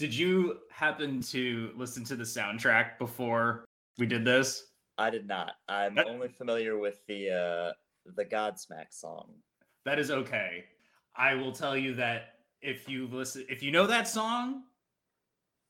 [0.00, 3.66] Did you happen to listen to the soundtrack before
[3.98, 4.68] we did this?
[4.96, 5.52] I did not.
[5.68, 7.72] I'm That- only familiar with the uh
[8.16, 9.34] the Godsmack song.
[9.84, 10.64] That is okay.
[11.14, 14.62] I will tell you that if you listen, if you know that song,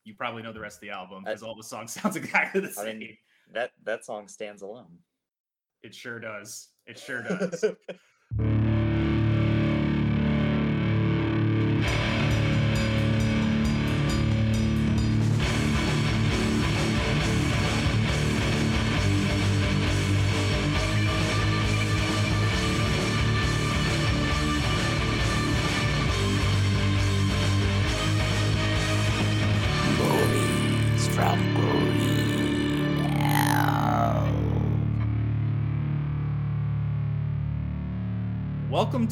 [0.05, 2.69] you probably know the rest of the album because all the songs sounds exactly the
[2.69, 2.99] I same.
[2.99, 3.17] mean-
[3.51, 4.97] That that song stands alone.
[5.83, 6.69] it sure does.
[6.85, 7.65] It sure does.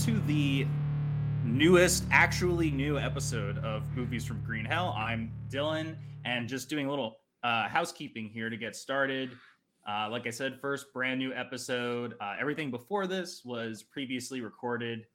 [0.06, 0.66] to the
[1.44, 4.96] newest, actually new episode of Movies from Green Hell.
[4.98, 9.32] I'm Dylan, and just doing a little uh, housekeeping here to get started.
[9.86, 12.14] Uh, like I said, first brand new episode.
[12.22, 15.06] Uh, everything before this was previously recorded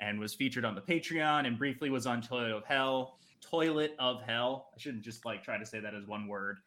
[0.00, 3.16] and was featured on the Patreon and briefly was on Toilet of Hell.
[3.40, 4.68] Toilet of Hell.
[4.76, 6.58] I shouldn't just like try to say that as one word.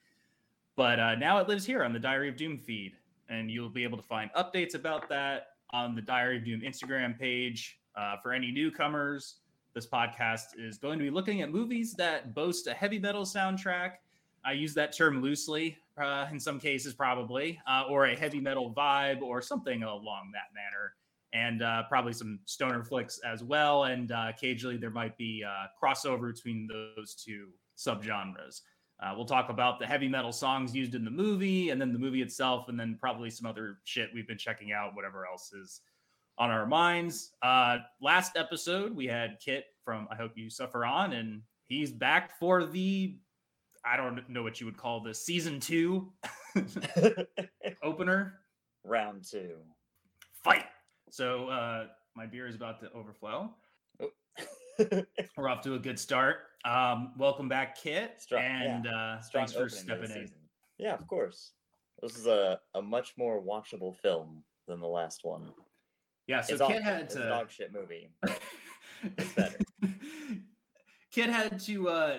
[0.75, 2.94] But uh, now it lives here on the Diary of Doom feed,
[3.29, 7.17] and you'll be able to find updates about that on the Diary of Doom Instagram
[7.17, 7.80] page.
[7.95, 9.36] Uh, for any newcomers,
[9.73, 13.94] this podcast is going to be looking at movies that boast a heavy metal soundtrack.
[14.45, 18.73] I use that term loosely, uh, in some cases, probably, uh, or a heavy metal
[18.73, 20.94] vibe or something along that manner.
[21.34, 23.84] And uh, probably some stoner flicks as well.
[23.84, 28.62] And uh, occasionally there might be uh, crossover between those two subgenres.
[29.02, 32.00] Uh, we'll talk about the heavy metal songs used in the movie and then the
[32.00, 35.81] movie itself, and then probably some other shit we've been checking out, whatever else is
[36.38, 37.31] on our minds.
[37.41, 42.38] Uh, last episode, we had Kit from I Hope You Suffer On, and he's back
[42.39, 43.17] for the
[43.86, 46.11] I don't know what you would call this season two
[47.84, 48.39] opener
[48.84, 49.56] Round two.
[50.44, 50.66] fight.
[51.09, 51.85] So uh,
[52.16, 53.52] my beer is about to overflow.
[55.38, 56.38] We're off to a good start.
[56.66, 60.22] Um, welcome back, Kit, Strong- and yeah, uh, Strong thanks for to stepping in.
[60.28, 60.38] season.
[60.78, 61.52] Yeah, of course.
[62.02, 65.52] This is a, a much more watchable film than the last one.
[66.28, 66.81] Yeah, so it's Kit awful.
[66.84, 67.28] had It's a to.
[67.30, 68.09] dog shit movie.
[69.18, 69.58] It's better.
[71.14, 72.18] Kit had to uh,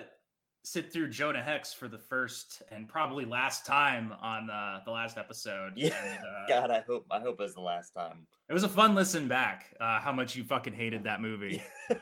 [0.63, 5.19] sit through Jonah Hex for the first and probably last time on uh, the last
[5.19, 5.73] episode.
[5.75, 8.25] Yeah, and, uh, God, I hope I hope it's the last time.
[8.49, 9.75] It was a fun listen back.
[9.79, 11.61] Uh, how much you fucking hated that movie.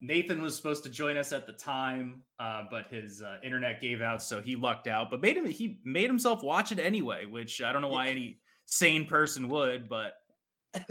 [0.00, 4.00] Nathan was supposed to join us at the time, uh, but his uh, internet gave
[4.00, 5.10] out, so he lucked out.
[5.10, 8.40] But made him he made himself watch it anyway, which I don't know why any
[8.64, 10.14] sane person would, but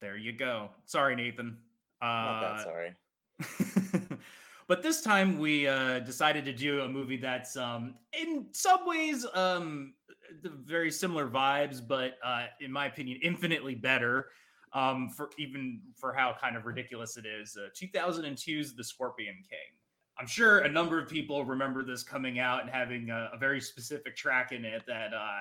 [0.00, 0.70] there you go.
[0.84, 1.56] Sorry, Nathan.
[2.02, 4.18] Not Uh, that sorry.
[4.68, 9.24] but this time we uh, decided to do a movie that's um, in some ways
[9.34, 9.94] um,
[10.42, 14.28] the very similar vibes, but uh, in my opinion, infinitely better.
[14.72, 17.56] Um, for even for how kind of ridiculous it is.
[17.56, 19.76] Uh, 2002's The Scorpion King.
[20.18, 23.60] I'm sure a number of people remember this coming out and having a, a very
[23.60, 25.40] specific track in it that uh,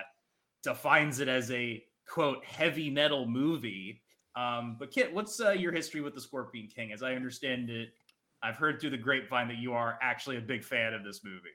[0.63, 4.01] defines it as a quote heavy metal movie.
[4.35, 6.91] Um, but Kit, what's uh, your history with the Scorpion King?
[6.91, 7.89] As I understand it,
[8.43, 11.49] I've heard through the grapevine that you are actually a big fan of this movie.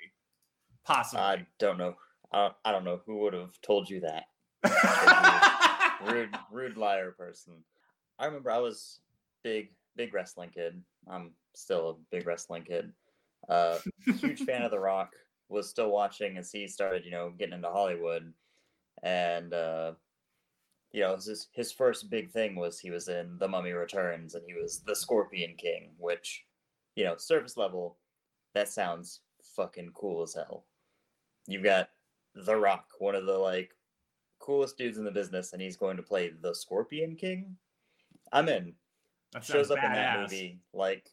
[0.85, 1.23] Possibly.
[1.23, 1.95] I don't know.
[2.33, 4.25] I don't, I don't know who would have told you that.
[6.07, 7.55] rude, rude liar person.
[8.19, 9.01] I remember I was
[9.43, 10.83] big, big wrestling kid.
[11.09, 12.93] I'm still a big wrestling kid.
[13.49, 15.13] Uh, huge fan of The Rock.
[15.49, 18.33] Was still watching as he started, you know, getting into Hollywood,
[19.03, 19.95] and uh,
[20.93, 24.45] you know, his his first big thing was he was in The Mummy Returns, and
[24.47, 26.45] he was the Scorpion King, which,
[26.95, 27.99] you know, surface level,
[28.55, 29.23] that sounds
[29.57, 30.67] fucking cool as hell.
[31.49, 31.91] You've got
[32.37, 33.73] The Rock, one of the like
[34.41, 37.57] coolest dudes in the business, and he's going to play the Scorpion King.
[38.33, 38.75] I'm in.
[39.33, 40.59] that Shows up in that movie.
[40.75, 41.09] Like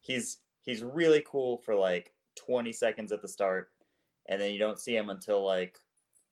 [0.00, 2.12] he's he's really cool for like
[2.46, 3.70] 20 seconds at the start,
[4.28, 5.78] and then you don't see him until like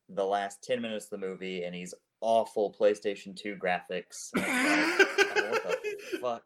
[0.09, 4.31] the last 10 minutes of the movie, and he's awful PlayStation 2 graphics.
[4.35, 4.47] like,
[5.63, 6.43] what the fuck?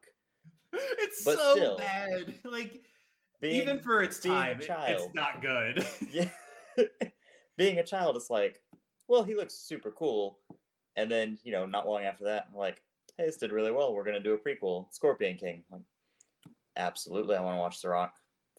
[0.73, 2.35] It's But so still, bad.
[2.45, 2.83] Like
[3.41, 5.87] Being, even for its time, it- it's not good.
[6.13, 6.29] yeah,
[7.57, 8.61] being a child, it's like,
[9.09, 10.39] well, he looks super cool,
[10.97, 12.83] and then you know, not long after that, I'm like,
[13.17, 13.95] hey, this did really well.
[13.95, 15.63] We're gonna do a prequel, Scorpion King.
[15.71, 15.83] Like,
[16.77, 18.15] absolutely, I want to watch The Rock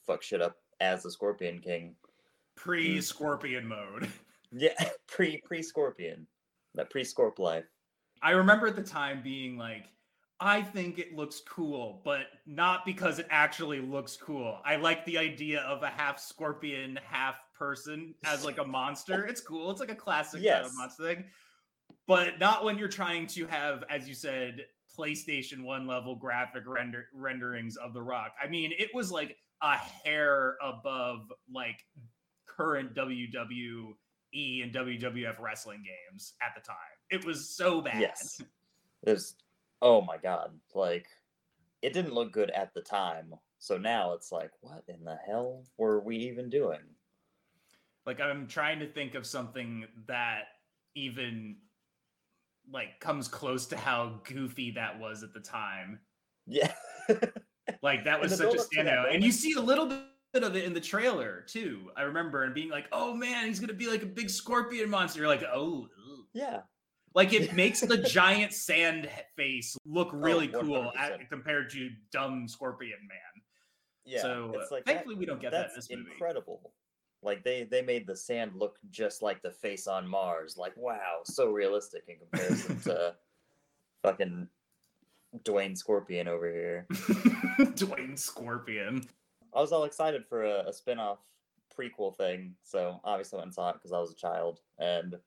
[0.05, 1.95] fuck shit up as the Scorpion King.
[2.55, 4.09] Pre Scorpion mode.
[4.51, 4.73] Yeah,
[5.07, 6.25] pre pre Scorpion,
[6.75, 7.65] that pre Scorp life.
[8.21, 9.85] I remember at the time being like,
[10.39, 14.59] I think it looks cool, but not because it actually looks cool.
[14.63, 19.25] I like the idea of a half scorpion, half person as like a monster.
[19.25, 19.71] It's cool.
[19.71, 21.25] It's like a classic uh, kind of monster thing.
[22.07, 24.65] But not when you're trying to have, as you said,
[24.97, 28.33] PlayStation 1 level graphic render renderings of The Rock.
[28.41, 31.85] I mean, it was like a hair above like
[32.45, 33.93] current WWE
[34.63, 36.75] and WWF wrestling games at the time.
[37.09, 38.01] It was so bad.
[38.01, 38.41] Yes.
[39.03, 39.35] There's
[39.81, 40.51] oh my god.
[40.73, 41.07] Like
[41.81, 43.33] it didn't look good at the time.
[43.59, 46.81] So now it's like, what in the hell were we even doing?
[48.07, 50.45] Like I'm trying to think of something that
[50.95, 51.57] even
[52.71, 55.99] like comes close to how goofy that was at the time.
[56.47, 56.73] Yeah.
[57.81, 59.13] Like that was such a standout.
[59.13, 61.91] And you see a little bit of it in the trailer too.
[61.97, 64.89] I remember and being like, "Oh man, he's going to be like a big scorpion
[64.89, 66.61] monster." You're like, "Oh." ugh." yeah.
[67.13, 72.47] Like it makes the giant sand face look oh, really cool at, compared to dumb
[72.47, 73.43] scorpion man.
[74.05, 74.21] Yeah.
[74.21, 76.11] so it's like that- thankfully we don't get that in that's this movie.
[76.11, 76.71] incredible.
[77.27, 80.55] Like they they made the sand look just like the face on Mars.
[80.55, 83.15] Like wow, so realistic in comparison to
[84.01, 84.47] fucking
[85.43, 86.87] Dwayne Scorpion over here.
[87.75, 89.05] Dwayne Scorpion.
[89.53, 91.19] I was all excited for a, a spin-off
[91.77, 95.17] prequel thing, so obviously went and saw it because I was a child and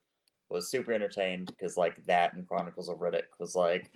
[0.48, 3.90] was super entertained because like that and Chronicles of Riddick was like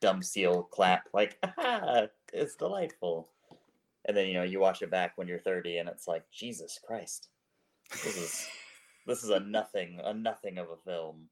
[0.00, 3.28] dumb seal clap, like ah, it's delightful.
[4.06, 6.78] And then you know you watch it back when you're 30 and it's like Jesus
[6.86, 7.28] Christ,
[7.90, 8.46] this is
[9.06, 11.28] this is a nothing, a nothing of a film.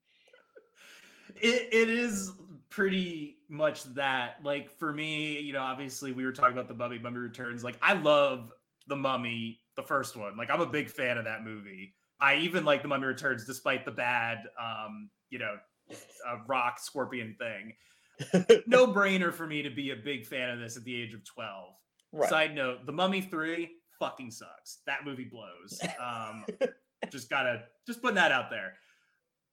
[1.41, 2.33] It, it is
[2.71, 4.37] pretty much that.
[4.43, 7.65] Like for me, you know, obviously we were talking about the Mummy, Mummy Returns.
[7.65, 8.53] Like I love
[8.89, 10.37] the Mummy, the first one.
[10.37, 11.95] Like I'm a big fan of that movie.
[12.21, 15.57] I even like the Mummy Returns, despite the bad, um, you know,
[15.91, 17.75] uh, rock scorpion thing.
[18.67, 21.25] No brainer for me to be a big fan of this at the age of
[21.25, 21.75] 12.
[22.13, 22.29] Right.
[22.29, 24.79] Side note: The Mummy Three fucking sucks.
[24.87, 25.81] That movie blows.
[26.01, 26.45] Um,
[27.11, 28.75] just gotta just putting that out there.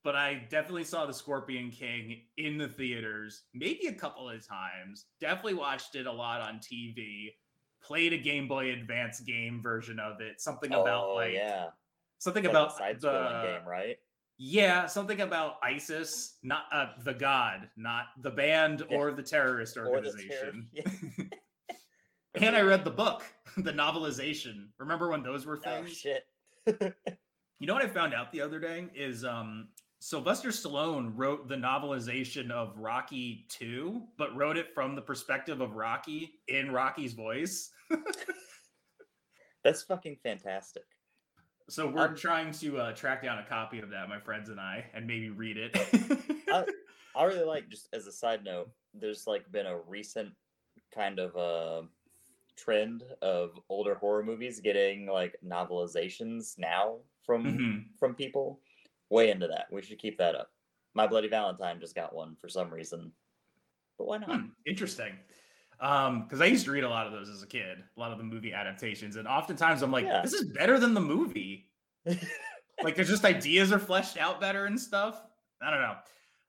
[0.04, 5.06] But I definitely saw the Scorpion King in the theaters, maybe a couple of times.
[5.20, 7.30] Definitely watched it a lot on TV.
[7.84, 10.40] Played a Game Boy Advance game version of it.
[10.40, 11.68] Something about oh, like yeah,
[12.18, 13.98] something Like about side-scrolling the game, right?
[14.38, 19.84] yeah, something about ISIS, not uh, the god, not the band or the terrorist Or
[19.84, 20.68] the organization.
[20.74, 21.26] terror- yeah.
[22.36, 23.24] And I read the book,
[23.58, 24.68] the novelization.
[24.78, 25.92] Remember when those were Oh things?
[25.98, 26.26] shit.
[27.62, 29.68] You know what I found out the other day is um
[30.00, 35.76] Sylvester Stallone wrote the novelization of Rocky 2, but wrote it from the perspective of
[35.76, 37.70] Rocky in Rocky's voice.
[39.66, 40.84] That's fucking fantastic.
[41.70, 44.58] So we're Um, trying to uh, track down a copy of that, my friends and
[44.60, 45.76] I, and maybe read it.
[46.50, 46.66] I-
[47.16, 50.32] I really like just as a side note, there's like been a recent
[50.96, 51.86] kind of uh
[52.64, 57.86] trend of older horror movies getting like novelizations now from Mhm.
[57.98, 58.62] from people.
[59.10, 59.72] Way into that.
[59.72, 60.52] We should keep that up.
[60.94, 63.12] My Bloody Valentine just got one for some reason.
[63.98, 64.30] But why not?
[64.40, 65.18] Hmm, interesting.
[65.80, 68.12] Um, because I used to read a lot of those as a kid, a lot
[68.12, 70.22] of the movie adaptations, and oftentimes I'm like, Yeah.
[70.22, 71.70] this is better than the movie.
[72.84, 75.22] like there's just ideas are fleshed out better and stuff.
[75.62, 75.98] I don't know.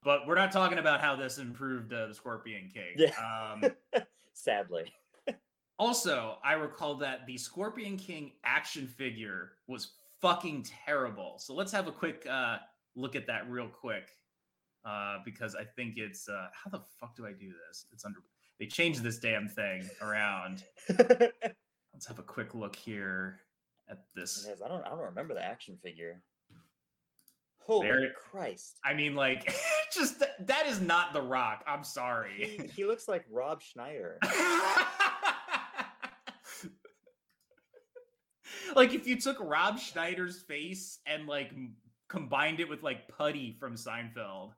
[0.03, 2.95] But we're not talking about how this improved uh, the Scorpion King.
[2.97, 3.13] Yeah.
[3.55, 3.71] Um,
[4.33, 4.93] Sadly.
[5.81, 11.37] Also, I recall that the Scorpion King action figure was fucking terrible.
[11.39, 12.59] So let's have a quick uh,
[12.95, 14.11] look at that real quick.
[14.85, 17.87] Uh, because I think it's uh, how the fuck do I do this?
[17.93, 18.19] It's under
[18.59, 20.65] they changed this damn thing around.
[20.89, 23.41] Let's have a quick look here
[23.91, 24.47] at this.
[24.65, 26.23] I don't I don't remember the action figure.
[27.59, 28.79] Holy There- Christ.
[28.85, 29.55] I mean, like,
[29.95, 31.63] just th- that is not the Rock.
[31.67, 32.57] I'm sorry.
[32.59, 34.19] He, he looks like Rob Schneider.
[38.77, 41.53] like if you took Rob Schneider's face and like
[42.09, 44.53] combined it with like Putty from Seinfeld,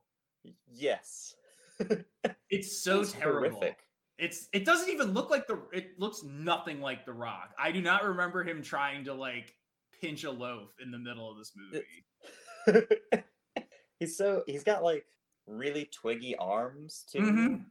[0.72, 1.34] Yes.
[2.50, 3.56] it's so It's terrible.
[3.58, 3.78] horrific.
[4.18, 7.50] It's it doesn't even look like the it looks nothing like the Rock.
[7.58, 9.54] I do not remember him trying to like
[10.00, 12.86] pinch a loaf in the middle of this movie.
[13.98, 15.04] he's so he's got like
[15.46, 17.18] really twiggy arms too.
[17.20, 17.64] Mhm.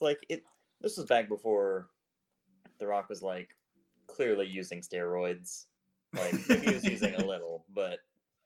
[0.00, 0.42] Like it
[0.80, 1.88] this was back before
[2.78, 3.50] The Rock was like
[4.16, 5.66] clearly using steroids.
[6.14, 7.98] Like he was using a little, but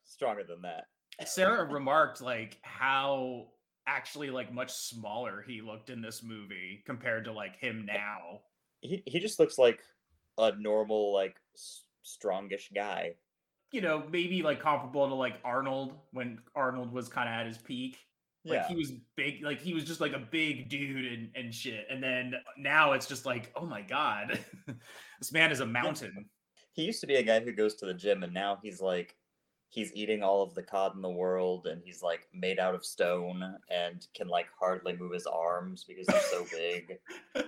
[0.05, 0.87] stronger than that.
[1.27, 3.49] Sarah remarked like how
[3.87, 8.41] actually like much smaller he looked in this movie compared to like him now.
[8.81, 9.81] He he just looks like
[10.39, 13.15] a normal like s- strongish guy.
[13.73, 17.59] You know, maybe like comparable to like Arnold when Arnold was kind of at his
[17.59, 17.99] peak.
[18.45, 21.87] Like he was big, like he was just like a big dude and, and shit.
[21.91, 24.39] And then now it's just like, oh my god,
[25.19, 26.27] this man is a mountain.
[26.73, 29.17] He used to be a guy who goes to the gym, and now he's like,
[29.69, 32.85] he's eating all of the cod in the world, and he's like made out of
[32.85, 36.99] stone and can like hardly move his arms because he's so big.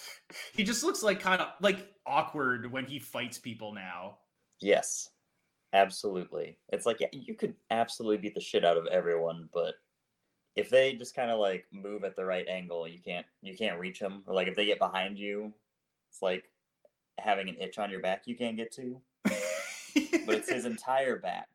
[0.54, 4.18] he just looks like kind of like awkward when he fights people now.
[4.60, 5.08] Yes,
[5.72, 6.58] absolutely.
[6.70, 9.74] It's like yeah, you could absolutely beat the shit out of everyone, but
[10.56, 13.78] if they just kind of like move at the right angle, you can't you can't
[13.78, 14.22] reach them.
[14.26, 15.52] Or like if they get behind you,
[16.10, 16.44] it's like
[17.18, 19.00] having an itch on your back you can't get to.
[19.24, 21.48] but it's his entire back.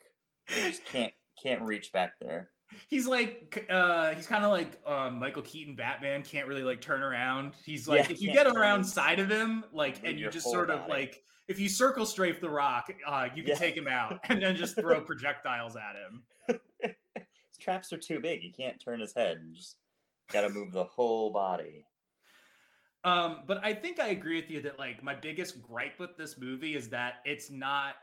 [0.50, 2.50] You just can't can't reach back there.
[2.89, 7.01] He's like uh he's kind of like uh, Michael Keaton Batman can't really like turn
[7.01, 7.53] around.
[7.63, 10.69] He's like Yeah, if you get around side of him like and you just sort
[10.69, 13.56] of like if you circle strafe the rock, uh you can Yeah.
[13.56, 16.24] take him out and then just throw projectiles at him.
[17.16, 18.44] His traps are too big.
[18.44, 19.42] You can't turn his head.
[19.48, 19.77] You just
[20.32, 21.86] gotta move the whole body.
[23.04, 26.38] Um, but I think I agree with you that like my biggest gripe with this
[26.38, 27.96] movie is that it's not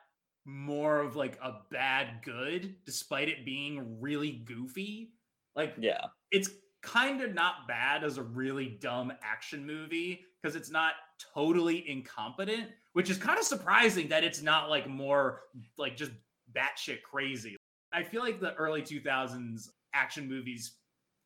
[0.46, 5.12] more of like a bad good, despite it being really goofy.
[5.56, 6.06] Like Yeah.
[6.30, 6.50] it's
[6.82, 10.94] kind of not bad as a really dumb action movie because it's not
[11.34, 15.42] totally incompetent, which is kind of surprising that it's not like more
[15.76, 16.12] like just
[16.56, 17.56] batshit crazy.
[17.92, 20.76] I feel like the early 2000s action movies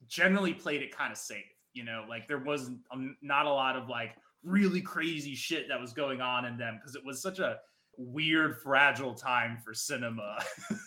[0.06, 1.44] generally played it kind of safe,
[1.74, 5.80] you know, like there wasn't um, not a lot of like really crazy shit that
[5.80, 7.58] was going on in them because it was such a
[7.98, 10.38] weird, fragile time for cinema.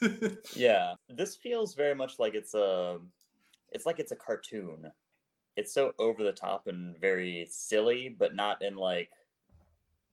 [0.55, 0.95] Yeah.
[1.09, 2.97] This feels very much like it's a
[3.71, 4.91] it's like it's a cartoon.
[5.57, 9.09] It's so over the top and very silly, but not in like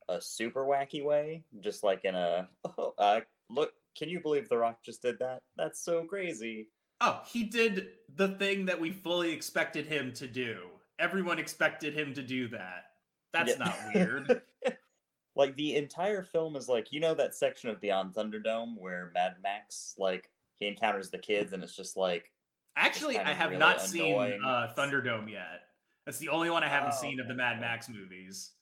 [0.09, 1.45] a super wacky way.
[1.61, 2.49] Just like in a
[2.79, 3.73] oh, uh, look.
[3.97, 5.41] Can you believe The Rock just did that?
[5.57, 6.69] That's so crazy.
[7.01, 10.59] Oh, he did the thing that we fully expected him to do.
[11.01, 12.85] Everyone expected him to do that.
[13.33, 13.65] That's Yeah.
[13.65, 14.43] not weird.
[15.37, 19.35] like the entire film is like you know that section of Beyond Thunderdome where Mad
[19.43, 22.31] Max like he encounters the kids and it's just like
[22.77, 25.63] Actually, kind I have really not seen uh, Thunderdome yet.
[26.07, 27.61] That's the only one I haven't Oh, seen of the Mad.
[27.61, 28.53] Max movies.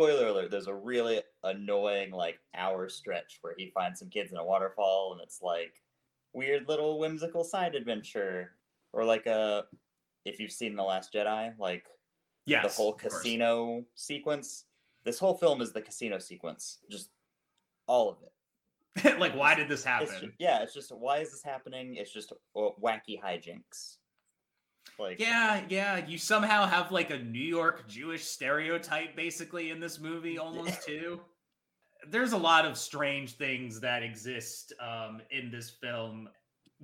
[0.00, 4.38] Spoiler alert there's a really annoying like hour stretch where he finds some kids in
[4.38, 5.74] a waterfall and it's like
[6.32, 8.52] weird little whimsical side adventure.
[8.92, 9.64] Or like a
[10.24, 11.86] if you've seen the last jedi like
[12.46, 14.64] Yes, the whole casino sequence.
[15.04, 17.10] This whole film is the casino sequence just
[17.86, 18.32] all of it.
[19.20, 20.32] Like, why did this it's happen?
[20.38, 21.94] yeah it's just why is this happening?
[21.96, 23.98] It's just uh, wacky hijinks
[24.98, 26.04] like Yeah, yeah.
[26.06, 31.20] You somehow have like a New York Jewish stereotype basically in this movie, almost too.
[32.08, 36.28] There's a lot of strange things that exist um, in this film,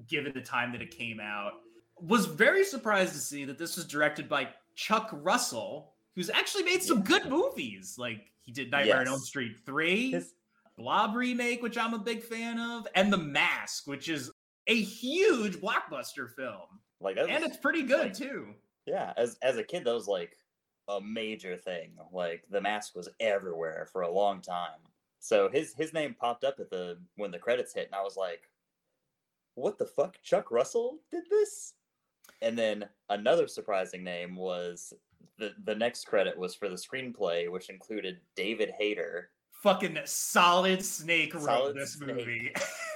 [0.09, 1.53] given the time that it came out.
[2.01, 6.83] Was very surprised to see that this was directed by Chuck Russell, who's actually made
[6.83, 7.97] some good movies.
[7.99, 10.35] Like he did Nightmare on Elm Street three, his,
[10.77, 14.31] Blob remake, which I'm a big fan of, and The Mask, which is
[14.67, 18.55] a huge blockbuster film, like that and was- it's pretty good like- too.
[18.87, 20.39] Yeah, as as a kid, that was like
[20.89, 21.93] a major thing.
[22.13, 24.79] Like the mask was everywhere for a long time.
[25.19, 28.17] So his his name popped up at the when the credits hit, and I was
[28.17, 28.49] like,
[29.57, 30.23] "What the fuck?
[30.23, 31.75] Chuck Russell did this?"
[32.43, 34.93] And then another surprising name was
[35.39, 39.31] the the next credit was for the screenplay, which included David Hayter.
[39.51, 42.15] fucking solid snake wrote Solid this Snake.
[42.15, 42.53] movie.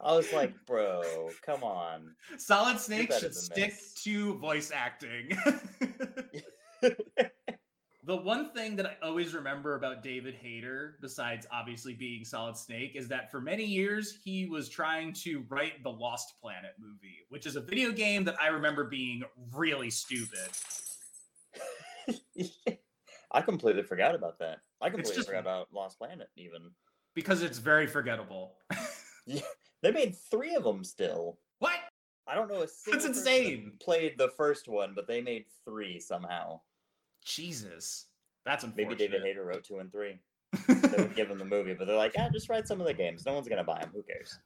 [0.00, 3.94] I was like, "Bro, come on." solid snake should stick this.
[4.04, 5.36] to voice acting.
[8.08, 12.92] the one thing that I always remember about David Hayter, besides obviously being Solid Snake,
[12.94, 17.44] is that for many years he was trying to write the Lost Planet movie, which
[17.44, 20.48] is a video game that I remember being really stupid.
[23.30, 24.60] I completely forgot about that.
[24.80, 26.28] I completely just- forgot about Lost Planet.
[26.36, 26.70] Even
[27.14, 28.54] Because it's very forgettable.
[29.82, 30.84] they made three of them.
[30.84, 31.76] Still, what?
[32.26, 33.72] I don't know a single person insane.
[33.80, 36.60] Played the first one, but they made three somehow.
[37.24, 38.06] Jesus.
[38.44, 39.10] That's Maybe unfortunate.
[39.10, 40.18] David Hayter wrote two and three.
[40.66, 42.94] They would give him the movie, but they're like, ah, just write some of the
[42.94, 43.26] games.
[43.26, 43.90] No one's gonna buy them.
[43.92, 44.38] Who cares?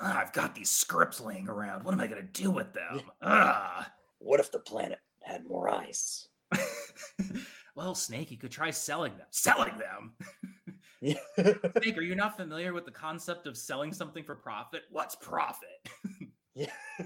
[0.00, 1.84] "Ah, I've got these scripts laying around.
[1.84, 3.02] What am I going to do with them?
[3.22, 3.90] Ah.
[4.18, 6.28] What if the planet had more ice?
[7.74, 9.26] well, Snake, you could try selling them.
[9.30, 10.12] Selling them?
[11.00, 11.14] Yeah.
[11.36, 14.82] Snake, are you not familiar with the concept of selling something for profit?
[14.90, 15.88] What's profit?
[16.54, 16.72] yeah.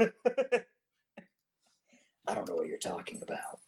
[2.27, 3.61] I don't know what you're talking about.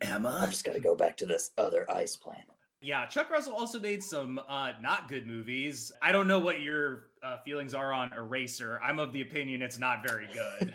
[0.00, 0.38] Emma?
[0.42, 2.46] I just gotta go back to this other ice planet.
[2.80, 5.92] Yeah, Chuck Russell also made some uh, not good movies.
[6.00, 8.80] I don't know what your uh, feelings are on Eraser.
[8.82, 10.74] I'm of the opinion it's not very good.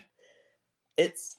[0.98, 1.38] It's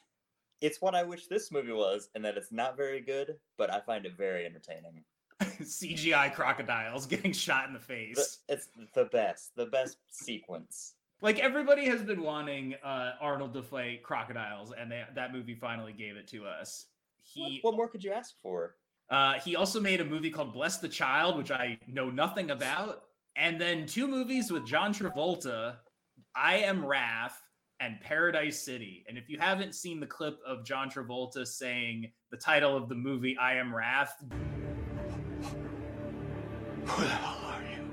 [0.61, 3.81] it's what I wish this movie was, and that it's not very good, but I
[3.81, 5.05] find it very entertaining.
[5.63, 8.39] CGI crocodiles getting shot in the face.
[8.49, 10.95] it's the best, the best sequence.
[11.21, 15.93] Like everybody has been wanting uh, Arnold to fight crocodiles, and they, that movie finally
[15.93, 16.87] gave it to us.
[17.23, 18.77] He what more could you ask for?
[19.11, 23.05] uh, he also made a movie called Bless the Child, which I know nothing about,
[23.37, 25.77] and then two movies with John Travolta,
[26.35, 27.41] I Am Wrath
[27.81, 29.05] and Paradise City.
[29.09, 32.95] And if you haven't seen the clip of John Travolta saying the title of the
[32.95, 34.23] movie I Am Wrath,
[36.89, 37.85] Who the hell are you?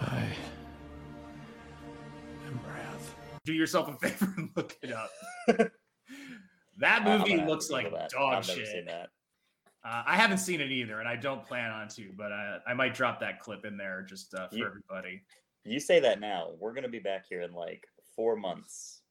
[0.00, 0.24] I
[2.46, 3.14] am Wrath.
[3.44, 5.10] do yourself a favor and look it up.
[6.78, 8.10] that movie looks like that.
[8.10, 8.88] dog I've shit.
[8.88, 9.06] Uh,
[10.06, 12.94] I haven't seen it either, and I don't plan on to, but I, I might
[12.94, 15.22] drop that clip in there just uh, for You- everybody.
[15.64, 16.50] You say that now.
[16.58, 19.01] We're gonna be back here in like four months.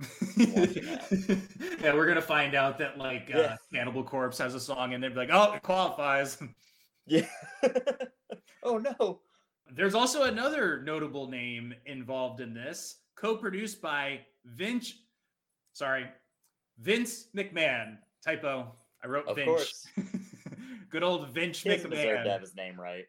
[0.36, 5.10] yeah, we're gonna find out that like uh, Cannibal Corpse has a song, and they'd
[5.10, 6.38] be like, "Oh, it qualifies."
[7.06, 7.26] Yeah.
[8.62, 9.20] oh no.
[9.70, 14.94] There's also another notable name involved in this, co-produced by Vince.
[15.74, 16.06] Sorry,
[16.78, 17.98] Vince McMahon.
[18.24, 18.72] Typo.
[19.04, 19.46] I wrote Of Vince.
[19.46, 19.86] course.
[20.88, 22.24] Good old Vince He doesn't deserve McMahon.
[22.24, 23.04] to have his name right.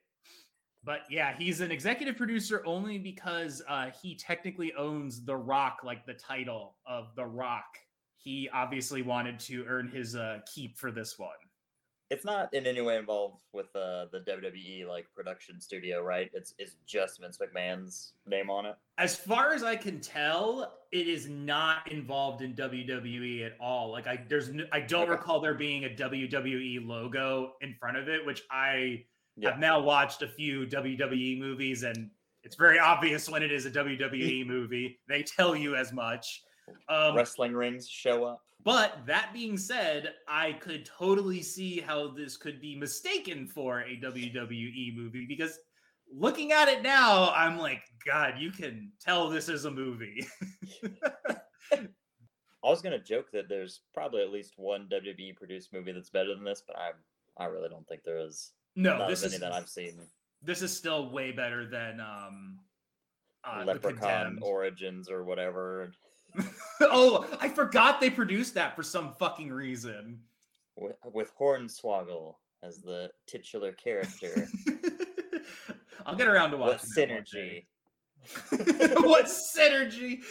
[0.86, 6.06] But yeah, he's an executive producer only because uh, he technically owns The Rock, like
[6.06, 7.65] the title of The Rock.
[8.18, 11.30] He obviously wanted to earn his uh, keep for this one.
[12.12, 16.30] It's not in any way involved with uh, the WWE like production studio, right?
[16.36, 18.75] It's it's just Vince McMahon's name on it.
[19.00, 23.92] As far as I can tell, it is not involved in WWE at all.
[23.92, 25.12] Like I, there's, n- I don't Okay.
[25.13, 29.04] recall there being a WWE logo in front of it, which I
[29.38, 29.51] Yeah.
[29.51, 32.10] have now watched a few WWE movies, and
[32.44, 35.00] it's very obvious when it is a WWE movie.
[35.08, 36.44] They tell you as much.
[36.89, 38.42] Um, Wrestling rings show up.
[38.63, 44.00] But that being said, I could totally see how this could be mistaken for a
[44.02, 45.60] WWE movie because
[46.12, 50.26] looking at it now, I'm like, God, you can tell this is a movie.
[51.74, 56.34] I was gonna joke that there's probably at least one WWE produced movie that's better
[56.34, 56.91] than this, but I
[57.38, 58.52] I really don't think there is.
[58.76, 60.00] No, Not this is that I've seen.
[60.42, 62.60] this is still way better than um
[63.44, 65.92] uh, Leprechaun Origins or whatever.
[66.82, 70.20] oh, I forgot they produced that for some fucking reason.
[70.76, 74.48] with, with Hornswoggle as the titular character.
[76.06, 77.66] I'll get around to watching that synergy?
[79.04, 80.22] what synergy?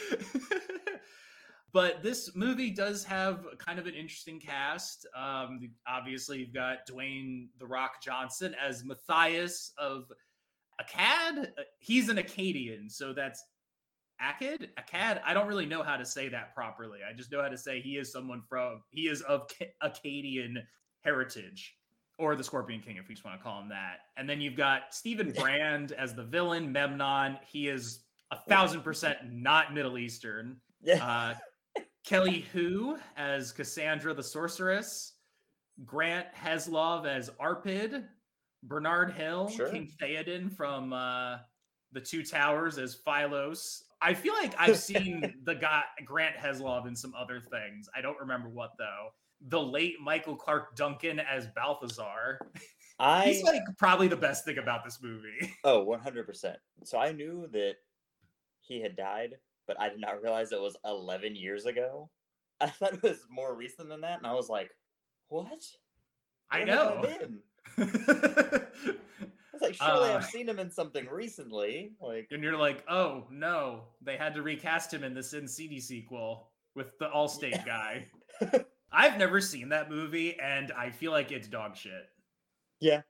[1.74, 5.08] But this movie does have kind of an interesting cast.
[5.16, 10.04] Um, obviously, you've got Dwayne the Rock Johnson as Matthias of
[10.80, 11.48] Akkad.
[11.48, 13.44] Uh, He's an Akkadian, so that's
[14.22, 14.68] Akkad.
[14.78, 15.20] Akkad.
[15.26, 17.00] I don't really know how to say that properly.
[17.08, 18.80] I just know how to say he is someone from.
[18.90, 19.48] He is of
[19.82, 20.62] Akkadian
[21.00, 21.74] heritage.
[22.18, 23.96] Or the Scorpion King, if you just want to call him that.
[24.16, 27.38] And then you've got Steven Brand as the villain, Memnon.
[27.50, 30.58] He is a thousand percent not Middle Eastern.
[30.80, 31.04] Yeah.
[31.04, 31.34] Uh,
[32.04, 35.14] Kelly Hu as Cassandra the Sorceress,
[35.84, 38.04] Grant Heslov as Arpid,
[38.62, 39.70] Bernard Hill, Sure.
[39.70, 41.38] King Theoden from uh,
[41.92, 43.84] the Two Towers as Philos.
[44.02, 47.88] I feel like I've seen the guy Grant Heslov in some other things.
[47.96, 49.08] I don't remember what though.
[49.48, 52.38] The late Michael Clarke Duncan as Balthazar.
[52.98, 55.52] I He's like probably the best thing about this movie.
[55.64, 56.54] oh 100%.
[56.84, 57.74] So I knew that
[58.60, 59.34] he had died,
[59.66, 62.10] but I did not realize it was 11 years ago.
[62.60, 64.70] I thought it was more recent than that, and I was like,
[65.28, 65.62] "What?
[66.50, 67.02] I Where have know.
[67.02, 67.40] been?"
[67.78, 68.60] I
[69.52, 73.26] was like, "Surely Uh, I've seen him in something recently." Like, and you're like, oh
[73.30, 78.06] no, they had to recast him in the Sin City sequel with the Allstate guy.
[78.92, 82.08] I've never seen that movie, and I feel like it's dog shit.
[82.80, 83.02] yeah,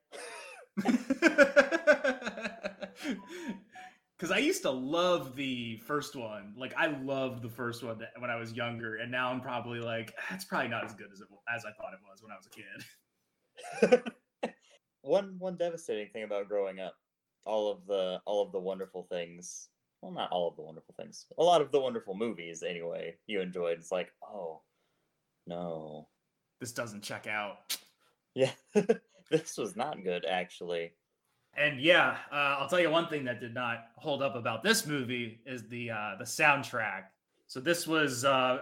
[4.25, 6.55] Because I used to love the first one.
[6.57, 9.81] Like I loved the first one that- when I was younger, and now I'm probably
[9.81, 12.33] like, ah, that's probably not as good as it as I thought it was when
[12.33, 14.03] I was a kid.
[15.03, 16.95] one one devastating thing about growing up
[17.45, 19.69] all of the all of the wonderful things
[20.01, 23.43] well not all of the wonderful things a lot of the wonderful movies anyway you
[23.43, 24.63] enjoyed it's like oh
[25.47, 26.09] no
[26.61, 27.77] This doesn't check out.
[28.35, 28.53] yeah
[29.31, 30.95] this was not good actually
[31.57, 34.87] And yeah, uh, I'll tell you one thing that did not hold up about this
[34.87, 37.05] movie is the uh, the soundtrack.
[37.47, 38.59] So this was uh,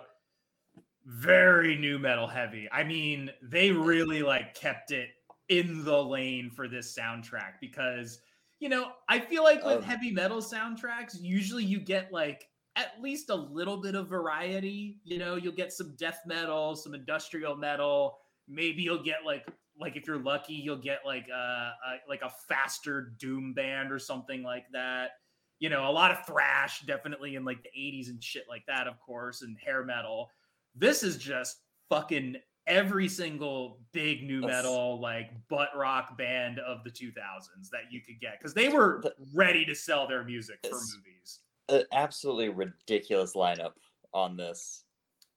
[1.06, 2.68] very nu metal heavy.
[2.70, 5.10] I mean, they really like kept it
[5.48, 8.20] in the lane for this soundtrack because
[8.60, 13.02] you know, I feel like with Um, heavy metal soundtracks, usually you get like at
[13.02, 14.98] least a little bit of variety.
[15.04, 18.18] You know, you'll get some death metal, some industrial metal.
[18.46, 19.46] Maybe you'll get like
[19.78, 23.98] like if you're lucky, you'll get like a, a like a faster doom band or
[23.98, 25.12] something like that.
[25.58, 28.86] You know, a lot of thrash, definitely in like the 80s and shit like that,
[28.86, 30.28] of course, and hair metal.
[30.74, 31.58] This is just
[31.88, 38.00] fucking every single big nu metal like butt rock band of the 2000s that you
[38.00, 39.02] could get because they were
[39.34, 41.40] ready to sell their music for movies.
[41.68, 43.72] An absolutely ridiculous lineup
[44.14, 44.84] on this.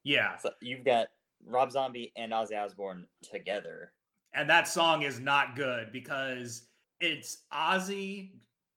[0.03, 1.07] Yeah, So you've got
[1.43, 3.91] Rob Zombie and Ozzy Osbourne together.
[4.35, 6.67] And that song is not good because
[6.99, 8.31] it's Ozzy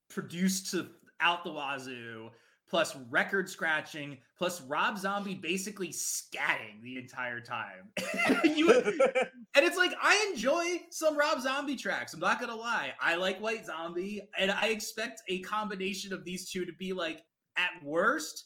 [0.09, 0.89] produced to
[1.21, 2.31] out the wazoo,
[2.69, 7.91] plus record scratching, plus Rob Zombie basically scatting the entire time.
[8.45, 8.71] you,
[9.55, 12.15] and it's like I enjoy some Rob Zombie tracks.
[12.15, 12.93] I'm not gonna lie.
[13.01, 17.23] I like White Zombie, and I expect a combination of these two to be like
[17.57, 18.45] at worst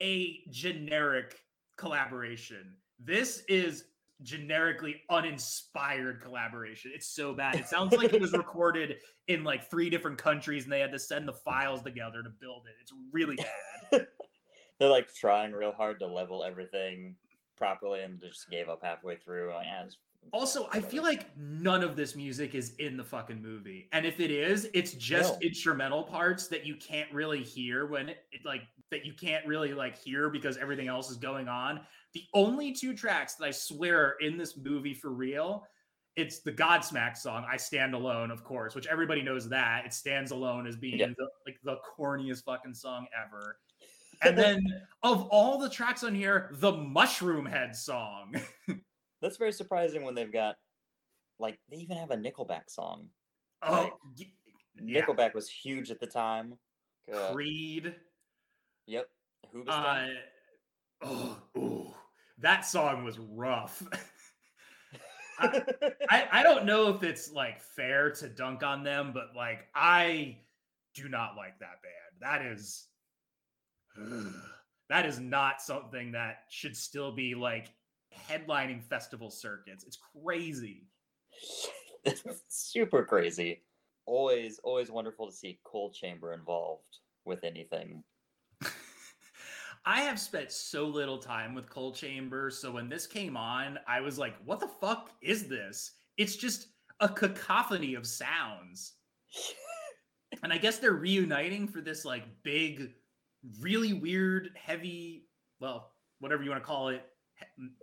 [0.00, 1.36] a generic
[1.76, 2.74] collaboration.
[2.98, 3.84] This is
[4.22, 6.92] generically uninspired collaboration.
[6.94, 7.56] It's so bad.
[7.56, 8.96] It sounds like it was recorded
[9.28, 12.64] in like three different countries and they had to send the files together to build
[12.66, 12.74] it.
[12.80, 14.06] It's really bad.
[14.78, 17.16] They're like trying real hard to level everything
[17.56, 19.52] properly and just gave up halfway through.
[19.54, 19.86] Like, yeah,
[20.32, 23.88] Also, I feel like none of this music is in the fucking movie.
[23.92, 25.38] And if it is, it's just No.
[25.46, 29.72] instrumental parts that you can't really hear when it, it like that you can't really
[29.74, 31.80] like hear because everything else is going on.
[32.12, 35.66] The only two tracks that I swear are in this movie for real,
[36.16, 39.84] it's the Godsmack song, I Stand Alone, of course, which everybody knows that.
[39.84, 41.08] It stands alone as being Yeah.
[41.16, 43.58] the, like the corniest fucking song ever.
[44.22, 44.64] And then
[45.02, 48.34] of all the tracks on here, the Mushroomhead song.
[49.24, 50.56] that's very surprising when they've got
[51.38, 53.08] like they even have a Nickelback song.
[53.62, 54.28] Oh, Like,
[54.82, 55.00] yeah.
[55.02, 56.54] Nickelback was huge at the time.
[57.12, 57.94] Uh, Creed.
[58.86, 59.06] yep.
[59.44, 60.14] Uh, Hoobastank.
[61.02, 61.86] oh, ooh,
[62.38, 63.82] that song was rough.
[65.38, 65.62] I,
[66.10, 70.38] I, I don't know if it's like fair to dunk on them, but like I
[70.94, 72.20] do not like that band.
[72.20, 72.86] That is
[74.88, 77.72] that is not something that should still be like
[78.28, 79.84] headlining festival circuits.
[79.84, 80.86] It's crazy.
[82.48, 83.62] Super crazy.
[84.06, 88.02] Always, always wonderful to see Coal Chamber involved with anything.
[89.86, 94.00] I have spent so little time with Coal Chamber, so when this came on, I
[94.00, 96.68] was like, "What the fuck is this?" It's just
[97.00, 98.94] a cacophony of sounds,
[100.42, 102.92] and I guess they're reuniting for this like big,
[103.60, 105.26] really weird, heavy,
[105.60, 107.04] well, whatever you want to call it,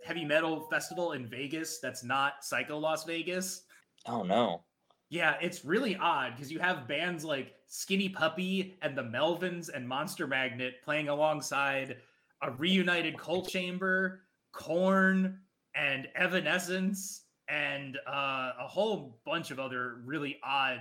[0.06, 1.80] heavy metal festival in Vegas.
[1.80, 3.64] That's not Psycho Las Vegas.
[4.06, 4.64] Oh no.
[5.10, 9.88] Yeah, it's really odd because you have bands like Skinny Puppy and the Melvins and
[9.88, 11.98] Monster Magnet playing alongside
[12.42, 14.22] a reunited Coal Chamber,
[14.54, 15.38] Korn,
[15.76, 20.80] and Evanescence, and uh, a whole bunch of other really odd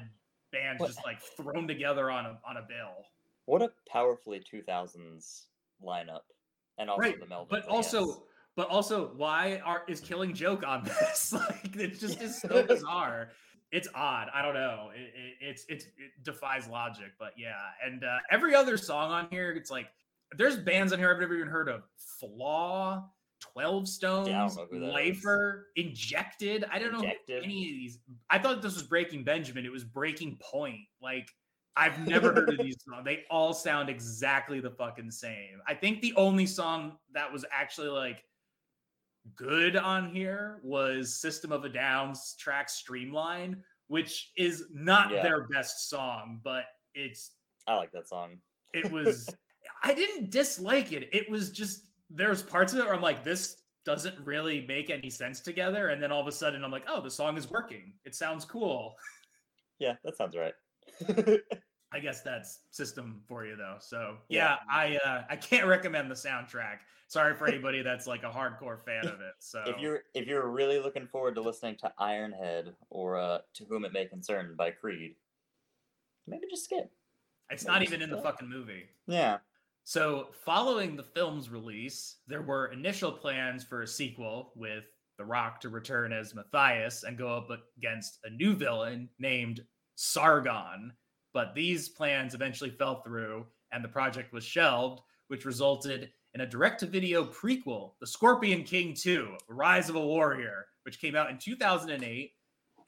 [0.53, 3.05] bands What- just like thrown together on a on a bill.
[3.47, 5.47] What a powerfully 2000s
[5.85, 6.21] lineup.
[6.79, 7.49] And also right, the Melvins.
[7.51, 8.23] but also.
[8.61, 11.33] But also, why are is Killing Joke on this?
[11.33, 13.31] like, it just is so bizarre.
[13.73, 14.29] It's odd.
[14.35, 14.91] I don't know.
[14.95, 17.13] It, it, it's it's it defies logic.
[17.19, 19.87] But yeah, and uh, every other song on here, it's like
[20.37, 21.85] there's bands on here I've never even heard of.
[21.97, 23.09] Flaw,
[23.41, 24.93] Twelve Stones, know who that is.
[24.93, 26.67] Lifer, Injected.
[26.71, 27.99] I don't know any of these.
[28.29, 29.65] I thought this was Breaking Benjamin.
[29.65, 30.81] It was Breaking Point.
[31.01, 31.31] Like
[31.77, 33.07] I've never heard of these songs.
[33.07, 35.63] They all sound exactly the fucking same.
[35.67, 38.23] I think the only song that was actually like
[39.37, 45.23] good on here was System of a Down's track Streamline, which is not Yeah.
[45.23, 47.33] their best song, but it's
[47.67, 48.39] I like that song.
[48.75, 49.29] it was
[49.83, 51.09] I didn't dislike it.
[51.13, 55.09] It was just there's parts of it where I'm like, this doesn't really make any
[55.11, 55.89] sense together.
[55.89, 57.93] And then all of a sudden I'm like, oh, the song is working.
[58.05, 58.95] It sounds cool.
[59.79, 60.55] Yeah, that sounds right.
[61.93, 63.77] I guess that's system for you though.
[63.81, 64.57] So Yeah.
[64.71, 66.79] I uh, I can't recommend the soundtrack.
[67.09, 69.35] Sorry for anybody that's like a hardcore fan of it.
[69.41, 73.65] So if you're if you're really looking forward to listening to Ironhead or uh, To
[73.65, 75.17] Whom It May Concern by Creed,
[76.29, 76.91] maybe just skip.
[77.51, 78.85] it's not even in the fucking movie.
[79.09, 79.39] Yeah.
[79.83, 84.85] So, following the film's release, there were initial plans for a sequel with
[85.19, 89.63] The Rock to return as Matthias and go up against a new villain named
[89.97, 90.93] Sargon.
[91.33, 96.47] But these plans eventually fell through and the project was shelved, which resulted in a
[96.47, 101.31] direct to video prequel, The Scorpion King 2 Rise of a Warrior, which came out
[101.31, 102.33] in 2008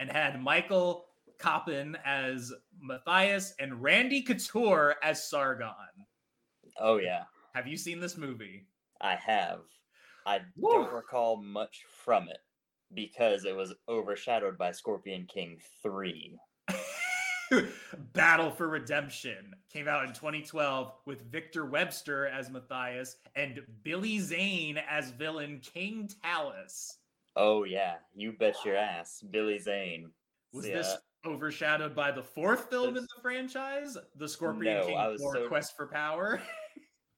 [0.00, 1.06] and had Michael
[1.38, 5.68] Copon as Matthias and Randy Couture as Sargon.
[6.80, 7.24] Oh yeah,
[7.54, 8.66] Have you seen this movie?
[9.00, 9.60] I have.
[10.24, 10.72] I Woo.
[10.72, 12.38] don't recall much from it
[12.94, 16.38] because it was overshadowed by Scorpion King 3.
[18.12, 24.78] Battle for Redemption came out in 2012 with Victor Webster as Matthias and Billy Zane
[24.88, 26.98] as villain King Talus.
[27.36, 30.10] Oh yeah, you bet your ass, Billy Zane.
[30.52, 30.74] Was Yeah.
[30.76, 35.48] this overshadowed by the fourth film in the franchise, The Scorpion No, King 4 so-
[35.48, 36.42] Quest for Power?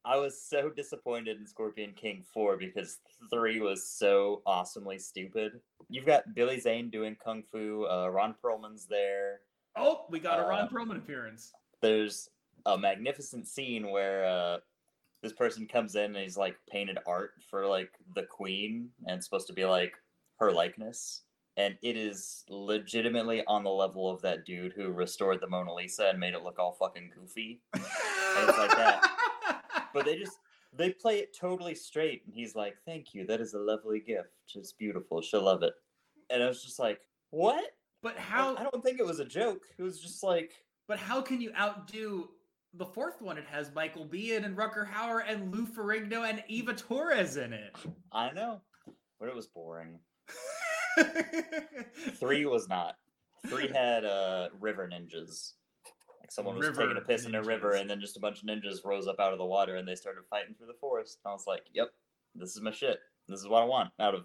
[0.07, 2.99] I was so disappointed in Scorpion King 4 because
[3.31, 5.53] 3 was so awesomely stupid.
[5.89, 9.41] You've got Billy Zane doing Kung Fu, uh, Ron Perlman's there.
[9.77, 11.53] Oh, we got a Ron Uh, Perlman appearance.
[11.81, 12.29] There's
[12.67, 14.59] a magnificent scene where uh,
[15.23, 19.27] this person comes in and he's like painted art for like the queen and it's
[19.27, 19.95] supposed to be like
[20.39, 21.23] her likeness.
[21.57, 26.09] And it is legitimately on the level of that dude who restored the Mona Lisa
[26.09, 27.61] and made it look all fucking goofy.
[27.75, 29.09] it's like that.
[29.95, 30.39] but they just
[30.77, 34.29] they play it totally straight and he's like thank you that is a lovely gift
[34.55, 35.73] it's beautiful she'll love it
[36.31, 37.65] and i was just like what
[38.05, 39.63] but how i don't think it was a joke.
[39.77, 40.53] It was just like
[40.87, 42.29] but how can you outdo
[42.75, 43.39] the fourth one?
[43.39, 47.75] It has Michael Biehn and Rutger Hauer and Lou Ferrigno and Eva Torres in it.
[48.13, 48.61] i know
[49.19, 49.99] but it was boring.
[52.21, 52.97] Three was not.
[53.47, 55.53] Three had uh river ninjas.
[56.21, 58.49] Like someone was taking a piss in a river and then just a bunch of
[58.49, 61.19] ninjas rose up out of the water and they started fighting through the forest.
[61.25, 61.89] And i was like yep
[62.35, 62.99] this is my shit.
[63.29, 64.25] This is what i want out of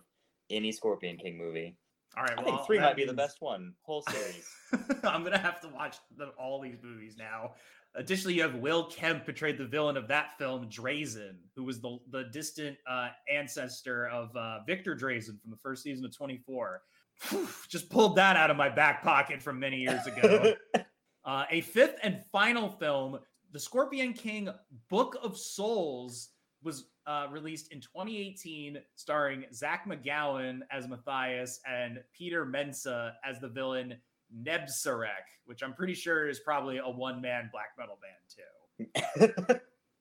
[0.50, 1.78] any scorpion king movie
[2.18, 4.50] All right, i think three might be the best one whole series
[5.04, 7.54] I'm gonna have to watch the, all these movies now.
[7.96, 11.98] Additionally, you have Will Kemp portrayed the villain of that film, Drazen, who was the
[12.12, 16.82] the distant uh, ancestor of uh, Victor Drazen from the first season of 24.
[17.30, 20.54] Whew, Just pulled that out of my back pocket from many years ago.
[21.26, 23.20] uh, a fifth and final film,
[23.52, 24.50] The Scorpion King:
[24.90, 26.30] Book of Souls,
[26.64, 33.48] was uh, released in 2018, starring Zach McGowan as Matthias and Peter Mensah as the
[33.48, 33.96] villain
[34.44, 39.56] Nebsarek, which I'm pretty sure is probably a one-man black metal band too.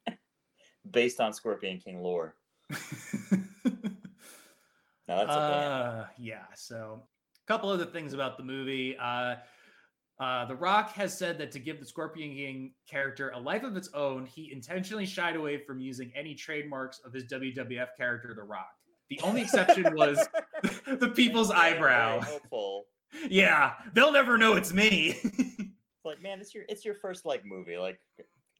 [0.90, 2.34] based on Scorpion King lore.
[5.08, 5.72] No, that's a band.
[5.72, 6.44] uh, yeah.
[6.54, 8.96] So, a couple other things about the movie.
[8.98, 9.36] Uh,
[10.20, 13.76] uh, the Rock has said that to give the Scorpion King character a life of
[13.76, 18.42] its own, he intentionally shied away from using any trademarks of his WWF character, The
[18.42, 18.70] Rock.
[19.10, 20.26] The only exception was
[20.86, 22.22] the people's eyebrow.
[23.30, 25.16] Yeah, they'll never know it's me.
[25.24, 27.76] It's like, man, it's your it's your first like movie.
[27.76, 27.98] Like,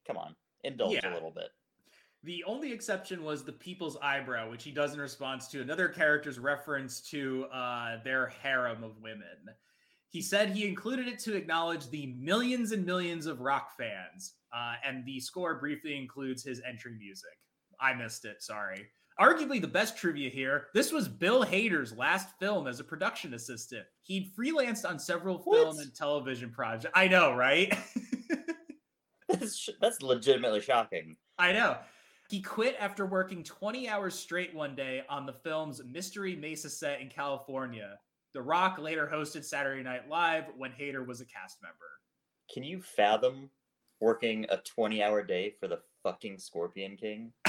[0.05, 1.11] come on, indulge Yeah.
[1.11, 1.49] a little bit.
[2.23, 6.37] The only exception was the people's eyebrow, which he does in response to another character's
[6.39, 9.37] reference to uh, their harem of women.
[10.09, 14.73] He said he included it to acknowledge the millions and millions of rock fans, uh,
[14.85, 17.29] and the score briefly includes his entry music.
[17.79, 18.87] I missed it, sorry.
[19.19, 23.83] Arguably the best trivia here this was Bill Hader's last film as a production assistant.
[24.01, 25.77] He'd freelanced on several film What?
[25.83, 26.93] and television projects.
[26.95, 27.77] I know, right?
[29.27, 31.15] That's, sh- that's legitimately shocking.
[31.37, 31.77] I know.
[32.31, 36.99] He quit after working 20 hours straight one day on the film's Mystery Mesa set
[36.99, 37.99] in California.
[38.33, 41.75] The Rock later hosted Saturday Night Live when Hader was a cast member.
[42.53, 43.49] Can you fathom
[43.99, 47.31] working a twenty-hour day for the fucking Scorpion King?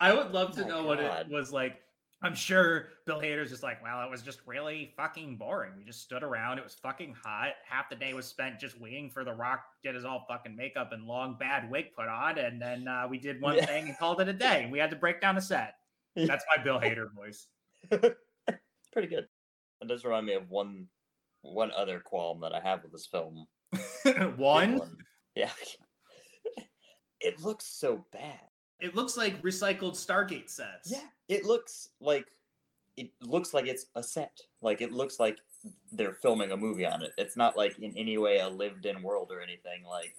[0.00, 1.80] I would love to Oh know what it was like.
[2.22, 5.72] I'm sure Bill Hader's just like, well, it was just really fucking boring.
[5.76, 6.56] We just stood around.
[6.58, 7.50] It was fucking hot.
[7.68, 10.56] Half the day was spent just waiting for The Rock to get his all fucking
[10.56, 13.66] makeup and long bad wig put on, and then uh, we did one Yeah.
[13.66, 14.62] thing and called it a day.
[14.62, 15.74] And we had to break down a set.
[16.16, 17.48] That's my Bill Hader voice.
[18.96, 19.26] Pretty good.
[19.82, 20.86] That does remind me of one
[21.42, 23.46] one other qualm that I have with this film.
[24.04, 24.80] Big One,
[25.34, 25.50] Yeah.
[27.20, 28.40] it looks so bad.
[28.80, 30.90] it looks like recycled Stargate sets.
[30.90, 31.02] Yeah.
[31.28, 32.24] It looks like
[32.96, 34.40] it looks like it's a set.
[34.62, 35.40] Like it looks like
[35.92, 37.12] they're filming a movie on it.
[37.18, 39.84] It's not like in any way a lived in world or anything.
[39.86, 40.14] Like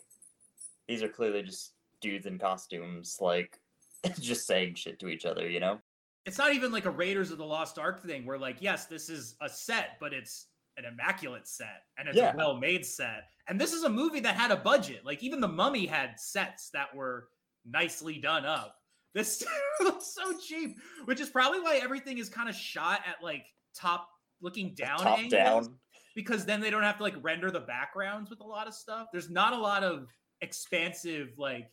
[0.87, 3.59] these are clearly just dudes in costumes, like
[4.19, 5.79] just saying shit to each other, you know?
[6.27, 9.09] It's not even like a Raiders of the Lost Ark thing where, like, yes, this
[9.09, 12.33] is a set, but it's an immaculate set and it's Yeah.
[12.33, 13.23] a well made set.
[13.47, 15.05] And this is a movie that had a budget.
[15.05, 17.29] Like, even The Mummy had sets that were
[17.65, 18.75] nicely done up.
[19.13, 19.43] This
[19.79, 24.09] looks so cheap, which is probably why everything is kind of shot at like top
[24.41, 25.79] looking down Top angles, down.
[26.13, 29.07] because then they don't have to like render the backgrounds with a lot of stuff.
[29.11, 30.09] There's not a lot of
[30.41, 31.71] expansive like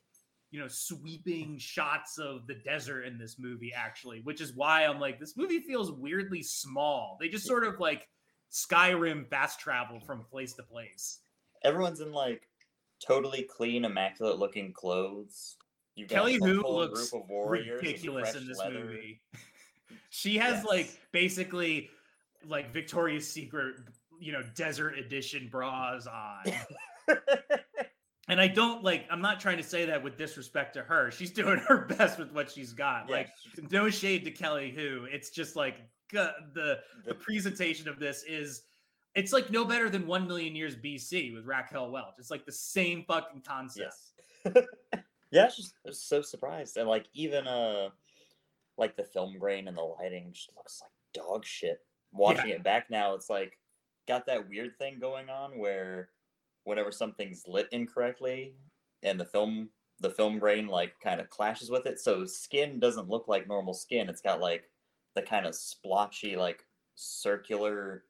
[0.55, 5.01] you know sweeping shots of the desert in this movie actually which is why i'm
[5.01, 8.07] like this movie feels weirdly small they just sort of like
[8.53, 11.19] skyrim fast travel from place to place
[11.65, 12.47] Everyone's in like
[13.05, 15.57] totally clean, immaculate looking clothes.
[15.97, 18.75] You've Kelly Hu looks group of warriors with ridiculous in this leather.
[18.85, 19.21] movie
[20.11, 20.65] she has Yes.
[20.67, 21.91] like basically
[22.47, 23.75] like victoria's secret
[24.21, 26.45] you know desert edition bras on
[28.29, 31.11] and i don't like i'm not trying to say that with disrespect to her.
[31.11, 33.09] She's doing her best with what she's got.
[33.09, 33.29] Yeah, like
[33.71, 35.77] no shade to Kelly Hu it's just like
[36.13, 36.33] the
[37.07, 38.63] the presentation of this is
[39.15, 42.15] it's like no better than 1 million years bc with raquel welch.
[42.19, 43.95] It's like the same fucking concept.
[44.45, 44.65] Yes.
[45.31, 46.77] yeah, just I was so surprised.
[46.77, 47.91] And like even uh
[48.77, 51.81] like the film grain and the lighting just looks like dog shit.
[52.13, 53.59] Watching it back now, it's like
[54.07, 56.11] got that weird thing going on where
[56.65, 58.55] whenever something's lit incorrectly
[59.03, 59.69] and the film
[60.01, 62.01] the film grain like kind of clashes with it.
[62.01, 64.09] So skin doesn't look like normal skin.
[64.09, 64.65] It's got like
[65.15, 66.65] the kind of splotchy, like
[66.97, 68.05] circular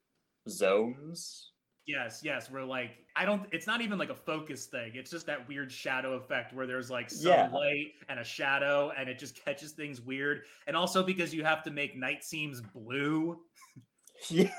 [0.49, 1.51] zones.
[1.87, 5.27] yes yes we're like i don't it's not even like a focus thing it's just
[5.27, 7.49] that weird shadow effect where there's like some Yeah.
[7.53, 11.63] light and a shadow and it just catches things weird and also because you have
[11.65, 13.39] to make night seems blue
[14.31, 14.51] Yeah.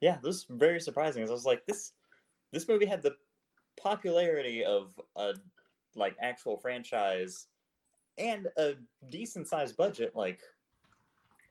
[0.00, 1.26] Yeah, this is very surprising.
[1.26, 1.92] I was like, this
[2.52, 3.16] this movie had the
[3.80, 5.34] popularity of a
[5.94, 7.46] like actual franchise
[8.16, 8.74] and a
[9.10, 10.14] decent sized budget.
[10.14, 10.40] Like,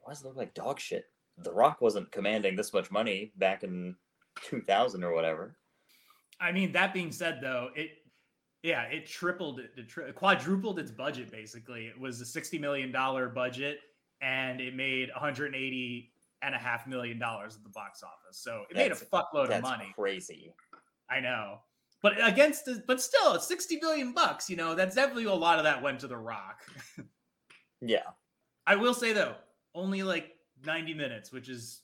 [0.02, 1.06] why does it look like dog shit?
[1.40, 3.96] The Rock wasn't commanding this much money back in
[4.44, 5.56] 2000 or whatever.
[6.40, 7.90] I mean, that being said, though, it
[8.64, 11.32] yeah, it tripled it, tri- quadrupled its budget.
[11.32, 13.80] Basically, it was a sixty million dollar budget,
[14.22, 18.38] and it made one hundred eighty and a half million dollars at the box office.
[18.38, 19.91] So it made a That's- fuckload of money.
[19.95, 20.54] crazy.
[21.10, 21.60] I know,
[22.04, 24.50] but against, the, but still, 60 billion bucks.
[24.50, 26.62] You know, that's definitely a lot of that went to The Rock.
[27.82, 28.04] Yeah.
[28.65, 29.36] I will say though,
[29.76, 30.32] only like
[30.65, 31.82] ninety minutes, which is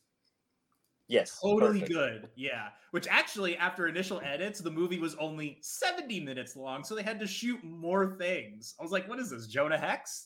[1.08, 1.40] Yes.
[1.40, 1.92] totally perfect.
[1.92, 2.30] good.
[2.36, 2.70] Yeah.
[2.92, 6.84] Which actually, after initial edits, the movie was only 70 minutes long.
[6.84, 8.74] So they had to shoot more things.
[8.80, 9.46] I was like, what is this?
[9.48, 10.26] Jonah Hex?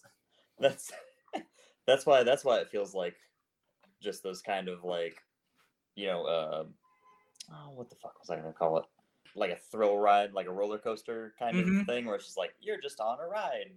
[0.59, 0.91] That's
[1.87, 3.15] that's why that's why it feels like
[4.01, 5.17] just those kind of like
[5.95, 6.63] you know uh,
[7.51, 8.85] oh what the fuck was I gonna call it
[9.35, 11.81] like a thrill ride like a roller coaster kind Mhm.
[11.81, 13.71] of thing where it's just like you're just on a ride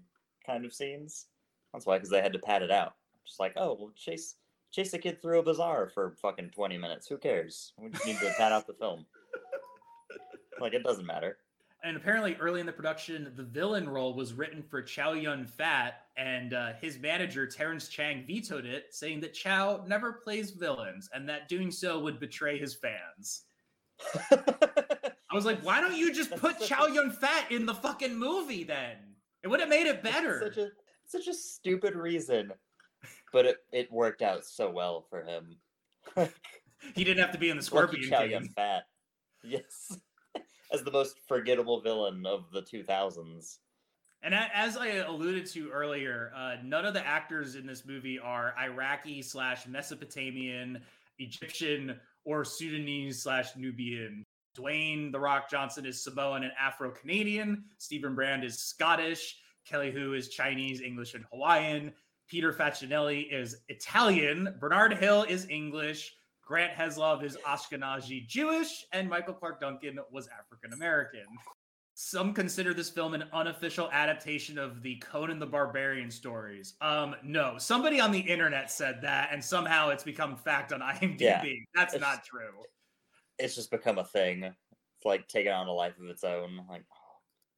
[0.47, 1.27] kind of scenes.
[1.73, 2.95] That's why because they had to pad it out.
[3.27, 4.37] Just like oh well chase
[4.71, 7.07] chase a kid through a bazaar for fucking twenty minutes.
[7.09, 7.73] Who cares?
[7.79, 9.07] We just need to pad out the film.
[10.61, 11.39] Like it doesn't matter.
[11.83, 16.03] And apparently, early in the production, the villain role was written for Chow Yun Fat,
[16.17, 21.27] and uh, his manager, Terence Chang, vetoed it, saying that Chow never plays villains and
[21.29, 23.45] that doing so would betray his fans.
[24.23, 28.65] I was like, why don't you just put Chow Yun Fat in the fucking movie
[28.65, 28.97] then?
[29.43, 30.41] It would have made it better.
[30.43, 30.69] Such a
[31.07, 32.53] such a stupid reason,
[33.33, 35.57] but it, it worked out so well for him.
[36.95, 38.31] He didn't have to be in the Lucky Scorpion Chow King.
[38.31, 38.85] Yun Fat,
[39.45, 39.99] yes,
[40.73, 43.59] as the most forgettable villain of the two thousands.
[44.23, 48.55] And as I alluded to earlier, uh, none of the actors in this movie are
[48.61, 50.83] Iraqi slash Mesopotamian,
[51.19, 54.25] Egyptian, or Sudanese slash Nubian.
[54.59, 57.65] Dwayne The Rock Johnson is Samoan and Afro Canadian.
[57.79, 59.39] Steven Brand is Scottish.
[59.67, 61.93] Kelly Hu is Chinese, English, and Hawaiian.
[62.29, 64.55] Peter Facinelli is Italian.
[64.61, 66.15] Bernard Hill is English.
[66.51, 68.85] Grant Heslov is Ashkenazi Jewish.
[68.93, 71.21] And Michael Clarke Duncan was African American.
[71.95, 76.75] Some consider this film an unofficial adaptation of the Conan the Barbarian stories.
[76.81, 81.21] Um, no, somebody on the internet said that, and somehow it's become fact on IMDb.
[81.21, 81.45] Yeah,
[81.77, 82.51] That's not true.
[83.39, 84.43] It's just become a thing.
[84.43, 86.63] It's like taking on a life of its own.
[86.69, 86.83] Like,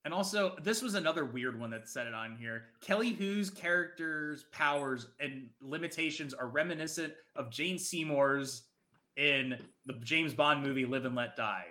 [0.05, 2.65] And also, this was another weird one that said it on here.
[2.83, 8.65] Kelly Hu's character's powers and limitations are reminiscent of Jane Seymour's
[9.17, 11.67] in the James Bond movie Live and Let Die.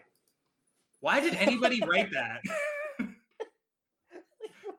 [0.99, 2.41] Why did anybody write that?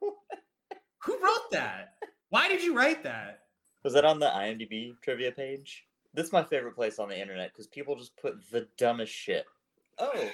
[0.00, 1.94] Who wrote that?
[2.30, 3.40] Why did you write that?
[3.84, 5.86] was that on the IMDb trivia page?
[6.14, 9.44] This is my favorite place on the internet because people just put the dumbest shit.
[9.98, 10.30] Oh,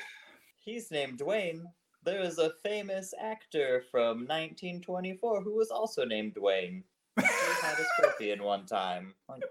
[0.58, 1.62] he's named Dwayne.
[2.04, 6.82] There is a famous actor from 1924 who was also named Dwayne.
[7.16, 7.24] He
[7.62, 9.14] had a scorpion one time.
[9.28, 9.42] Like,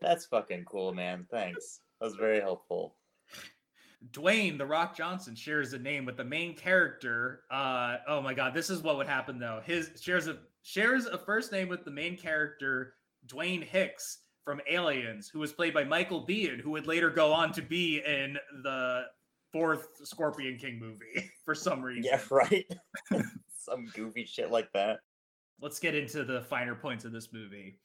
[0.00, 1.26] that's fucking cool, man.
[1.30, 1.80] Thanks.
[2.00, 2.94] That was very helpful.
[4.12, 7.42] Dwayne the Rock Johnson shares a name with the main character.
[7.50, 9.60] Uh, oh my God, this is what would happen though.
[9.64, 12.94] His shares a shares a first name with the main character
[13.26, 17.52] Dwayne Hicks from Aliens, who was played by Michael Biehn, who would later go on
[17.52, 19.02] to be in the
[19.52, 22.04] fourth Scorpion King movie for some reason.
[22.04, 22.66] Yeah, right.
[23.58, 25.00] Some goofy shit like that.
[25.60, 27.78] Let's get into the finer points of this movie.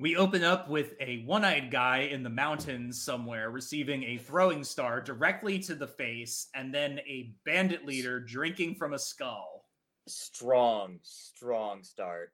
[0.00, 4.64] We open up with a one eyed guy in the mountains somewhere receiving a throwing
[4.64, 9.66] star directly to the face, and then a bandit leader drinking from a skull.
[10.08, 12.32] Strong, strong start.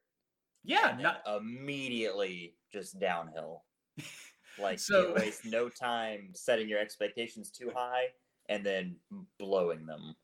[0.62, 3.64] Yeah, not, immediately just downhill.
[4.59, 8.07] Like So- you waste no time setting your expectations too high
[8.49, 8.97] and then
[9.39, 10.14] blowing them,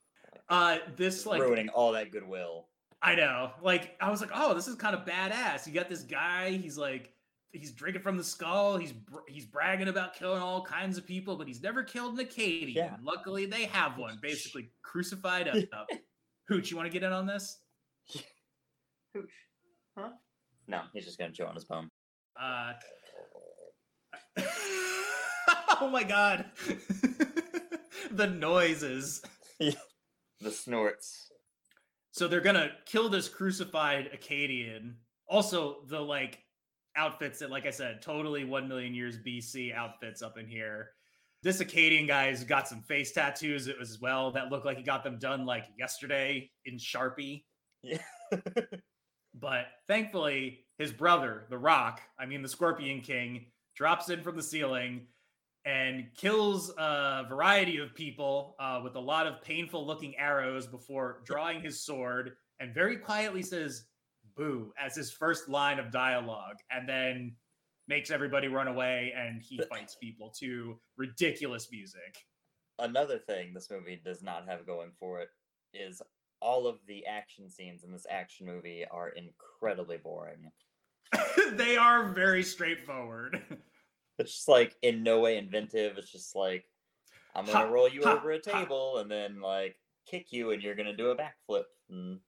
[0.48, 2.68] uh, this like ruining all that goodwill.
[3.02, 3.50] I know.
[3.62, 5.66] Like I was like, oh, this is kind of badass.
[5.66, 6.52] You got this guy.
[6.52, 7.12] He's like,
[7.52, 8.76] he's drinking from the skull.
[8.76, 8.94] He's
[9.28, 12.74] he's bragging about killing all kinds of people, but he's never killed an Akkadian.
[12.74, 12.96] Yeah.
[13.02, 15.88] Luckily, they have one, basically crucified up.
[16.48, 17.58] Hooch, you want to get in on this?
[19.14, 19.30] Hooch.
[19.96, 20.10] Huh?
[20.66, 21.90] No, he's just gonna chew on his bone.
[22.40, 22.72] Uh,
[25.80, 26.46] oh my god,
[28.10, 29.22] the noises.
[30.40, 31.30] The snorts.
[32.10, 34.94] So they're gonna kill this crucified Akkadian.
[35.28, 36.40] Also, the like
[36.96, 40.90] outfits that, like I said, totally one million years BC outfits up in here.
[41.42, 45.18] This Akkadian guy's got some face tattoos as well that look like he got them
[45.18, 47.44] done like yesterday in Sharpie.
[47.82, 47.98] Yeah.
[49.34, 54.42] But thankfully, his brother, The Rock, I mean the Scorpion King, drops in from the
[54.42, 55.06] ceiling
[55.64, 61.22] and kills a variety of people uh, with a lot of painful looking arrows before
[61.24, 63.84] drawing his sword and very quietly says
[64.36, 67.34] boo as his first line of dialogue and then
[67.88, 72.16] makes everybody run away and he fights people to ridiculous music
[72.78, 75.28] Another thing this movie does not have going for it
[75.74, 76.00] is
[76.40, 80.50] all of the action scenes in this action movie are incredibly boring.
[81.52, 83.40] they are very straightforward
[84.18, 85.96] It's just like in no way inventive.
[85.98, 86.64] It's just like
[87.34, 88.60] I'm gonna Ha, roll you ha, over a ha.
[88.60, 89.76] table and then like
[90.06, 91.64] kick you and you're gonna do a backflip.
[91.90, 92.18] And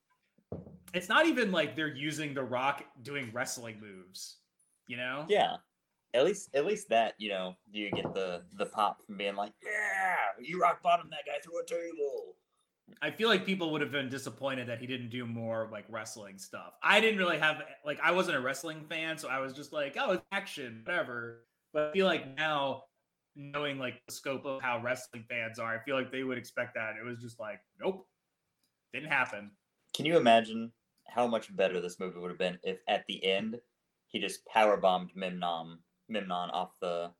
[0.95, 4.39] it's not even like they're using the rock doing wrestling moves
[4.87, 5.57] you know yeah.
[6.15, 9.53] At least at least that, you know, you get the the pop from being like,
[9.65, 12.37] Yeah, you rock bottom that guy through a table.
[13.03, 16.39] I feel like people would have been disappointed that he didn't do more like wrestling
[16.39, 16.75] stuff.
[16.85, 19.97] I didn't really have like I wasn't a wrestling fan, so I was just like,
[19.99, 21.41] oh, it's action, whatever.
[21.73, 22.85] But I feel like now,
[23.35, 26.75] knowing like the scope of how wrestling fans are, I feel like they would expect
[26.77, 26.93] that.
[27.01, 28.07] It was just like, nope,
[28.93, 29.51] didn't happen.
[29.95, 30.71] Can you imagine
[31.09, 33.29] how much better this movie would have been if at the hmm.
[33.29, 33.61] end
[34.09, 35.79] he just power bombed Memnon
[36.09, 37.11] Memnon off the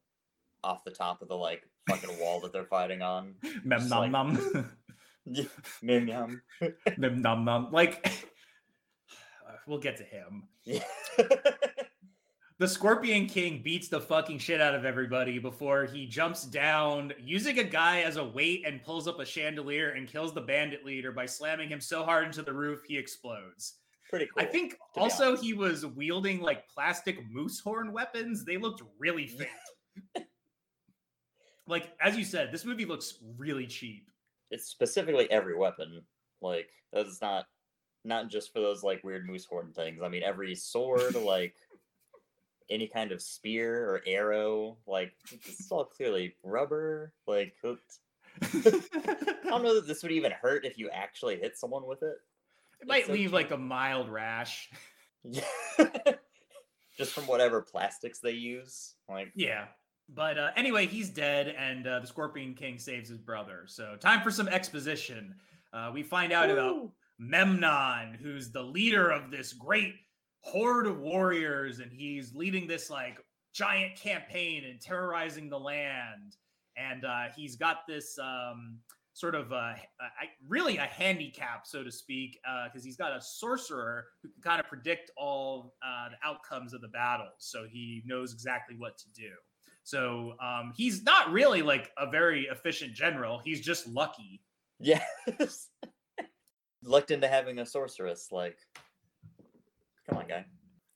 [0.63, 3.35] off the top of the like fucking wall that they're fighting on.
[3.65, 4.11] Mem Just nom.
[5.87, 6.43] Memnon.
[7.23, 7.69] Nom.
[7.73, 8.07] Like,
[9.67, 10.45] we'll get to him.
[10.65, 10.83] Yeah.
[12.65, 17.59] The Scorpion King beats the fucking shit out of everybody before he jumps down using
[17.59, 21.13] a guy as a weight and pulls up a chandelier and kills the bandit leader
[21.13, 23.75] by slamming him so hard into the roof he explodes.
[24.09, 24.43] Pretty cool.
[24.43, 28.47] I think also he was wielding like plastic moose horn weapons.
[28.47, 30.25] They looked really fake.
[31.67, 34.09] like as you said, this movie looks really cheap.
[34.51, 36.01] it's specifically every weapon.
[36.41, 37.45] Like that's not
[38.07, 40.01] not just for those like weird moose horn things.
[40.03, 41.55] I mean every sword, like
[42.71, 45.13] any kind of spear or arrow, like
[45.47, 47.13] this is all clearly rubber.
[47.27, 47.77] Like I
[49.49, 52.17] don't know that this would even hurt if you actually hit someone with it.
[52.81, 54.71] It might leave like a mild rash.
[55.23, 55.45] Yeah.
[56.97, 58.95] just from whatever plastics they use.
[59.09, 59.67] Like Yeah.
[60.09, 63.65] But uh, anyway, he's dead, and uh, the Scorpion King saves his brother.
[63.67, 65.35] So, time for some exposition.
[65.73, 69.95] Uh, we find out about Memnon, who's the leader of this great
[70.45, 73.19] horde of warriors, and he's leading this like
[73.53, 76.37] giant campaign and terrorizing the land.
[76.77, 78.79] And uh, he's got this um,
[79.13, 83.21] sort of uh, uh, really a handicap, so to speak, uh because he's got a
[83.21, 87.33] sorcerer who can kind of predict all uh, the outcomes of the battles.
[87.39, 89.31] So he knows exactly what to do.
[89.85, 93.41] So um, he's not really like a very efficient general.
[93.45, 94.41] He's just lucky.
[94.81, 95.69] Yes.
[96.83, 98.59] Lucked into having a sorceress, like
[100.09, 100.45] come on guy.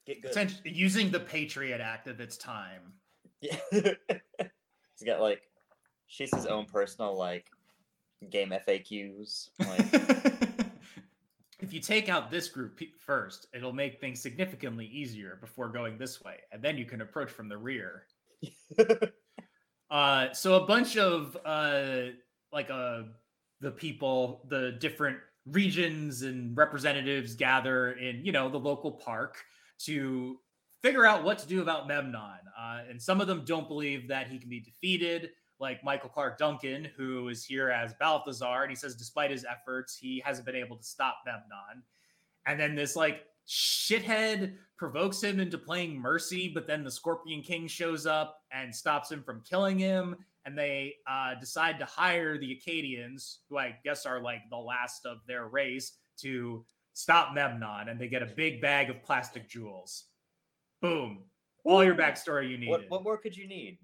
[0.07, 0.31] Get good.
[0.31, 2.95] Essentially, using the Patriot Act of its time.
[3.41, 3.57] Yeah.
[3.71, 5.43] He's got like
[6.09, 7.47] she's his own personal like
[8.31, 9.51] game FAQs.
[9.61, 9.87] Like
[11.61, 16.23] if you take out this group first, it'll make things significantly easier before going this
[16.23, 18.07] way, and then you can approach from the rear.
[19.91, 22.09] Uh, so a bunch of uh,
[22.53, 23.03] like uh,
[23.61, 25.19] the people, the different
[25.51, 29.45] regions and representatives gather in you know the local park
[29.81, 30.39] to
[30.83, 32.39] figure out what to do about Memnon.
[32.59, 35.31] Uh, and some of them don't believe that he can be defeated,
[35.61, 39.97] like Michael Clarke Duncan, who is here as Balthazar, and he says despite his efforts,
[39.97, 41.83] he hasn't been able to stop Memnon.
[42.47, 47.67] And then this like shithead provokes him into playing mercy, but then the Scorpion King
[47.67, 50.17] shows up and stops him from killing him.
[50.49, 55.05] And they uh, decide to hire the Akkadians, who I guess are like the last
[55.05, 55.93] of their race,
[56.23, 57.91] to stop Memnon.
[57.91, 60.05] And they get a big bag of plastic jewels.
[60.81, 61.25] Boom.
[61.65, 62.71] All your backstory you need.
[62.71, 63.79] What, what more could you need?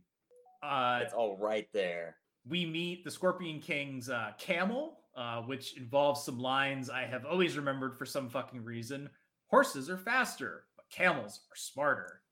[0.62, 2.16] Uh, It's all right there.
[2.48, 7.58] we meet the Scorpion King's uh, camel, uh, which involves some lines I have always
[7.58, 9.10] remembered for some fucking reason.
[9.48, 12.22] Horses are faster, but camels are smarter.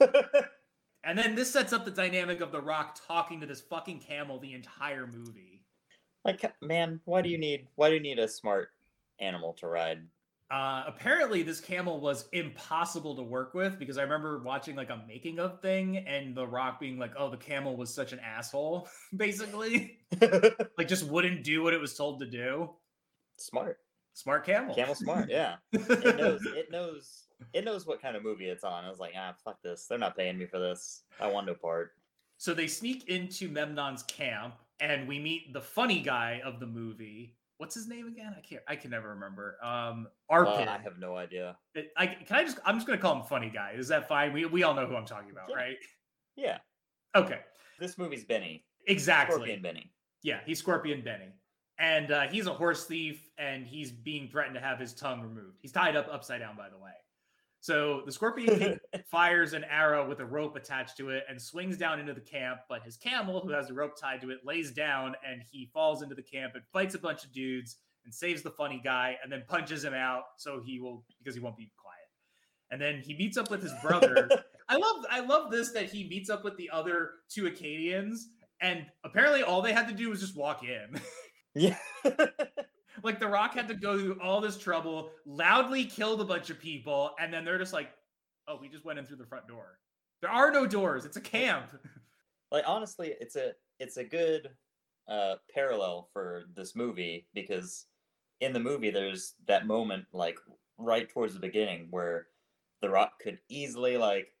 [1.04, 4.38] And then this sets up the dynamic of The Rock talking to this fucking camel
[4.38, 5.62] the entire movie.
[6.24, 8.68] like, man, why do you need why do you need a smart
[9.20, 10.02] animal to ride?
[10.50, 15.00] Uh, apparently, this camel was impossible to work with because I remember watching like a
[15.06, 18.88] making of thing and The Rock being like, "Oh, the camel was such an asshole,"
[19.16, 20.00] basically,
[20.76, 22.70] like just wouldn't do what it was told to do.
[23.36, 23.78] smart.
[24.12, 24.74] Smart camel.
[24.74, 25.56] Camel smart, yeah.
[25.72, 28.84] It knows it knows it knows what kind of movie it's on.
[28.84, 29.86] I was like, ah, fuck this.
[29.86, 31.02] They're not paying me for this.
[31.20, 31.92] I want no part.
[32.38, 37.36] So they sneak into Memnon's camp, and we meet the funny guy of the movie.
[37.58, 38.34] What's his name again?
[38.36, 38.62] I can't.
[38.66, 39.58] I can never remember.
[39.62, 41.58] Um, Uh, I have no idea.
[41.74, 42.58] It- I can I just.
[42.64, 43.72] I'm just gonna call him funny guy.
[43.76, 44.32] Is that fine?
[44.32, 45.56] We we all know who I'm talking about, Yeah.
[45.56, 45.76] right?
[46.36, 46.58] Yeah.
[47.14, 47.40] Okay.
[47.78, 48.64] This movie's Benny.
[48.86, 49.34] Exactly.
[49.34, 49.92] Scorpion Benny.
[50.22, 51.32] Yeah, he's Scorpion Benny,
[51.78, 55.58] and uh, he's a horse thief, and he's being threatened to have his tongue removed.
[55.60, 56.92] He's tied up upside down, by the way.
[57.60, 58.78] So the Scorpion King
[59.10, 62.60] fires an arrow with a rope attached to it and swings down into the camp.
[62.68, 66.02] But his camel, who has the rope tied to it, lays down and he falls
[66.02, 69.30] into the camp and fights a bunch of dudes and saves the funny guy and
[69.30, 71.96] then punches him out so he will because he won't be quiet.
[72.70, 74.30] And then he meets up with his brother.
[74.68, 78.20] I love I love this that he meets up with the other two Akkadians
[78.62, 81.00] and apparently all they had to do was just walk in.
[81.54, 81.76] yeah.
[83.02, 86.60] like the Rock had to go through all this trouble, loudly killed a bunch of
[86.60, 87.90] people, and then they're just like,
[88.48, 89.78] "Oh, we just went in through the front door.
[90.20, 91.04] There are no doors.
[91.04, 91.70] It's a camp."
[92.52, 94.50] like honestly, it's a it's a good
[95.08, 97.86] uh parallel for this movie because
[98.40, 100.38] in the movie there's that moment like
[100.78, 102.28] right towards the beginning where
[102.80, 104.32] the rock could easily like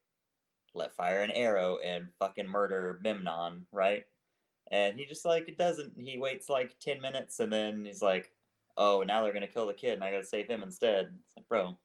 [0.74, 4.04] let fire an arrow and fucking murder Memnon, right?
[4.70, 5.92] And he just like it doesn't.
[5.98, 8.30] He waits like ten minutes and then he's like,
[8.80, 11.46] "Oh, now they're gonna kill the kid, and I gotta save him instead." It's like,
[11.48, 11.78] bro,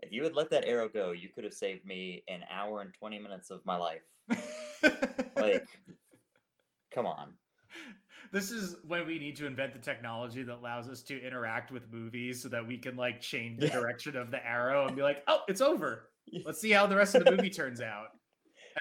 [0.00, 2.92] if you had let that arrow go, you could have saved me an hour and
[2.94, 4.02] twenty minutes of my life.
[5.36, 5.66] Like,
[6.94, 7.34] come on.
[8.32, 11.90] this is when we need to invent the technology that allows us to interact with
[11.92, 13.74] movies so that we can like change the Yeah.
[13.74, 16.10] direction of the arrow and be like, "Oh, it's over.
[16.44, 18.06] Let's see how the rest of the movie turns out."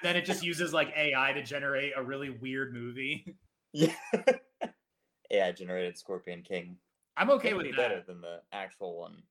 [0.01, 3.36] And then it just uses like AI to generate a really weird movie.
[3.74, 3.93] Yeah.
[5.32, 6.78] AI generated Scorpion King.
[7.18, 7.78] I'm okay with be that.
[7.78, 9.22] better than the actual one.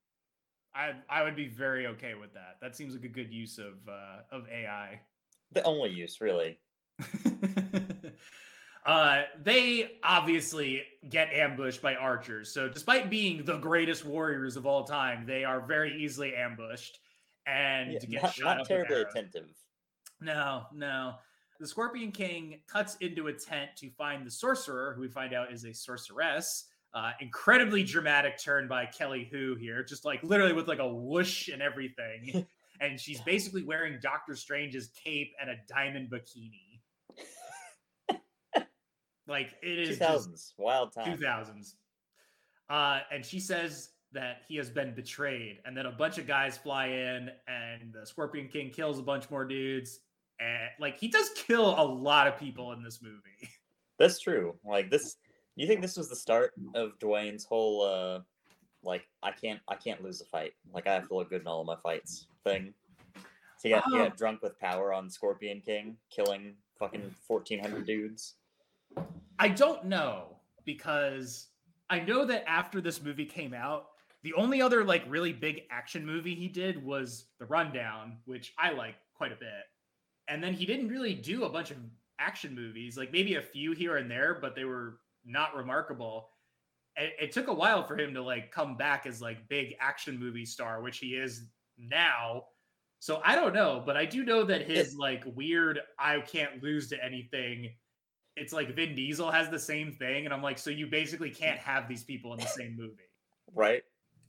[0.75, 2.57] I I would be very okay with that.
[2.61, 5.01] That seems like a good use of uh, of AI.
[5.53, 6.59] The only use, really.
[8.87, 12.53] uh, they obviously get ambushed by archers.
[12.53, 16.99] So, despite being the greatest warriors of all time, they are very easily ambushed
[17.47, 19.49] and Yeah, get not, shot not terribly attentive.
[20.21, 21.15] No, no.
[21.61, 25.53] The Scorpion King cuts into a tent to find the sorcerer, who we find out
[25.53, 26.67] is a sorceress.
[26.95, 31.49] Uh, incredibly dramatic turn by Kelly Hu here, just like literally with like a whoosh
[31.49, 32.47] and everything.
[32.81, 36.81] and she's basically wearing Doctor Strange's cape and a diamond bikini.
[39.29, 41.19] like it is Two just wild time.
[41.19, 41.75] 2000s.
[42.71, 46.57] Uh, and she says that he has been betrayed, and then a bunch of guys
[46.57, 50.01] fly in, and the Scorpion King kills a bunch more dudes.
[50.41, 53.51] And like he does kill a lot of people in this movie.
[53.99, 54.55] That's true.
[54.65, 55.17] Like this,
[55.59, 58.21] you think this was the start of Dwayne's whole uh,
[58.83, 60.53] like I can't I can't lose a fight.
[60.73, 62.73] Like I have to look good in all of my fights thing.
[63.15, 64.05] So he got, he Oh.
[64.05, 68.35] got drunk with power on Scorpion King, killing fucking fourteen hundred dudes.
[69.39, 71.49] I don't know because
[71.91, 73.89] I know that after this movie came out,
[74.23, 78.71] the only other like really big action movie he did was The Rundown, which I
[78.71, 79.65] like quite a bit.
[80.29, 81.79] And then he didn't really do a bunch of
[82.21, 86.31] action movies, like maybe a few here and there, but they were not remarkable.
[86.97, 90.19] It, it took a while for him to like come back as like big action
[90.19, 91.45] movie star, which he is
[91.79, 92.45] now.
[93.01, 96.89] So I don't know, but I do know that his like weird I can't lose
[96.89, 97.71] to anything
[98.41, 101.59] it's like Vin Diesel has the same thing, and I'm like, so you basically can't
[101.59, 103.09] have these people in the same movie.
[103.55, 103.83] right?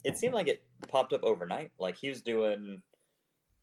[0.04, 1.72] It seemed like it popped up overnight.
[1.80, 2.82] Like he was doing,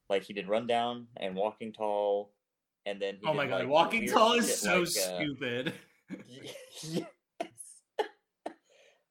[0.09, 2.31] like he did Rundown and Walking Tall,
[2.85, 5.73] and then he oh my god, like, Walking Tall is so like, uh, stupid.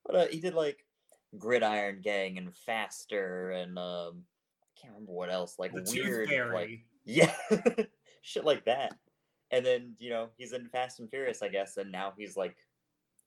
[0.06, 0.86] but uh, he did like
[1.38, 4.24] Gridiron Gang and Faster and um,
[4.64, 5.56] I can't remember what else.
[5.60, 7.34] Like The weird, like yeah,
[8.22, 8.94] shit like that.
[9.52, 12.56] And then you know he's in Fast and Furious, I guess, and now he's like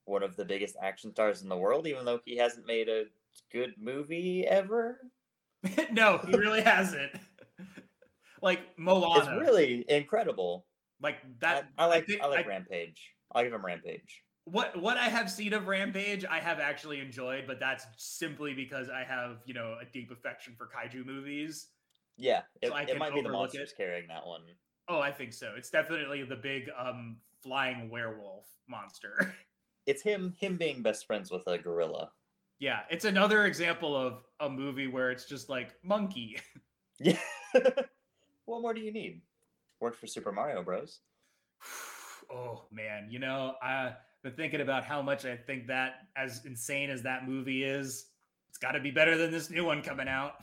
[0.04, 3.04] one of the biggest action stars in the world, even though he hasn't made a
[3.52, 5.00] good movie ever.
[5.92, 7.12] no, he really hasn't.
[8.42, 9.18] like Moana.
[9.20, 10.66] It's really incredible.
[11.02, 11.68] like that.
[11.76, 13.12] I like I, think- like Rampage.
[13.32, 14.22] I'll give him Rampage.
[14.50, 18.88] What what I have seen of Rampage, I have actually enjoyed, but that's simply because
[18.90, 21.68] I have you know a deep affection for kaiju movies.
[22.16, 23.58] Yeah, it, So I it might be the overlook it.
[23.58, 24.42] monsters carrying that one.
[24.88, 25.54] Oh, I think so.
[25.56, 29.34] It's definitely the big um flying werewolf monster.
[29.86, 32.12] It's him him being best friends with a gorilla.
[32.58, 36.38] yeah, it's another example of a movie where it's just like monkey.
[37.00, 37.18] Yeah.
[38.44, 39.22] what more do you need?
[39.80, 41.00] Worked for Super Mario Bros.
[42.30, 43.94] oh man, you know, I've
[44.28, 48.06] been thinking about how much I think that as insane as that movie is,
[48.48, 50.34] it's got to be better than this new one coming out.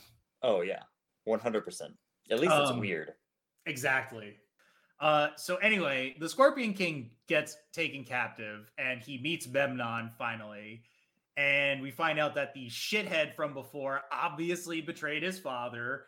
[0.41, 0.83] Oh yeah,
[1.23, 1.93] one hundred percent.
[2.31, 3.13] At least it's Um, weird.
[3.65, 4.38] Exactly.
[4.99, 10.83] Uh, so anyway, the Scorpion King gets taken captive, and he meets Memnon finally.
[11.38, 16.05] And we find out that the shithead from before obviously betrayed his father,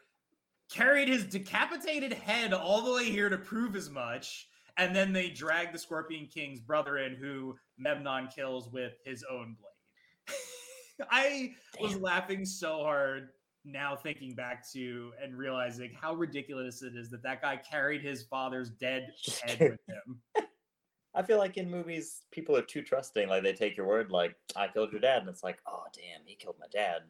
[0.71, 4.47] carried his decapitated head all the way here to prove as much,
[4.77, 9.55] and then they drag the Scorpion King's brother in, who Memnon kills with his own
[9.59, 11.07] blade.
[11.11, 13.29] I was laughing so hard
[13.65, 18.23] now thinking back to and realizing how ridiculous it is that that guy carried his
[18.23, 19.11] father's dead
[19.43, 20.19] head with him.
[21.15, 23.27] I feel like in movies, people are too trusting.
[23.27, 26.25] Like they take your word, like I killed your dad, and it's like, oh damn,
[26.25, 27.01] he killed my dad.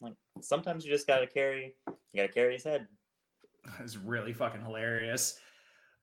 [0.00, 2.88] Like sometimes you just gotta carry, you gotta carry his head.
[3.80, 5.38] It's really fucking hilarious.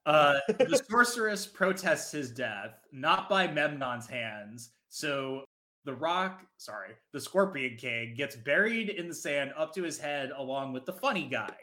[0.10, 4.72] Uh, the sorceress protests his death, not by Memnon's hands.
[4.89, 5.43] So
[5.86, 10.32] the rock, sorry, the Scorpion King gets buried in the sand up to his head
[10.36, 11.55] along with the funny guy.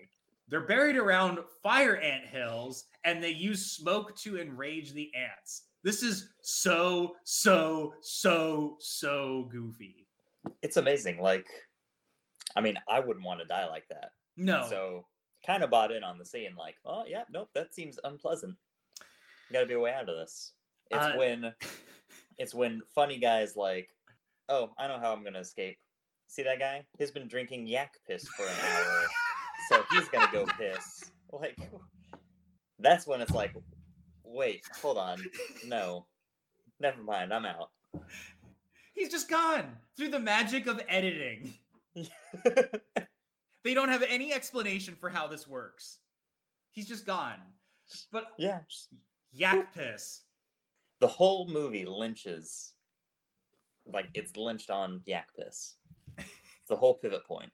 [0.48, 5.62] They're buried around fire ant hills and they use smoke to enrage the ants.
[5.82, 10.06] This is so, so, so, so goofy.
[10.62, 11.20] It's amazing.
[11.20, 11.48] Like,
[12.54, 14.10] I mean, I wouldn't want to die like that.
[14.36, 14.64] No.
[14.70, 15.04] So
[15.46, 16.54] kind of bought in on the scene.
[16.58, 18.56] Like, oh yeah, nope, that seems unpleasant.
[19.52, 20.52] Got to be a way out of this.
[20.90, 21.54] It's Uh, when
[22.38, 23.88] it's when funny guys like,
[24.48, 25.78] oh, I know how I'm gonna escape.
[26.28, 26.84] See that guy?
[26.98, 29.04] He's been drinking yak piss for an hour,
[29.68, 31.10] so he's gonna go piss.
[31.32, 31.56] Like,
[32.78, 33.54] that's when it's like,
[34.24, 35.18] wait, hold on,
[35.66, 36.06] no,
[36.80, 37.70] never mind, I'm out.
[38.92, 41.54] He's just gone through the magic of editing.
[43.66, 45.98] They don't have any explanation for how this works.
[46.70, 47.38] He's just gone.
[48.12, 48.60] But yeah,
[49.32, 50.20] yak piss.
[51.00, 52.74] the whole movie lynches,
[53.84, 55.74] like it's lynched on yak piss.
[56.16, 57.50] It's the whole pivot point.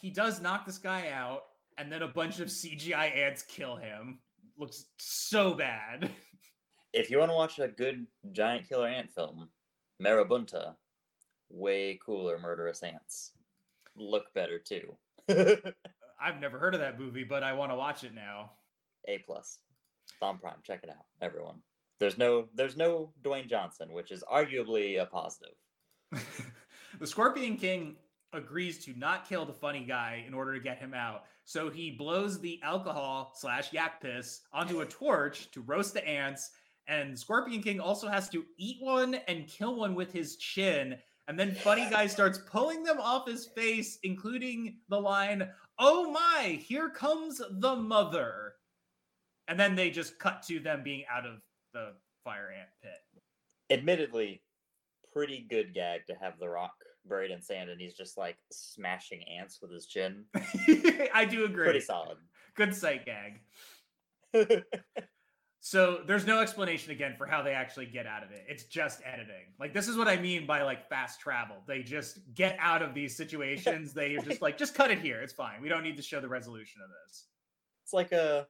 [0.00, 1.42] He does knock this guy out,
[1.76, 4.18] and then a bunch of CGI ants kill him.
[4.56, 6.08] Looks so bad.
[6.94, 9.50] If you want to watch a good giant killer ant film,
[10.02, 10.74] Marabunta,
[11.50, 13.32] way cooler murderous ants.
[14.02, 14.96] Look better too.
[15.28, 18.52] I've never heard of that movie, but I want to watch it now.
[19.08, 19.58] A plus.
[20.20, 21.56] Thumb Prime, check it out, everyone.
[21.98, 25.54] There's no there's no Dwayne Johnson, which is arguably a positive.
[26.98, 27.96] the Scorpion King
[28.32, 31.24] agrees to not kill the funny guy in order to get him out.
[31.44, 36.50] So he blows the alcohol slash yak piss onto a torch to roast the ants.
[36.88, 40.96] And Scorpion King also has to eat one and kill one with his chin.
[41.28, 45.48] And then Funny Guy starts pulling them off his face, including the line,
[45.78, 48.54] Oh my, here comes the mother.
[49.48, 51.40] And then they just cut to them being out of
[51.72, 51.92] the
[52.24, 53.22] fire ant pit.
[53.70, 54.42] Admittedly,
[55.12, 56.72] pretty good gag to have The Rock
[57.04, 60.24] buried in sand and he's just like smashing ants with his chin.
[61.14, 61.64] I do agree.
[61.64, 62.18] Pretty solid.
[62.54, 63.40] Good sight gag.
[65.64, 68.44] So there's no explanation again for how they actually get out of it.
[68.48, 69.46] It's just editing.
[69.60, 71.58] Like this is what I mean by like fast travel.
[71.68, 73.94] They just get out of these situations.
[73.94, 75.20] They are just like, just cut it here.
[75.20, 75.62] It's fine.
[75.62, 77.26] We don't need to show the resolution of this.
[77.84, 78.48] It's like a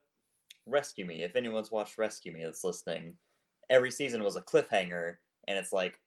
[0.66, 1.22] Rescue Me.
[1.22, 3.12] If anyone's watched Rescue Me that's listening,
[3.68, 5.16] every season was a cliffhanger,
[5.48, 5.98] and it's like,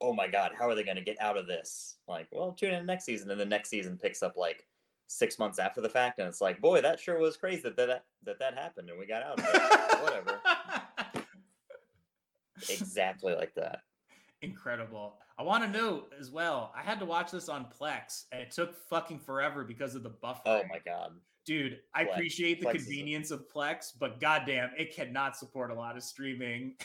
[0.00, 1.96] oh my god, how are they going to get out of this?
[2.06, 4.64] Like, well, tune in next season, and the next season picks up like
[5.06, 8.04] six months after the fact, and it's like, boy, that sure was crazy that that
[8.24, 10.02] that, that happened, and we got out of it.
[10.02, 10.40] Whatever.
[12.68, 13.80] exactly like that.
[14.42, 15.16] Incredible.
[15.38, 16.72] I want to note as well.
[16.76, 20.10] I had to watch this on Plex, and it took fucking forever because of the
[20.10, 20.42] buffer.
[20.46, 21.12] Oh my god.
[21.46, 25.36] Dude, I Plex- appreciate the Plex is a- convenience of Plex, but goddamn, it cannot
[25.36, 26.76] support a lot of streaming.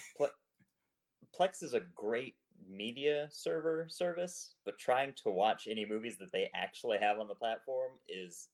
[1.39, 2.36] Plex is a great
[2.68, 7.36] media server service, but trying to watch any movies that they actually have on the
[7.36, 8.49] platform is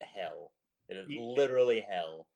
[0.00, 0.52] hell.
[0.88, 2.26] It is literally hell.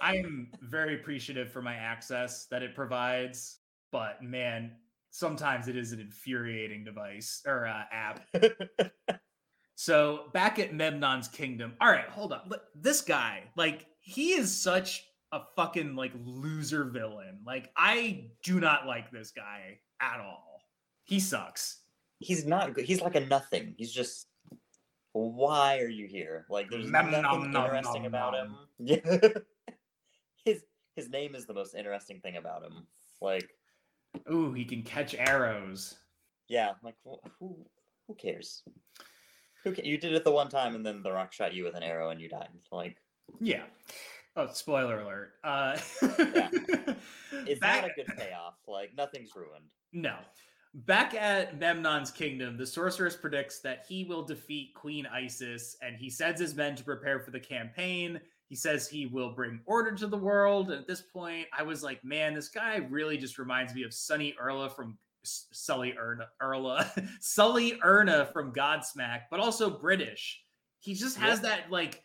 [0.00, 3.58] I'm very appreciative for my access that it provides,
[3.90, 4.72] but man,
[5.10, 8.20] sometimes it is an infuriating device or uh, app.
[9.80, 11.74] So back at Memnon's kingdom.
[11.80, 12.40] All right, hold on.
[12.48, 17.38] Look, This guy, like, he is such a fucking like loser villain.
[17.46, 20.62] Like, I do not like this guy at all.
[21.04, 21.80] He sucks.
[22.18, 22.84] He's not good.
[22.84, 23.74] He's like a nothing.
[23.76, 24.26] He's just.
[25.12, 26.46] Why are you here?
[26.50, 28.56] Like, there's Nom, nothing nom, interesting nom, about him.
[28.78, 28.98] Yeah.
[30.44, 30.62] his
[30.94, 32.86] his name is the most interesting thing about him.
[33.20, 33.48] Like,
[34.30, 35.96] Ooh, he can catch arrows.
[36.48, 37.56] yeah, like who
[38.06, 38.62] who cares?
[39.64, 41.74] Who ca- you did it the one time, and then the rock shot you with
[41.74, 42.48] an arrow, and you died.
[42.70, 42.96] Like,
[43.40, 43.64] Yeah.
[44.36, 45.32] Oh, spoiler alert.
[45.42, 48.54] Uh, it's back- not a good payoff.
[48.68, 49.64] Like, nothing's ruined.
[49.92, 50.16] No.
[50.74, 56.10] Back at Memnon's kingdom, the sorceress predicts that he will defeat Queen Isis and he
[56.10, 58.20] sends his men to prepare for the campaign.
[58.48, 60.70] He says he will bring order to the world.
[60.70, 63.94] And at this point, I was like, man, this guy really just reminds me of
[63.94, 70.42] Sonny Erla from Sully Erna, Erla, Sully Erna from Godsmack, but also British.
[70.80, 72.02] He just has that like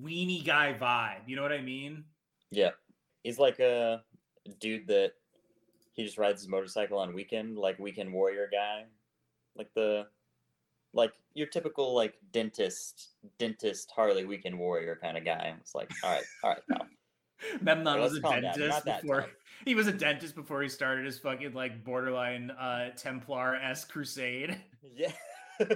[0.00, 1.28] weenie guy vibe.
[1.28, 2.04] You know what I mean?
[2.50, 2.70] Yeah,
[3.22, 4.02] he's like a
[4.60, 5.12] dude that
[5.94, 8.84] he just rides his motorcycle on weekend, like weekend warrior guy,
[9.56, 10.06] like the
[10.94, 15.54] like your typical like dentist, dentist Harley weekend warrior kind of guy.
[15.60, 16.86] It's like, all right, all right, pal.
[17.60, 18.54] Memnon was a calm down.
[18.56, 19.26] You're dentist before
[19.64, 24.58] he was a dentist before he started his fucking like borderline uh Templar s crusade.
[24.94, 25.12] Yeah.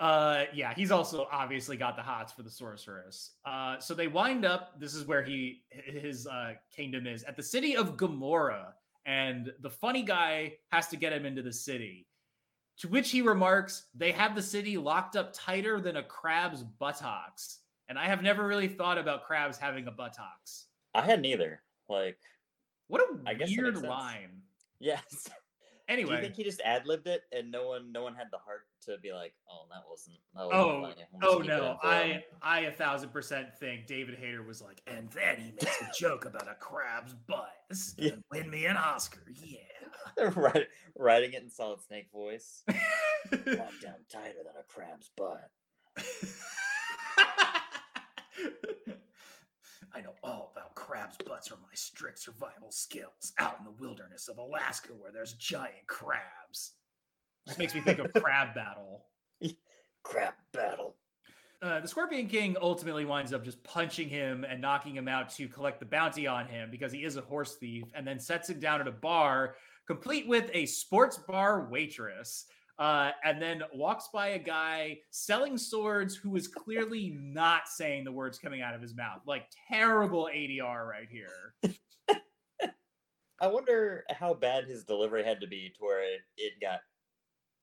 [0.00, 3.36] Uh yeah, he's also obviously got the hots for the sorceress.
[3.44, 7.42] Uh so they wind up this is where he his uh kingdom is at the
[7.42, 8.74] city of Gomorrah
[9.06, 12.06] and the funny guy has to get him into the city.
[12.78, 17.60] To which he remarks, they have the city locked up tighter than a crab's buttocks.
[17.88, 20.66] And I have never really thought about crabs having a buttocks.
[20.94, 21.62] I hadn't either.
[21.88, 22.18] Like,
[22.88, 24.40] What a I weird line.
[24.80, 25.28] yes.
[25.88, 28.38] Do you think he just ad libbed it and no one no one had the
[28.38, 30.16] heart to be like, oh, that wasn't.
[30.34, 31.28] That wasn't oh.
[31.28, 31.78] Oh keep it in no.
[31.82, 35.90] I, I a thousand percent think David Hayter was like, and then he makes a
[35.98, 37.52] joke about a crab's butt.
[37.68, 39.22] This is gonna win me an Oscar.
[39.34, 39.58] Yeah.
[40.36, 42.62] Write, writing it in Solid Snake voice.
[43.32, 45.50] Locked down tighter than a crab's butt.
[49.94, 54.28] I know all about crabs' butts from my strict survival skills out in the wilderness
[54.28, 56.72] of Alaska where there's giant crabs.
[57.46, 59.06] This makes me think of Crab Battle.
[60.02, 60.96] Crab battle.
[61.62, 65.48] Uh, the Scorpion King ultimately winds up just punching him and knocking him out to
[65.48, 68.60] collect the bounty on him because he is a horse thief, and then sets him
[68.60, 69.54] down at a bar,
[69.86, 72.44] complete with a sports bar waitress.
[72.78, 78.10] Uh, and then walks by a guy selling swords who is clearly not saying the
[78.10, 79.20] words coming out of his mouth.
[79.26, 81.54] Like terrible ADR right here.
[83.40, 86.80] I wonder how bad his delivery had to be to where it, it got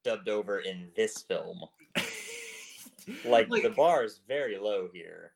[0.04, 1.62] dubbed over in this film.
[3.26, 5.34] Like, the bar is very low here.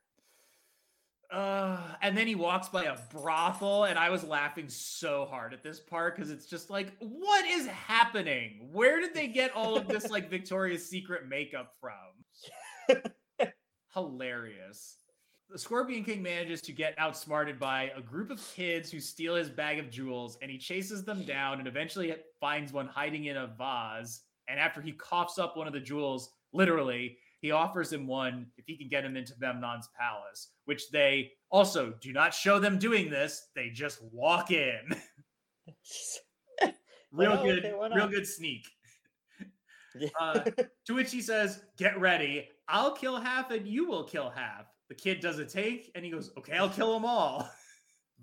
[1.30, 5.62] Uh, and then he walks by a brothel, and I was laughing so hard at
[5.62, 8.68] this part because it's just like, what is happening?
[8.72, 12.96] Where did they get all of this like Victoria's Secret makeup from?
[13.94, 14.98] Hilarious.
[15.50, 19.48] The Scorpion King manages to get outsmarted by a group of kids who steal his
[19.48, 23.46] bag of jewels, and he chases them down and eventually finds one hiding in a
[23.46, 24.22] vase.
[24.48, 28.64] And after he coughs up one of the jewels, literally, he offers him one if
[28.66, 33.10] he can get him into Memnon's palace, which they also do not show them doing
[33.10, 33.48] this.
[33.54, 34.80] They just walk in.
[37.12, 38.66] real good, real good sneak.
[40.20, 40.40] Uh,
[40.84, 42.50] To which he says, Get ready.
[42.68, 44.66] I'll kill half and you will kill half.
[44.90, 47.48] The kid does a take and he goes, Okay, I'll kill them all.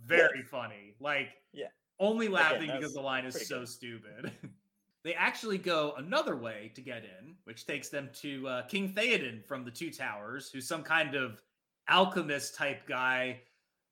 [0.05, 0.93] Very funny.
[0.99, 1.69] Like, Yeah.
[1.99, 3.69] only laughing because the line is so good.
[3.69, 4.31] stupid.
[5.03, 9.45] They actually go another way to get in, which takes them to uh, King Theoden
[9.45, 11.41] from the Two Towers, who's some kind of
[11.89, 13.41] alchemist type guy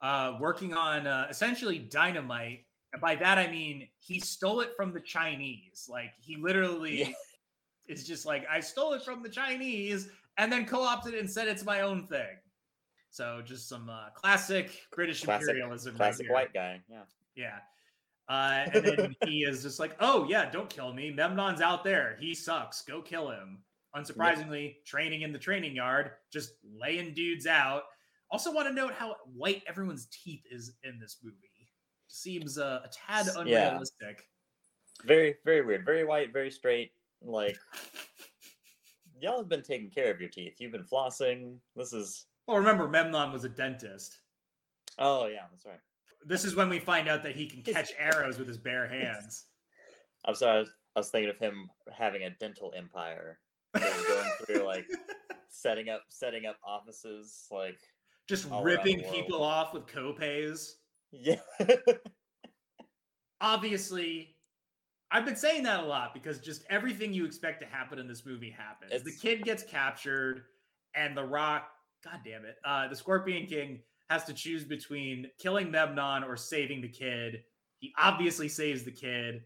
[0.01, 2.65] uh, working on uh, essentially dynamite.
[2.93, 5.87] And by that, I mean he stole it from the Chinese.
[5.89, 7.07] Like, he literally Yeah.
[7.87, 11.29] is just like, I stole it from the Chinese and then co opted it and
[11.29, 12.37] said it's my own thing.
[13.09, 15.95] So, just some uh, classic British Classic- imperialism.
[15.97, 16.33] Classic here.
[16.33, 16.79] white guy.
[16.89, 17.01] Yeah.
[17.35, 17.57] Yeah.
[18.31, 21.11] Uh, and then he is just like, oh, yeah, don't kill me.
[21.11, 22.15] Memnon's out there.
[22.21, 22.81] He sucks.
[22.81, 23.59] Go kill him.
[23.93, 27.83] Unsurprisingly, training in the training yard, just laying dudes out.
[28.31, 31.35] Also, want to note how white everyone's teeth is in this movie.
[32.07, 33.67] Seems uh, a tad Yeah.
[33.67, 34.29] unrealistic.
[35.03, 35.83] Very, very weird.
[35.85, 36.93] Very white, very straight.
[37.21, 37.57] Like
[39.19, 40.55] y'all have been taking care of your teeth.
[40.59, 41.57] You've been flossing.
[41.75, 44.19] This is Well, remember, Memnon was a dentist.
[44.99, 45.79] oh yeah, that's right.
[46.25, 49.45] This is when we find out that he can catch arrows with his bare hands.
[50.25, 50.57] I'm sorry.
[50.57, 53.39] I was, I was thinking of him having a dental empire.
[53.73, 54.85] Going through like
[55.49, 57.47] setting up setting up offices.
[57.49, 57.79] Like
[58.27, 60.73] Just All around the ripping people off with copays.
[61.11, 61.37] yeah,
[63.41, 64.35] Obviously,
[65.09, 68.25] I've been saying that a lot because just everything you expect to happen in this
[68.25, 69.03] movie happens.
[69.03, 70.43] The kid gets captured,
[70.95, 71.69] and The Rock,
[72.03, 73.79] god damn it, uh, the Scorpion King
[74.11, 77.43] has to choose between killing Memnon or saving the kid.
[77.79, 79.41] He obviously saves the kid.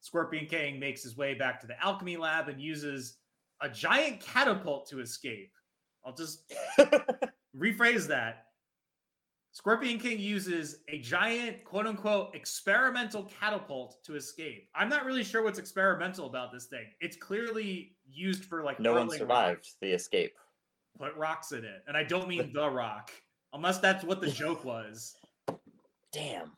[0.00, 3.16] Scorpion King makes his way back to the alchemy lab and uses
[3.62, 5.50] a giant catapult to escape.
[6.04, 6.52] I'll just
[7.58, 8.48] rephrase that.
[9.52, 14.68] Scorpion King uses a giant, quote unquote, experimental catapult to escape.
[14.74, 16.84] I'm not really sure what's experimental about this thing.
[17.00, 19.76] It's clearly used for like no one survived rocks.
[19.80, 20.32] the escape.
[20.98, 23.10] Put rocks in it, and I don't mean the rock,
[23.52, 25.14] unless that's what the joke was.
[26.12, 26.52] Damn.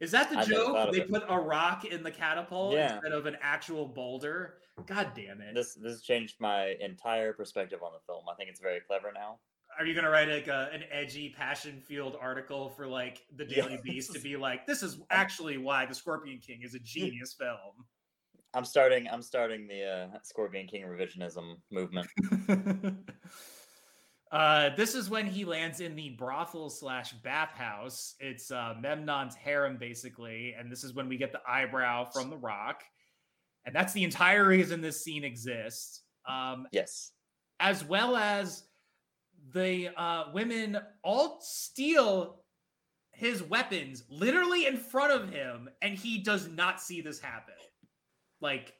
[0.00, 0.92] Is that the I joke?
[0.92, 2.94] They put a rock in the catapult Yeah.
[2.96, 4.58] instead of an actual boulder.
[4.86, 5.54] God damn it!
[5.54, 8.24] This this changed my entire perspective on the film.
[8.28, 9.38] I think it's very clever now.
[9.78, 14.12] Are you gonna write like a, an edgy, passion-fueled article for like the Daily Beast
[14.14, 17.86] to be like, "This is actually why the Scorpion King is a genius film."
[18.52, 19.08] I'm starting.
[19.08, 19.84] I'm starting the
[20.14, 22.08] uh, Scorpion King revisionism movement.
[24.34, 28.14] uh, this is when he lands in the brothel slash bathhouse.
[28.18, 32.36] It's uh, Memnon's harem, basically, and this is when we get the eyebrow from the
[32.36, 32.82] Rock,
[33.64, 36.02] and that's the entire reason this scene exists.
[36.28, 37.12] Um, Yes.
[37.60, 38.64] as well as
[39.52, 42.40] the uh, women all steal
[43.12, 47.54] his weapons literally in front of him, and he does not see this happen.
[48.40, 48.72] Like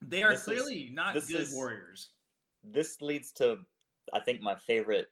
[0.00, 2.10] they are This is- clearly not good is- warriors.
[2.64, 3.58] This leads to,
[4.12, 5.08] I think, my favorite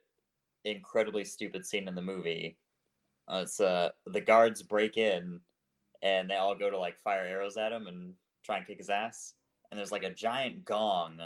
[0.64, 2.56] incredibly stupid scene in the movie.
[3.28, 5.40] Uh, it's uh, the guards break in,
[6.02, 8.14] and they all go to like fire arrows at him and
[8.44, 9.34] try and kick his ass.
[9.70, 11.18] And there's like a giant gong.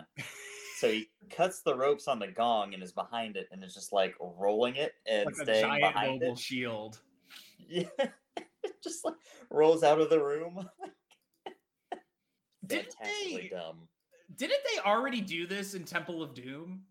[0.78, 3.92] So he cuts the ropes on the gong and is behind it and is just
[3.92, 6.38] like rolling it and Like a staying giant behind mobile it.
[6.38, 7.00] shield.
[7.68, 7.84] Yeah.
[8.82, 9.14] just like
[9.48, 10.68] rolls out of the room.
[12.66, 13.88] Didn't Fantastically they- dumb.
[14.36, 16.82] Didn't they already do this in Temple of Doom?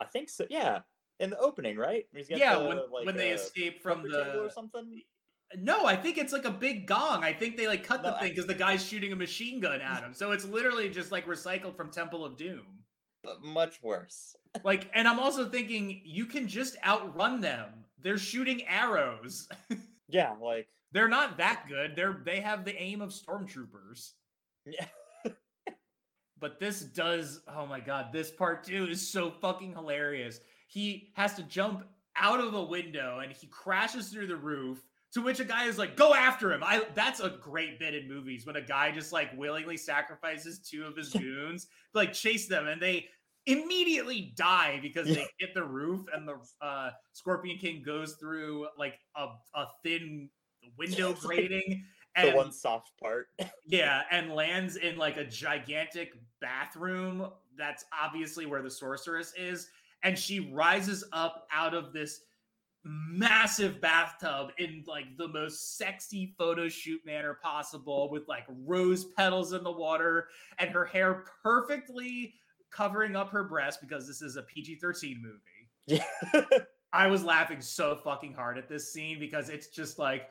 [0.00, 0.44] I think so.
[0.50, 0.80] Yeah,
[1.20, 2.04] in the opening, right?
[2.14, 4.50] He's got Yeah, the, when, like, when they uh, escape from table or the.
[4.50, 5.02] something.
[5.56, 7.22] No, I think it's like a big gong.
[7.22, 9.60] I think they like cut the No, I- thing because the guy's shooting a machine
[9.60, 10.12] gun at him.
[10.12, 12.66] So it's literally just like recycled from Temple of Doom.
[13.22, 14.34] But much worse.
[14.64, 17.68] Like, and I'm also thinking you can just outrun them.
[18.02, 19.48] They're shooting arrows.
[20.08, 21.94] Yeah, like They're not that good.
[21.96, 24.12] They're they have the aim of stormtroopers.
[24.64, 24.86] yeah,
[26.38, 30.40] But this does, oh my god, this part too is so fucking hilarious.
[30.68, 34.84] He has to jump out of a window and he crashes through the roof.
[35.12, 38.06] To which a guy is like, "Go after him!" I that's a great bit in
[38.06, 42.48] movies when a guy just like willingly sacrifices two of his goons, to, like chase
[42.48, 43.06] them, and they
[43.46, 48.98] immediately die because they hit the roof, and the uh, Scorpion King goes through like
[49.14, 50.28] a, a thin
[50.76, 51.24] window It's
[52.16, 53.28] grating, the one soft part.
[53.66, 57.28] yeah, and lands in like a gigantic bathroom.
[57.56, 59.68] That's obviously where the sorceress is.
[60.02, 62.20] And she rises up out of this
[62.84, 69.52] massive bathtub in like the most sexy photo shoot manner possible with like rose petals
[69.52, 70.28] in the water
[70.60, 72.34] and her hair perfectly
[72.70, 76.02] covering up her breast because this is a PG 13 movie.
[76.32, 76.44] yeah,
[76.92, 80.28] I was laughing so fucking hard at this scene because it's just like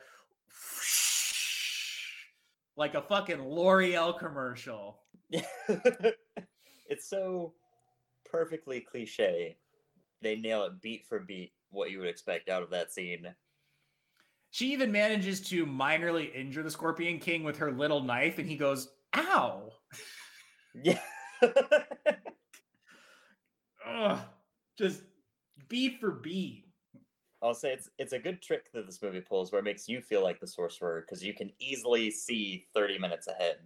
[2.76, 5.00] like a fucking L'Oreal commercial.
[5.30, 7.54] it's so
[8.30, 9.56] perfectly cliche.
[10.22, 13.34] They nail it beat for beat what you would expect out of that scene.
[14.50, 18.56] She even manages to minorly injure the Scorpion King with her little knife, and he
[18.56, 19.70] goes, "Ow!"
[20.82, 21.00] Yeah.
[23.86, 24.18] Ugh,
[24.78, 25.02] just
[25.68, 26.65] beat for beat.
[27.46, 30.00] I'll say it's it's a good trick that this movie pulls where it makes you
[30.00, 33.56] feel like the sorcerer because you can easily see 30 minutes ahead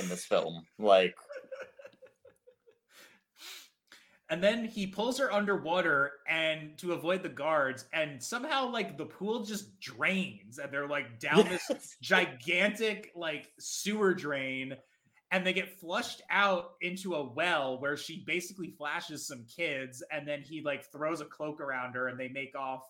[0.00, 0.64] in this film.
[0.78, 1.14] Like
[4.30, 9.06] And then he pulls her underwater and to avoid the guards, and somehow like the
[9.06, 14.76] pool just drains, and they're like down this gigantic like sewer drain
[15.32, 20.26] and they get flushed out into a well where she basically flashes some kids and
[20.26, 22.82] then he like throws a cloak around her and they make off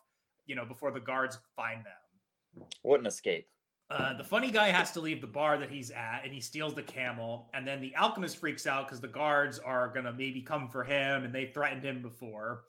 [0.51, 3.47] you know before the guards find them what an escape.
[3.91, 6.75] Uh, the funny guy has to leave the bar that he's at and he steals
[6.75, 7.51] the camel.
[7.55, 10.85] And then the alchemist freaks out because the guards are going to maybe come for
[10.85, 12.65] him and they threatened him before.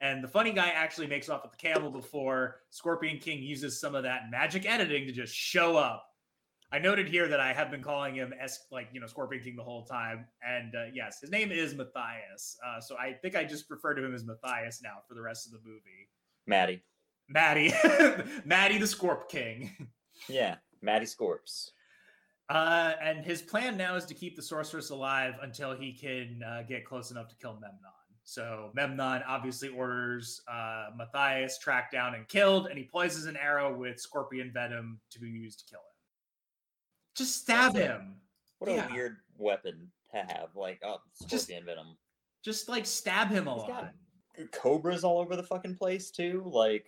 [0.00, 3.94] And the funny guy actually makes off with the camel before Scorpion King uses some
[3.94, 6.06] of that magic editing to just show up.
[6.72, 9.56] I noted here that I have been calling him S like you know Scorpion King
[9.56, 12.56] the whole time, and uh, yes, his name is Matthias.
[12.66, 15.44] Uh, so I think I just refer to him as Matthias now for the rest
[15.46, 16.08] of the movie.
[16.46, 16.82] Maddie.
[17.28, 17.72] Maddie,
[18.44, 19.88] Maddie the Scorp King.
[20.28, 21.70] Yeah, Maddie Scorps.
[22.48, 26.62] Uh, and his plan now is to keep the sorceress alive until he can uh,
[26.68, 27.78] get close enough to kill Memnon.
[28.24, 33.74] So Memnon obviously orders uh, Matthias tracked down and killed, and he poisons an arrow
[33.76, 35.84] with scorpion venom to be used to kill him.
[37.16, 38.16] Just stab That's him.
[38.58, 38.88] What Yeah.
[38.88, 40.48] a weird weapon to have.
[40.54, 41.96] Like, oh, Just- scorpion venom.
[42.44, 43.92] Just like stab him a lot.
[44.50, 46.42] cobras all over the fucking place too.
[46.44, 46.86] Like,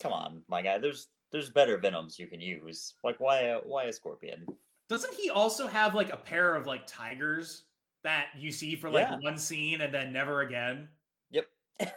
[0.00, 0.78] come on, my guy.
[0.78, 2.94] There's there's better venoms you can use.
[3.04, 4.46] Like, why a, why a scorpion?
[4.88, 7.64] Doesn't he also have like a pair of like tigers
[8.04, 9.16] that you see for like Yeah.
[9.20, 10.88] one scene and then never again?
[11.30, 11.46] Yep.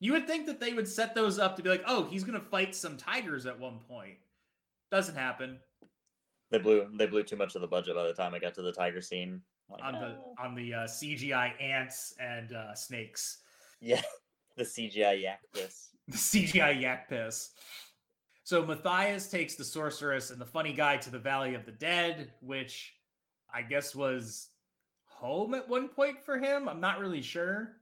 [0.00, 2.40] You would think that they would set those up to be like, oh, he's gonna
[2.40, 4.18] fight some tigers at one point.
[4.90, 5.58] Doesn't happen
[6.50, 8.62] They blew they blew too much of the budget by the time I got to
[8.62, 9.40] the tiger scene.
[9.70, 13.38] Like, on the "Oh." on the uh, CGI ants and uh, snakes,
[13.80, 14.02] yeah,
[14.56, 15.90] the CGI yak piss.
[16.08, 17.50] the CGI yak piss.
[18.44, 22.30] So Matthias takes the sorceress and the funny guy to the Valley of the Dead,
[22.40, 22.94] which
[23.52, 24.48] I guess was
[25.06, 26.68] home at one point for him.
[26.68, 27.76] I'm not really sure.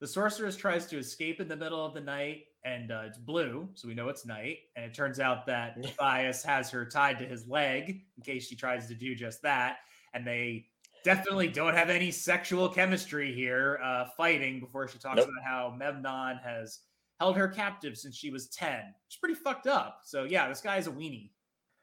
[0.00, 3.68] The sorceress tries to escape in the middle of the night, and uh, it's blue,
[3.74, 4.58] so we know it's night.
[4.74, 8.56] And it turns out that Matthias has her tied to his leg in case she
[8.56, 9.78] tries to do just that.
[10.14, 10.66] And they
[11.04, 15.28] definitely don't have any sexual chemistry here, uh, fighting before she talks Nope.
[15.28, 16.80] about how Memnon has
[17.18, 18.94] held her captive since she was 10.
[19.08, 20.00] She's pretty fucked up.
[20.04, 21.30] So, yeah, this guy's a weenie.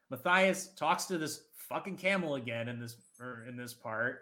[0.10, 4.22] Matthias talks to this fucking camel again in this or in this part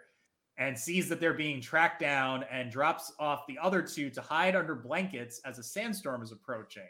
[0.58, 4.56] and sees that they're being tracked down and drops off the other two to hide
[4.56, 6.88] under blankets as a sandstorm is approaching.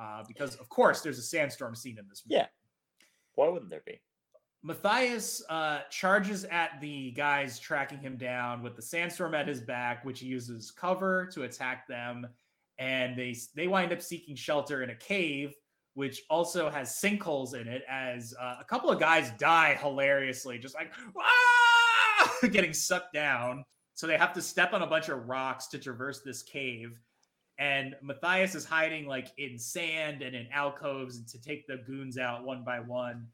[0.00, 2.36] Uh, because of course there's a sandstorm scene in this movie.
[2.38, 2.46] Yeah.
[3.34, 4.00] Why wouldn't there be?
[4.62, 10.04] Matthias uh, charges at the guys tracking him down with the sandstorm at his back,
[10.04, 12.26] which he uses cover to attack them,
[12.78, 15.54] and they they wind up seeking shelter in a cave,
[15.94, 17.82] which also has sinkholes in it.
[17.88, 22.38] As uh, a couple of guys die hilariously, just like ah!
[22.50, 23.64] getting sucked down.
[23.94, 27.00] So they have to step on a bunch of rocks to traverse this cave.
[27.58, 32.16] And Matthias is hiding like in sand and in alcoves and to take the goons
[32.16, 33.26] out one by one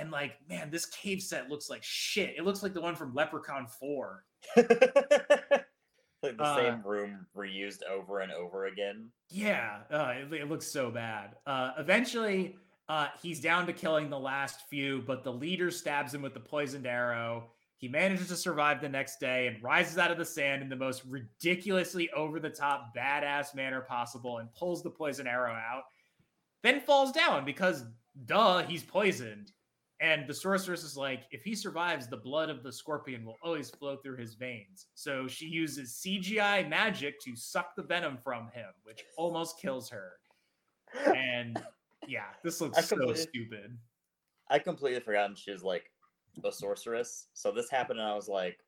[0.00, 2.34] and like man this cave set looks like shit.
[2.36, 4.24] It looks like the one from leprechaun 4
[4.56, 9.08] like the Uh, same room reused over and over again.
[9.28, 11.36] yeah uh, it, it looks so bad.
[11.46, 12.56] Uh, eventually
[12.88, 16.40] uh, he's down to killing the last few but the leader stabs him with the
[16.40, 17.50] poisoned arrow.
[17.76, 20.76] He manages to survive the next day and rises out of the sand in the
[20.76, 25.84] most ridiculously over the top badass manner possible and pulls the poison arrow out
[26.62, 27.84] then falls down because
[28.26, 29.50] duh he's poisoned
[30.00, 33.68] And the sorceress is like, if he survives, the blood of the scorpion will always
[33.68, 34.86] flow through his veins.
[34.94, 40.12] So she uses CGI magic to suck the venom from him, which almost kills her.
[41.14, 41.62] And
[42.08, 43.76] yeah, this looks so stupid.
[44.48, 45.90] I completely forgotten she was like
[46.42, 47.26] a sorceress.
[47.34, 48.58] So this happened, and I was like,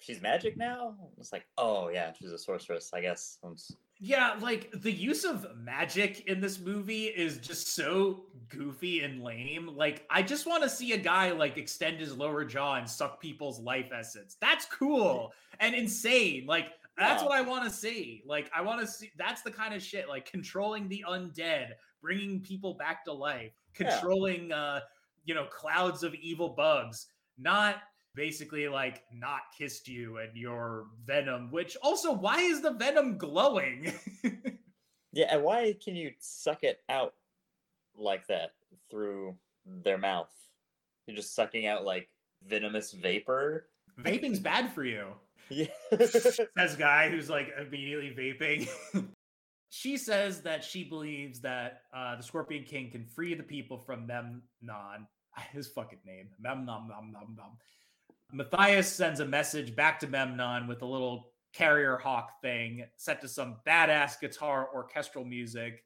[0.00, 3.38] "She's magic now." It's like, "Oh yeah, she's a sorceress." I guess.
[4.02, 9.68] Yeah, like the use of magic in this movie is just so goofy and lame.
[9.68, 13.20] Like, I just want to see a guy like extend his lower jaw and suck
[13.20, 14.36] people's life essence.
[14.40, 16.46] That's cool and insane.
[16.46, 17.28] Like, that's Yeah.
[17.28, 18.22] what I want to see.
[18.24, 22.40] Like, I want to see that's the kind of shit like controlling the undead, bringing
[22.40, 23.90] people back to life, Yeah.
[23.90, 24.80] controlling, uh,
[25.24, 27.82] you know, clouds of evil bugs, not
[28.14, 33.92] basically like not kissed you and your venom which also why is the venom glowing
[35.12, 37.14] Yeah, and why can you suck it out
[37.96, 38.52] like that
[38.90, 39.36] through
[39.66, 40.32] their mouth?
[41.06, 42.08] You're just sucking out like
[42.46, 43.66] venomous vapor.
[43.98, 45.06] vaping's bad for you
[45.48, 45.66] Yeah.
[46.56, 48.68] says guy who's like immediately vaping
[49.70, 54.06] she says that she believes that uh, the scorpion king can free the people from
[54.06, 54.42] memnon
[55.52, 57.58] his fucking name memnon nom, nom, nom.
[58.32, 63.28] Matthias sends a message back to memnon with a little carrier hawk thing set to
[63.28, 65.84] some badass guitar orchestral music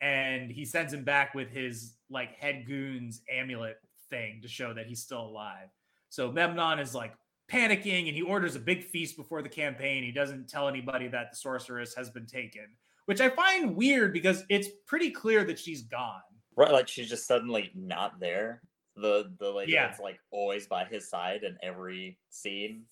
[0.00, 3.76] and he sends him back with his like head goons amulet
[4.08, 5.68] thing to show that he's still alive
[6.10, 7.12] so memnon is like
[7.50, 10.04] panicking and he orders a big feast before the campaign.
[10.04, 12.66] He doesn't tell anybody that the sorceress has been taken,
[13.06, 16.20] which I find weird because it's pretty clear that she's gone.
[16.56, 18.62] Right, like she's just suddenly not there.
[18.96, 19.86] The the lady Yeah.
[19.88, 22.82] that's like always by his side in every scene.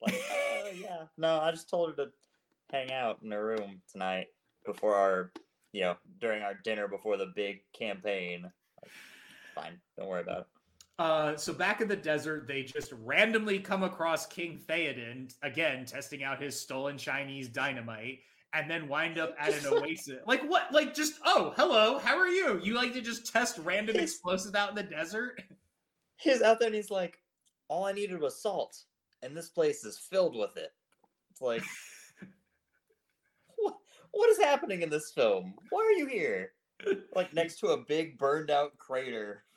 [0.00, 2.10] Like, oh yeah, no, I just told her to
[2.70, 4.28] hang out in her room tonight
[4.64, 5.32] before our,
[5.72, 8.42] you know, during our dinner before the big campaign.
[8.82, 8.90] Like,
[9.54, 10.46] fine, don't worry about it.
[10.98, 16.24] Uh, so back in the desert, they just randomly come across King Theoden again, testing
[16.24, 18.20] out his stolen Chinese dynamite,
[18.56, 20.20] and then wind up at an oasis.
[20.26, 20.72] Like what?
[20.72, 22.58] Like just oh, hello, how are you?
[22.62, 25.42] You like to just test random He's- explosives out in the desert?
[26.16, 27.20] He's out there and he's like,
[27.68, 28.74] all I needed was salt,
[29.22, 30.70] and this place is filled with it.
[31.30, 31.62] It's like,
[33.58, 33.76] what,
[34.12, 35.52] what is happening in this film?
[35.68, 36.52] Why are you here?
[37.14, 39.44] Like next to a big burned out crater.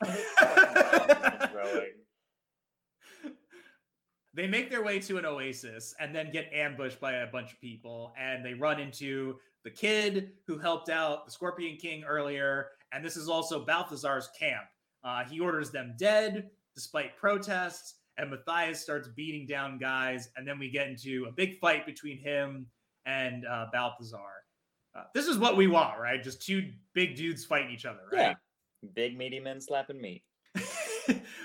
[4.32, 7.60] They make their way to an oasis and then get ambushed by a bunch of
[7.60, 8.12] people.
[8.18, 12.68] And they run into the kid who helped out the scorpion king earlier.
[12.92, 14.66] And this is also balthazar's camp.
[15.02, 17.96] Uh, he orders them dead despite protests.
[18.18, 20.28] And matthias starts beating down guys.
[20.36, 22.66] And then we get into a big fight between him
[23.06, 24.44] and uh, balthazar.
[24.94, 26.22] Uh, this is what we want right?
[26.22, 28.20] Just two big dudes fighting each other right?
[28.20, 28.34] Yeah.
[28.94, 30.22] Big meaty men slapping meat.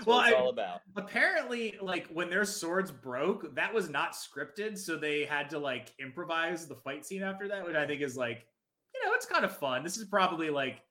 [0.06, 0.82] Well what it's I, all about.
[0.96, 5.94] apparently like when their swords broke that was not scripted so they had to like
[6.00, 8.46] improvise the fight scene after that which i think is like
[8.94, 10.82] you know it's kind of fun this is probably like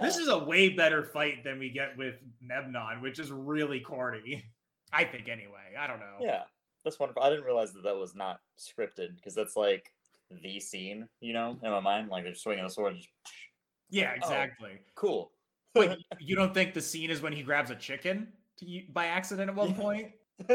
[0.00, 4.44] this is a way better fight than we get with memnon which is really corny
[4.92, 6.42] i think anyway i don't know Yeah,
[6.84, 7.22] that's wonderful.
[7.22, 9.92] I didn't realize that that was not scripted because that's like
[10.42, 12.08] the scene, you know, in my mind.
[12.08, 12.92] Like they're swinging a sword.
[12.92, 13.10] and just-
[13.90, 14.16] yeah Oh.
[14.16, 15.32] exactly Cool.
[15.74, 15.90] Wait,
[16.20, 18.28] you don't think the scene is when he grabs a chicken
[18.60, 20.12] to, u- by accident at one point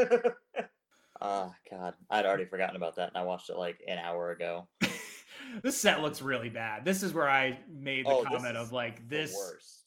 [1.20, 4.68] Ah, God, I'd already forgotten about that, and I watched it like an hour ago.
[5.62, 9.08] this set looks really bad this is where i made the Oh, comment of like
[9.08, 9.32] this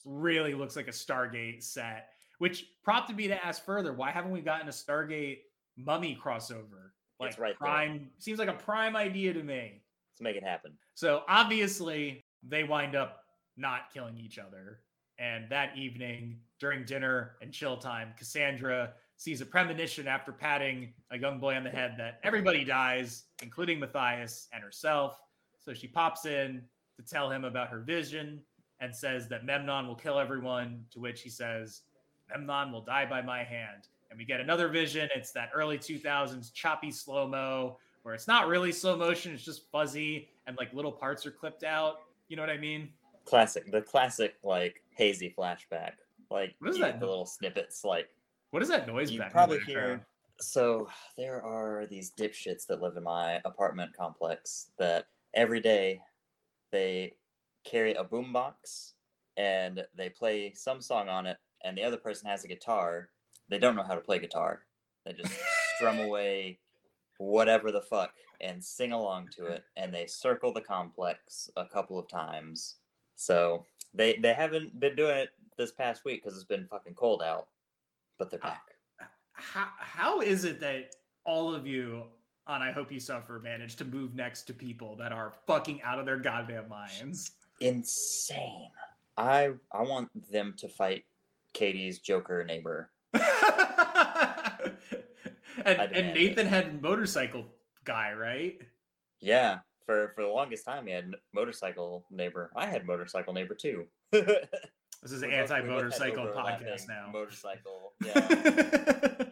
[0.06, 2.08] really looks like a Stargate set,
[2.38, 5.40] which prompted me to ask further, why haven't we gotten a Stargate
[5.76, 6.92] mummy crossover?
[7.18, 7.68] Like right there.
[7.68, 9.82] prime seems like a prime idea to me.
[10.12, 10.72] Let's make it happen.
[10.94, 13.20] So obviously they wind up
[13.58, 14.80] not killing each other.
[15.20, 21.18] And that evening during dinner and chill time, Cassandra sees a premonition after patting a
[21.18, 25.18] young boy on the head that everybody dies, including Matthias and herself.
[25.62, 26.62] So she pops in
[26.96, 28.40] to tell him about her vision
[28.80, 31.82] and says that Memnon will kill everyone, to which he says,
[32.30, 33.88] Memnon will die by my hand.
[34.08, 35.10] And we get another vision.
[35.14, 39.70] It's that early 2000s choppy slow mo where it's not really slow motion, it's just
[39.70, 41.96] fuzzy and like little parts are clipped out.
[42.28, 42.88] You know what I mean?
[43.26, 45.92] Classic, the classic like hazy flashback.
[46.30, 47.00] Like What is that?
[47.00, 47.84] the little snippets.
[47.84, 48.08] Like
[48.50, 49.88] What is that noise you back in the probably background?
[50.00, 50.06] hear.
[50.40, 56.00] So there are these dipshits that live in my apartment complex that every day
[56.72, 57.14] they
[57.64, 58.92] carry a boombox
[59.36, 63.08] and they play some song on it, and the other person has a guitar.
[63.48, 64.62] They don't know how to play guitar.
[65.04, 65.32] They just
[65.76, 66.58] strum away
[67.18, 71.98] whatever the fuck and sing along to it, and they circle the complex a couple
[71.98, 72.76] of times.
[73.20, 77.22] So they they haven't been doing it this past week because it's been fucking cold
[77.22, 77.48] out,
[78.18, 78.62] but they're back.
[79.32, 80.94] How, how is it that
[81.24, 82.04] all of you
[82.46, 85.98] on I Hope You Suffer managed to move next to people that are fucking out
[85.98, 87.32] of their goddamn minds?
[87.60, 88.70] insane.
[89.18, 91.04] I I want them to fight
[91.52, 92.90] Katie's Joker neighbor.
[93.12, 93.22] and,
[95.66, 96.14] and it.
[96.14, 97.44] Nathan had motorcycle
[97.84, 98.58] guy, right?
[99.20, 99.58] Yeah,
[99.90, 102.52] for for the longest time he had motorcycle neighbor.
[102.54, 103.86] I had motorcycle neighbor too.
[105.02, 107.08] This is an We both- we both had anti-motorcycle podcast now.
[107.10, 107.92] Motorcycle.
[108.04, 109.24] Yeah.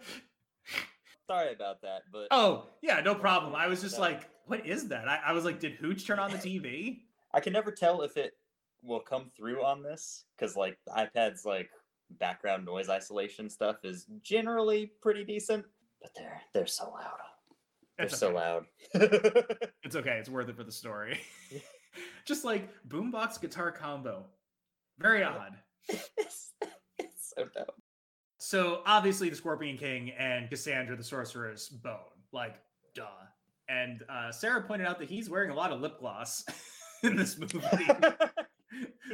[1.27, 3.55] Sorry about that, but oh, yeah, no problem.
[3.55, 5.07] I was just like, what is that?
[5.09, 7.01] I, I was like, did Hooch turn on the TV?
[7.35, 8.33] I can never tell if it
[8.83, 11.69] will come through on this because like the iPad's like
[12.19, 15.67] background noise isolation stuff is generally pretty decent,
[16.01, 17.19] but they're they're so loud.
[17.99, 18.37] They're It's so okay.
[18.37, 18.67] loud.
[19.85, 20.19] It's okay.
[20.21, 21.19] It's worth it for the story.
[22.27, 24.27] just like boombox guitar combo.
[24.99, 25.57] Very odd.
[25.89, 26.53] it's,
[26.99, 27.65] it's so dumb.
[28.39, 31.97] So obviously the Scorpion King and Cassandra the Sorceress bone.
[32.33, 32.57] Like,
[32.95, 33.05] duh.
[33.71, 36.45] And uh, Sarah pointed out that he's wearing a lot of lip gloss
[37.03, 37.61] in this movie.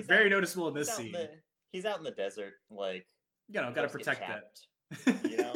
[0.03, 1.13] Very out- noticeable in this out in scene.
[1.13, 1.31] the-
[1.73, 3.07] he's out in the desert, like
[3.49, 4.67] You know, gotta protect chapped,
[5.07, 5.31] it.
[5.31, 5.53] You know,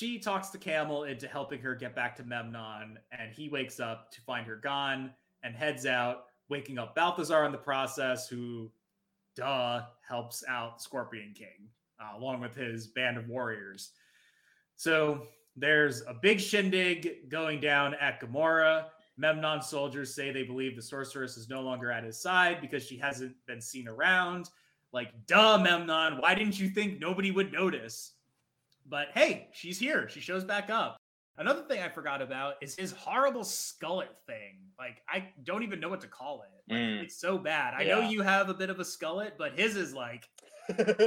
[0.00, 4.10] she talks the camel into helping her get back to Memnon, and he wakes up
[4.12, 5.10] to find her gone
[5.42, 8.72] and heads out, waking up Balthazar in the process, who,
[9.36, 11.68] duh, helps out Scorpion King
[12.00, 13.90] uh, along with his band of warriors.
[14.76, 18.86] So there's a big shindig going down at Gomorrah.
[19.18, 22.96] Memnon soldiers say they believe the sorceress is no longer at his side because she
[22.96, 24.48] hasn't been seen around.
[24.94, 28.14] Like, duh, Memnon, why didn't you think nobody would notice?
[28.90, 30.08] But hey, she's here.
[30.10, 30.96] She shows back up.
[31.38, 34.58] Another thing I forgot about is his horrible skullet thing.
[34.78, 36.72] Like, I don't even know what to call it.
[36.72, 37.02] Like, Mm.
[37.04, 37.72] It's so bad.
[37.74, 40.28] I know you have a bit of a skullet, but his is like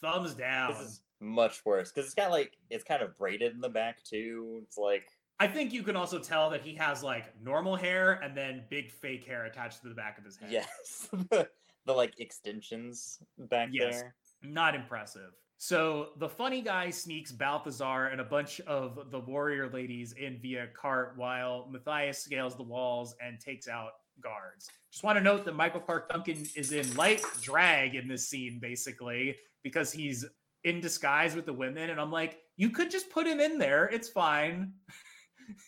[0.00, 0.72] thumbs down.
[0.74, 4.02] this is much worse because it's got like it's kind of braided in the back
[4.04, 4.60] too.
[4.64, 5.04] It's like
[5.40, 8.90] I think you can also tell that he has like normal hair and then big
[8.90, 10.50] fake hair attached to the back of his head.
[10.52, 11.48] yes, the,
[11.86, 14.00] the like extensions back Yes.
[14.00, 14.14] there.
[14.42, 15.30] Not impressive.
[15.62, 20.66] So the funny guy sneaks Balthazar and a bunch of the warrior ladies in via
[20.74, 24.68] cart while Matthias scales the walls and takes out guards.
[24.90, 28.58] Just want to note that Michael Clarke Duncan is in light drag in this scene,
[28.60, 30.24] basically, because he's
[30.64, 31.90] in disguise with the women.
[31.90, 33.84] And I'm like, you could just put him in there.
[33.84, 34.72] It's fine.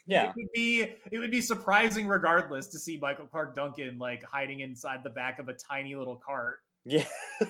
[0.06, 4.24] Yeah, It would be it would be surprising regardless to see Michael Clarke Duncan like
[4.24, 6.58] hiding inside the back of a tiny little cart.
[6.84, 7.04] yeah.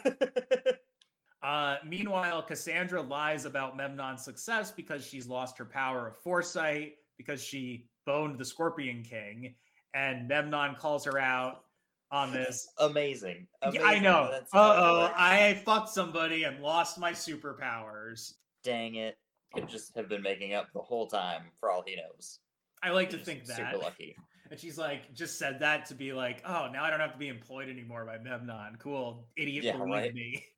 [1.44, 7.42] Uh, meanwhile, Cassandra lies about Memnon's success because she's lost her power of foresight because
[7.44, 9.54] she boned the Scorpion King,
[9.92, 11.64] and Memnon calls her out
[12.10, 12.66] on this.
[12.78, 13.46] Amazing.
[13.72, 14.30] Yeah, I know.
[14.32, 15.12] Uh oh.
[15.14, 18.32] I fucked somebody and lost my superpowers.
[18.62, 19.18] Dang it.
[19.52, 22.38] Could just have been making up the whole time for all he knows.
[22.82, 23.56] I like to think that.
[23.56, 24.16] super lucky.
[24.50, 27.18] And she's like, just said that to be like, oh, now I don't have to
[27.18, 28.76] be employed anymore by Memnon.
[28.78, 30.14] Cool, idiot, Yeah, believe right.
[30.14, 30.44] me.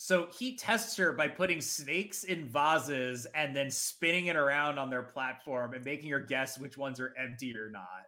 [0.00, 4.90] So he tests her by putting snakes in vases and then spinning it around on
[4.90, 8.06] their platform and making her guess which ones are empty or not.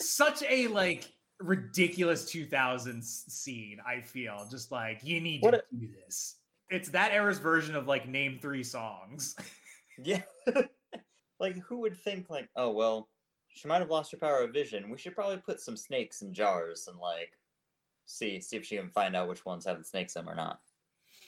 [0.00, 1.10] Such a like
[1.40, 4.46] ridiculous 2000s scene, I feel.
[4.50, 6.36] Just like, you need What to a- do this.
[6.70, 9.36] It's that era's version of like name three songs.
[9.96, 10.22] Yeah.
[11.38, 13.08] like who would think like, oh well,
[13.48, 14.90] she might have lost her power of vision.
[14.90, 17.30] We should probably put some snakes in jars and like
[18.06, 20.36] see see if she can find out which ones have the snakes in them or
[20.36, 20.60] not.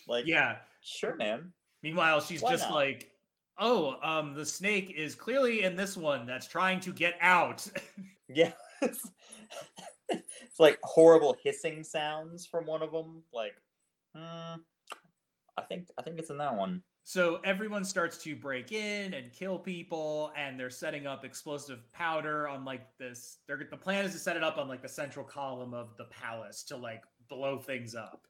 [0.08, 0.56] Like yeah.
[0.82, 1.52] sure, man.
[1.82, 2.74] Meanwhile, she's Why just not?
[2.74, 3.10] like,
[3.58, 7.66] oh, um, the snake is clearly in this one that's trying to get out.
[8.28, 8.50] Yeah.
[8.82, 9.08] it's
[10.08, 13.22] it's like horrible hissing sounds from one of them.
[13.32, 13.54] Like,
[14.16, 14.60] hmm,
[15.56, 16.82] I think I think it's in that one.
[17.08, 22.48] So everyone starts to break in and kill people, and they're setting up explosive powder
[22.48, 23.38] on like this.
[23.46, 26.06] They're the plan is to set it up on like the central column of the
[26.06, 28.26] palace to like blow things up.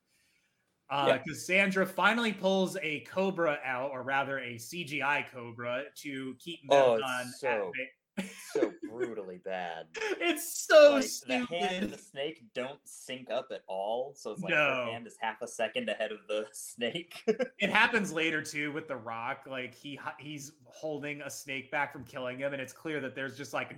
[0.91, 1.19] Uh, Yeah.
[1.27, 7.29] Cassandra finally pulls a cobra out, or rather a CGI cobra, to keep Oh, Memnon
[7.33, 8.29] it's at bay.
[8.53, 9.87] So brutally bad.
[10.21, 14.43] It's so like, the hand and the snake don't sync up at all, so it's
[14.43, 14.85] like No.
[14.87, 17.23] her hand is half a second ahead of the snake.
[17.59, 19.47] It happens later too with the Rock.
[19.49, 23.37] Like he he's holding a snake back from killing him, and it's clear that there's
[23.37, 23.77] just like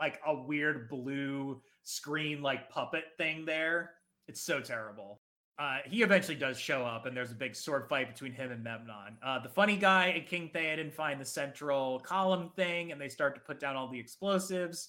[0.00, 3.92] like a weird blue screen like puppet thing there.
[4.28, 5.19] It's so terrible.
[5.60, 8.64] Uh, he eventually does show up, and there's a big sword fight between him and
[8.64, 9.18] Memnon.
[9.22, 13.34] Uh, the funny guy and King Theoden find the central column thing, and they start
[13.34, 14.88] to put down all the explosives.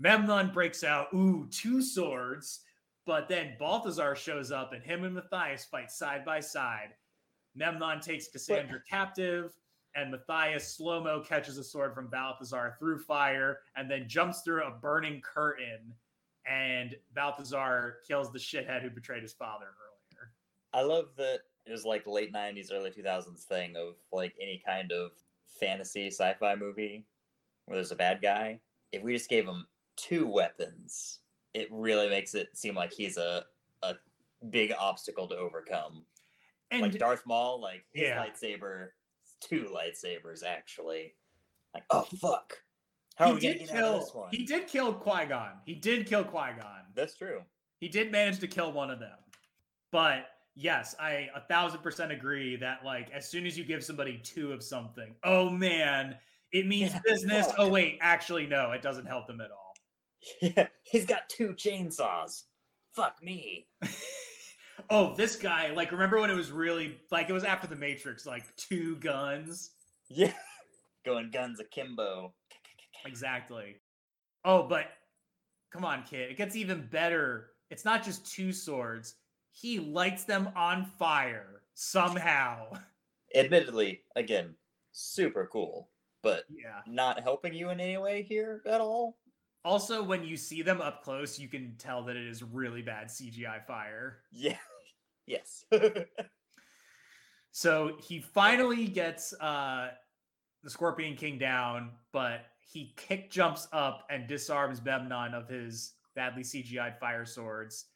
[0.00, 2.62] Memnon breaks out, ooh, two swords.
[3.06, 6.88] But then Balthazar shows up, and him and Matthias fight side by side.
[7.54, 9.54] Memnon takes Cassandra captive,
[9.94, 14.64] and Matthias slow mo catches a sword from Balthazar through fire, and then jumps through
[14.64, 15.94] a burning curtain.
[16.46, 19.89] And Balthazar kills the shithead who betrayed his father earlier.
[20.72, 24.92] I love that it was like late '90s, early 2000s thing of like any kind
[24.92, 25.12] of
[25.60, 27.04] fantasy sci-fi movie
[27.66, 28.60] where there's a bad guy.
[28.92, 29.66] If we just gave him
[29.96, 31.20] two weapons,
[31.54, 33.44] it really makes it seem like he's a
[33.82, 33.94] a
[34.50, 36.04] big obstacle to overcome.
[36.70, 38.24] And like Darth Maul, like his Yeah.
[38.24, 38.88] lightsaber,
[39.40, 41.14] two lightsabers actually.
[41.74, 42.62] Like, oh fuck,
[43.16, 44.00] how he did kill.
[44.00, 44.28] this one?
[44.32, 45.52] He did kill Qui Gon.
[45.64, 46.82] He did kill Qui Gon.
[46.94, 47.42] That's true.
[47.80, 49.18] He did manage to kill one of them.
[49.92, 54.20] But yes, I a thousand percent agree that like as soon as you give somebody
[54.22, 56.16] two of something, oh man,
[56.52, 57.48] it means Yeah, business.
[57.58, 59.58] Oh wait, actually no, it doesn't help them at all.
[60.42, 62.42] Yeah, he's got two chainsaws.
[62.92, 63.68] Fuck me.
[64.90, 68.26] oh, this guy, like remember when it was really like it was after the Matrix,
[68.26, 69.70] like two guns.
[70.10, 70.32] Yeah,
[71.06, 72.34] going guns akimbo.
[73.06, 73.76] Exactly.
[74.44, 74.88] Oh, but
[75.72, 76.30] come on, kid.
[76.30, 77.50] It gets even better.
[77.70, 79.14] It's not just two swords.
[79.52, 82.72] He lights them on fire somehow.
[83.34, 84.54] Admittedly, again,
[84.92, 85.90] super cool,
[86.22, 86.80] but Yeah.
[86.86, 89.18] not helping you in any way here at all.
[89.64, 93.08] Also, when you see them up close, you can tell that it is really bad
[93.08, 94.22] CGI fire.
[94.32, 94.56] Yeah.
[95.26, 95.64] Yes.
[97.52, 99.90] So he finally gets uh,
[100.64, 106.42] the Scorpion King down, but he kick jumps up and disarms Memnon of his badly
[106.42, 107.86] CGI fire swords.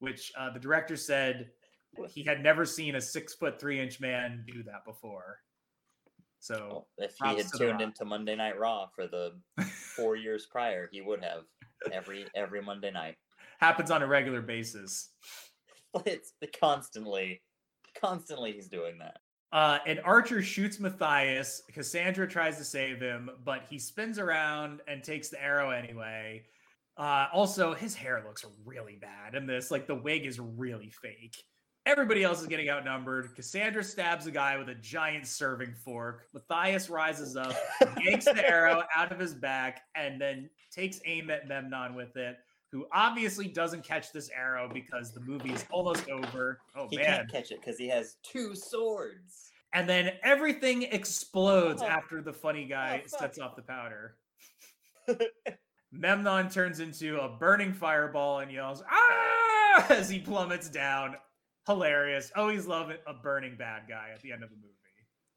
[0.00, 1.50] Which uh, the director said
[2.08, 5.38] he had never seen a six foot three inch man do that before.
[6.40, 9.32] So Well, if he had tuned into Monday Night Raw for the
[9.96, 11.42] four years prior, he would have
[11.92, 13.16] every every Monday night.
[13.60, 15.10] happens on a regular basis.
[16.04, 17.40] It's constantly,
[17.98, 19.16] constantly he's doing that.
[19.52, 21.62] Uh, and Archer shoots Matthias.
[21.72, 26.44] Cassandra tries to save him, but he spins around and takes the arrow anyway.
[26.98, 29.70] Uh, also, his hair looks really bad in this.
[29.70, 31.36] Like the wig is really fake.
[31.86, 33.34] Everybody else is getting outnumbered.
[33.34, 36.26] Cassandra stabs a guy with a giant serving fork.
[36.34, 37.54] Matthias rises up,
[38.04, 42.36] yanks the arrow out of his back, and then takes aim at Memnon with it,
[42.72, 46.58] who obviously doesn't catch this arrow because the movie is almost over.
[46.76, 47.06] Oh, He man.
[47.06, 49.50] can't catch it because he has two swords.
[49.72, 51.86] And then everything explodes Oh.
[51.86, 54.16] after the funny guy Oh, sets off the powder.
[55.92, 61.16] Memnon turns into a burning fireball and yells, ah, as he plummets down.
[61.66, 62.30] Hilarious.
[62.36, 63.02] Always love it.
[63.06, 64.74] A burning bad guy at the end of the movie.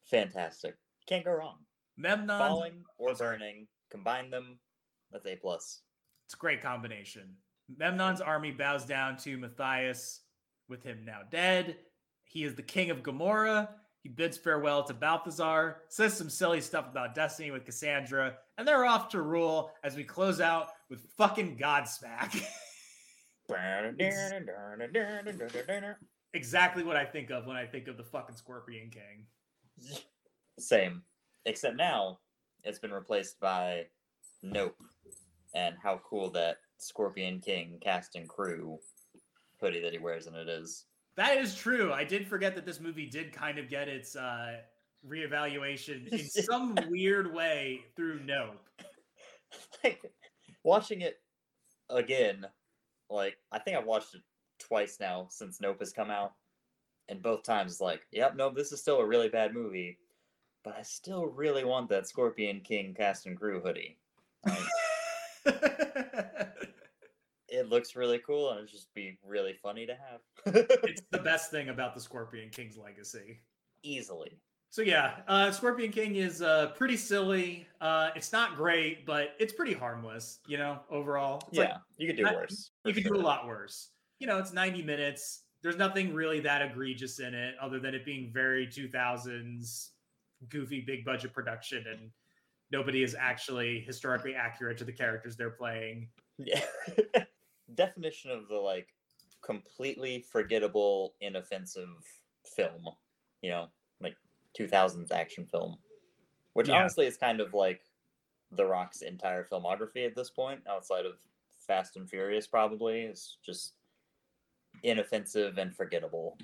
[0.09, 0.75] Fantastic.
[1.07, 1.57] Can't go wrong.
[1.97, 4.57] Memnon, Falling or burning, combine them.
[5.11, 5.81] That's a plus.
[6.25, 7.35] it's a great combination.
[7.77, 10.21] Memnon's army bows down to Matthias,
[10.69, 11.77] with him now dead.
[12.23, 13.69] He is the king of Gomorrah.
[14.03, 18.85] He bids farewell to Balthazar, says some silly stuff about destiny with Cassandra, and they're
[18.85, 22.43] off to rule as we close out with fucking Godsmack.
[26.33, 29.25] exactly what I think of when I think of the fucking Scorpion King.
[30.57, 31.01] Same.
[31.45, 32.19] Except now
[32.63, 33.87] it's been replaced by
[34.41, 34.77] Nope.
[35.53, 38.79] And how cool that Scorpion King cast and crew
[39.59, 40.85] hoodie that he wears in it is.
[41.17, 41.91] That is true.
[41.91, 44.57] I did forget that this movie did kind of get its uh,
[45.07, 48.65] reevaluation in some weird way through Nope.
[49.83, 50.01] like
[50.63, 51.19] watching it
[51.89, 52.45] again,
[53.09, 54.21] like I think I've watched it
[54.59, 56.33] twice now since Nope has come out.
[57.09, 59.97] And both times it's like, yep, nope, this is still a really bad movie.
[60.63, 63.97] But I still really want that Scorpion King cast and crew hoodie.
[65.43, 66.30] Like,
[67.61, 70.55] it looks really cool and it'd just be really funny to have.
[70.83, 73.39] it's the best thing about the Scorpion King's legacy.
[73.83, 74.39] Easily.
[74.71, 77.67] So yeah, uh, Scorpion King is uh, pretty silly.
[77.81, 80.39] Uh, it's not great, but it's pretty harmless.
[80.47, 81.41] You know, overall.
[81.49, 82.71] It's yeah, like, you could do worse.
[82.85, 83.89] you could do a lot worse.
[84.19, 85.43] You know, it's 90 minutes.
[85.61, 89.89] There's nothing really that egregious in it, other than it being very 2000s
[90.49, 92.09] goofy, big budget production, and
[92.71, 96.07] nobody is actually historically accurate to the characters they're playing.
[96.37, 96.61] Yeah.
[97.75, 98.93] Definition of the like
[99.41, 101.89] completely forgettable, inoffensive
[102.55, 102.89] film.
[103.41, 103.67] You know,
[104.01, 104.15] like
[104.59, 105.77] 2000s action film.
[106.53, 106.79] Which Yeah.
[106.79, 107.81] honestly is kind of like
[108.51, 111.13] The Rock's entire filmography at this point, outside of
[111.65, 113.01] Fast and Furious, probably.
[113.03, 113.75] is just
[114.83, 116.37] inoffensive and forgettable.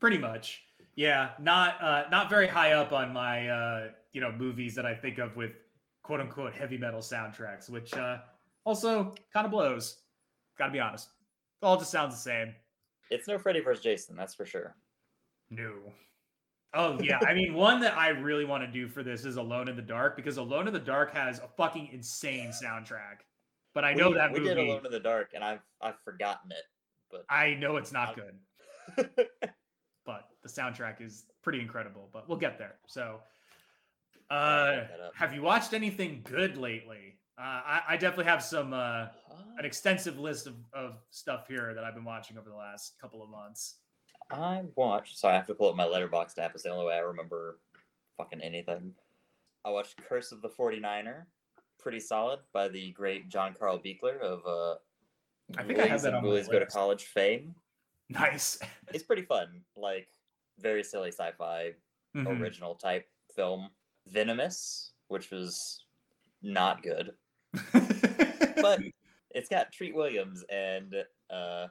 [0.00, 0.62] Pretty much.
[0.96, 4.94] Yeah, not uh, not very high up on my uh, you know movies that I
[4.94, 5.52] think of with
[6.02, 8.18] quote unquote heavy metal soundtracks, which uh,
[8.64, 10.02] also kind of blows.
[10.58, 11.08] Got to be honest,
[11.62, 12.54] it all just sounds the same.
[13.10, 13.82] It's no Freddy vs.
[13.82, 14.76] Jason, that's for sure.
[15.50, 15.72] No.
[16.76, 19.68] Oh yeah, I mean one that I really want to do for this is Alone
[19.68, 23.20] in the Dark because Alone in the Dark has a fucking insane soundtrack.
[23.74, 24.54] But I know we, that we movie.
[24.54, 26.64] did Alone in the Dark, and I've I've forgotten it,
[27.10, 28.32] but I know it's not I'm-
[28.96, 29.08] good,
[30.06, 32.08] but the soundtrack is pretty incredible.
[32.12, 32.74] But we'll get there.
[32.86, 33.20] So,
[34.30, 35.12] uh, look that up.
[35.14, 37.18] have you watched anything good lately?
[37.36, 39.06] Uh, I, I definitely have some uh,
[39.58, 43.22] an extensive list of, of stuff here that I've been watching over the last couple
[43.22, 43.76] of months.
[44.30, 46.52] I watched, so I have to pull up my Letterboxd app.
[46.54, 47.58] It's the only way I remember
[48.16, 48.92] fucking anything.
[49.64, 51.24] I watched Curse of the 49er,
[51.78, 54.76] pretty solid by the great John Carl Buechler of uh,
[55.58, 56.66] I think I have that on my Ghoulies Go to.
[56.66, 57.54] College fame.
[58.10, 58.58] Nice.
[58.92, 60.08] It's pretty fun, like
[60.60, 61.72] very silly sci-fi
[62.14, 62.40] Mhm.
[62.40, 63.70] original type film.
[64.06, 65.84] Venomous, which was
[66.42, 67.12] not good,
[68.62, 68.80] but
[69.30, 70.94] it's got Treat Williams, and
[71.30, 71.66] uh,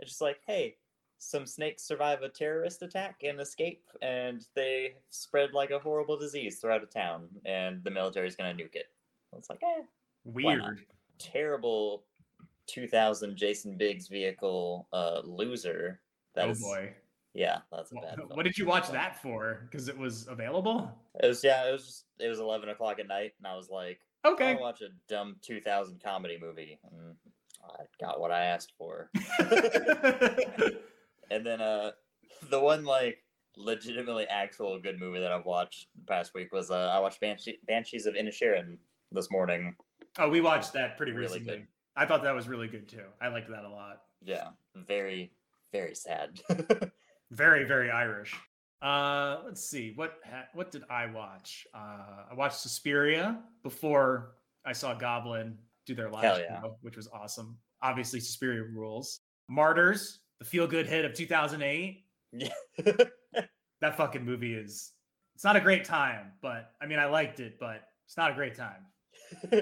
[0.00, 0.76] it's just like, hey,
[1.18, 6.58] some snakes survive a terrorist attack and escape, and they spread like a horrible disease
[6.58, 8.86] throughout a town, and the military's gonna nuke it.
[9.36, 9.82] It's like, eh,
[10.24, 10.84] weird.
[11.18, 12.04] terrible
[12.66, 16.00] 2000 Jason Biggs vehicle, uh, loser.
[16.34, 16.92] That oh is- boy.
[17.34, 18.18] yeah, that's a bad.
[18.28, 19.68] What did you watch that for?
[19.70, 20.90] Because it was available.
[21.22, 23.70] It was yeah, it was just it was 11 o'clock at night, and I was
[23.70, 24.52] like, Okay.
[24.54, 26.78] I'll watch a dumb 2000 comedy movie.
[26.90, 27.16] And
[27.64, 29.10] I got what I asked for.
[31.30, 31.92] And then uh
[32.50, 33.24] the one like
[33.56, 37.58] legitimately actual good movie that I've watched the past week was uh I watched Banshee-
[37.66, 38.76] Banshees of Inisherin
[39.12, 39.74] this morning.
[40.18, 41.54] oh, we watched that pretty Really recently.
[41.58, 41.66] good.
[41.96, 43.04] I thought that was really good too.
[43.20, 44.02] I liked that a lot.
[44.22, 45.32] Yeah, very
[45.72, 46.40] very sad.
[47.30, 48.34] Very, very Irish.
[48.82, 49.92] Uh, let's see.
[49.94, 51.66] What ha- what did I watch?
[51.72, 54.32] Uh, I watched Suspiria before
[54.64, 55.56] I saw Goblin
[55.86, 56.60] do their live yeah.
[56.60, 57.56] show, which was awesome.
[57.82, 59.20] Obviously, Suspiria rules.
[59.48, 62.04] Martyrs, the feel good hit of 2008.
[62.32, 62.48] yeah.
[63.80, 64.92] That fucking movie is.
[65.34, 68.34] It's not a great time, but I mean, I liked it, but it's not a
[68.34, 68.86] great time.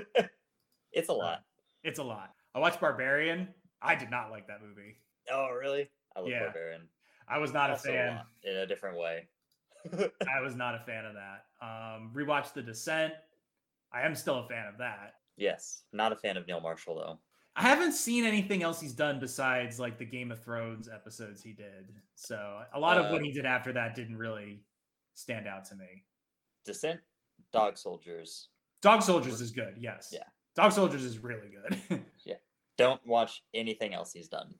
[0.92, 1.38] it's a lot.
[1.84, 2.34] It's a lot.
[2.54, 3.48] I watched Barbarian.
[3.80, 4.98] I did not like that movie.
[5.32, 5.88] Oh, really?
[6.14, 6.40] I love Yeah.
[6.40, 6.82] Barbarian.
[7.30, 8.16] I was not a fan.
[8.16, 9.28] lot, in a different way.
[9.94, 11.44] I was not a fan of that.
[11.62, 13.14] Um, rewatched The Descent.
[13.92, 15.14] I am still a fan of that.
[15.36, 17.18] yes, not a fan of Neil Marshall though.
[17.56, 21.52] I haven't seen anything else he's done besides like the Game of Thrones episodes he
[21.52, 21.92] did.
[22.14, 24.62] So a lot of what Uh, he did after that didn't really
[25.14, 26.04] stand out to me.
[26.64, 27.00] Descent,
[27.52, 28.48] Dog Soldiers.
[28.82, 30.10] Dog Soldiers is good, yes.
[30.12, 30.22] Yeah.
[30.56, 32.00] Dog Soldiers is really good.
[32.24, 32.36] Yeah.
[32.78, 34.54] Don't watch anything else he's done.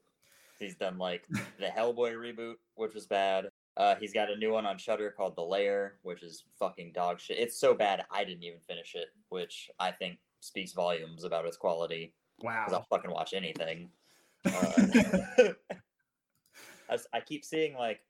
[0.61, 1.27] He's done like
[1.59, 3.49] the Hellboy reboot, which was bad.
[3.77, 7.19] Uh, he's got a new one on Shudder called The Lair, which is fucking dog
[7.19, 7.39] shit.
[7.39, 11.57] It's so bad I didn't even finish it, which I think speaks volumes about its
[11.57, 12.12] quality.
[12.41, 13.89] Because I'll fucking watch anything.
[14.47, 15.53] Uh,
[16.89, 18.01] I, s- I keep seeing like,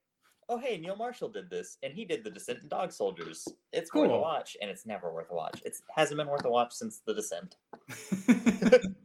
[0.48, 3.46] oh hey, Neil Marshall did this, and he did the Descent and Dog Soldiers.
[3.72, 5.60] It's worth a watch, and it's never worth a watch.
[5.64, 7.56] It hasn't been worth a watch since the Descent.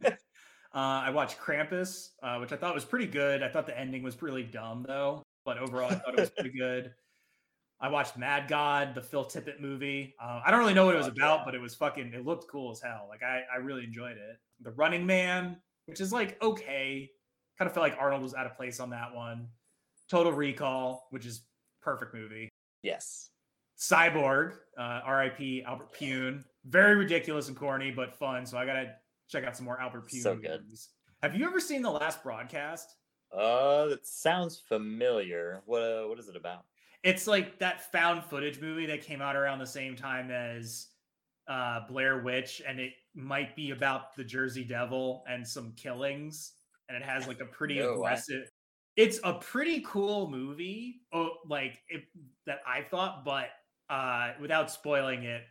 [0.76, 3.42] uh, I watched Krampus, uh, which I thought was pretty good.
[3.42, 6.50] I thought the ending was really dumb though, but overall I thought it was pretty
[6.58, 6.92] good.
[7.80, 10.14] I watched Mad God, the Phil Tippett movie.
[10.22, 12.12] Uh, I don't really know what it was about, but it was fucking.
[12.12, 13.06] It looked cool as hell.
[13.08, 14.36] Like I, I really enjoyed it.
[14.60, 17.10] The Running Man, which is like okay,
[17.58, 19.48] kind of felt like Arnold was out of place on that one.
[20.10, 21.42] Total Recall, which is
[21.80, 22.50] perfect movie.
[22.82, 23.30] Yes.
[23.78, 25.62] Cyborg, uh, R.I.P.
[25.64, 26.44] Albert Pyun.
[26.66, 28.44] Very ridiculous and corny, but fun.
[28.44, 28.92] So I gotta
[29.28, 30.22] check out some more Albert Pyun.
[30.22, 30.62] So good.
[30.62, 30.88] movies.
[31.22, 32.94] Have you ever seen the last broadcast?
[33.36, 35.62] Uh, that sounds familiar.
[35.66, 36.64] What uh, what is it about?
[37.02, 40.88] It's like that found footage movie that came out around the same time as
[41.48, 46.52] uh, Blair Witch, and it might be about the Jersey Devil and some killings,
[46.88, 48.50] and it has like a pretty No, I- aggressive.
[48.96, 52.04] It's a pretty cool movie, oh, like it,
[52.46, 53.50] that I thought, but
[53.90, 55.42] uh, without spoiling it,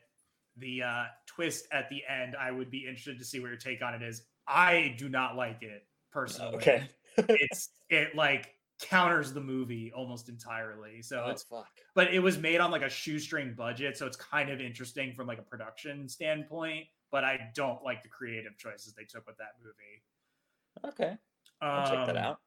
[0.58, 3.82] the uh, twist at the end, I would be interested to see what your take
[3.82, 4.24] on it is.
[4.48, 6.56] I do not like it personally.
[6.56, 6.90] Okay.
[7.18, 8.52] it's it like
[8.82, 11.02] counters the movie almost entirely.
[11.02, 11.68] So oh, it's fuck.
[11.94, 15.28] but it was made on like a shoestring budget, so it's kind of interesting from
[15.28, 16.86] like a production standpoint.
[17.12, 20.94] But I don't like the creative choices they took with that movie.
[20.94, 21.16] Okay,
[21.62, 22.40] I'll check that Um, out.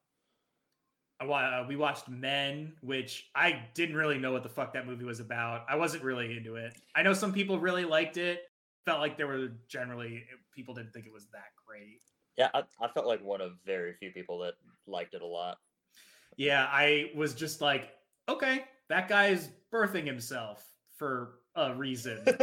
[1.20, 5.20] Uh, we watched Men, which I didn't really know what the fuck that movie was
[5.20, 5.64] about.
[5.68, 6.74] I wasn't really into it.
[6.94, 8.42] I know some people really liked it.
[8.84, 10.24] Felt like there were generally
[10.54, 12.00] people didn't think it was that great.
[12.36, 14.54] Yeah, I, I felt like one of very few people that
[14.86, 15.58] liked it a lot.
[16.36, 17.90] Yeah, I was just like,
[18.28, 20.64] okay, that guy's birthing himself
[20.96, 22.24] for a reason.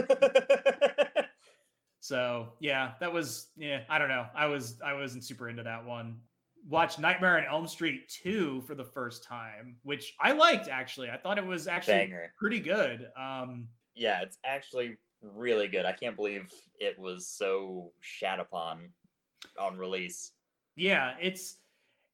[2.06, 3.80] So yeah, that was yeah.
[3.90, 4.28] I don't know.
[4.36, 6.20] I was I wasn't super into that one.
[6.68, 11.10] Watched Nightmare on Elm Street two for the first time, which I liked actually.
[11.10, 12.34] I thought it was actually Banger.
[12.38, 13.08] pretty good.
[13.18, 15.86] Um, Yeah, it's actually really good.
[15.86, 18.90] I can't believe it was so shat upon
[19.60, 20.32] on release.
[20.76, 21.58] yeah, it's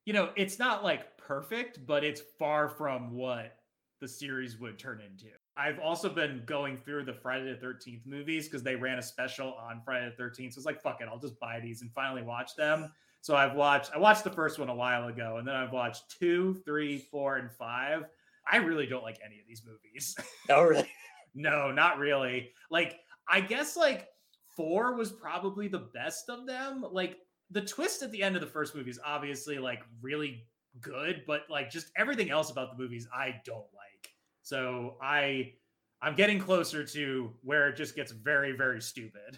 [0.05, 3.55] you know it's not like perfect, but it's far from what
[4.01, 5.27] the series would turn into.
[5.55, 9.53] I've also been going through the Friday the Thirteenth movies because they ran a special
[9.53, 10.53] on Friday the Thirteenth.
[10.53, 12.91] So it's like, fuck it, I'll just buy these and finally watch them.
[13.22, 16.19] So I've watched I watched the first one a while ago, and then I've watched
[16.19, 18.03] two, three, four, and five.
[18.52, 20.15] I really don't like any of these movies.
[20.49, 20.89] Oh, really?
[21.35, 22.52] no, not really.
[22.69, 22.99] Like,
[23.30, 24.10] I guess like
[24.57, 26.84] four was probably the best of them.
[26.91, 27.18] Like
[27.52, 30.48] the twist at the end of the first movie is obviously like really
[30.81, 34.10] good, but like just everything else about the movies I don't like.
[34.41, 35.53] So I
[36.02, 39.38] I'm getting closer to where it just gets very, very stupid.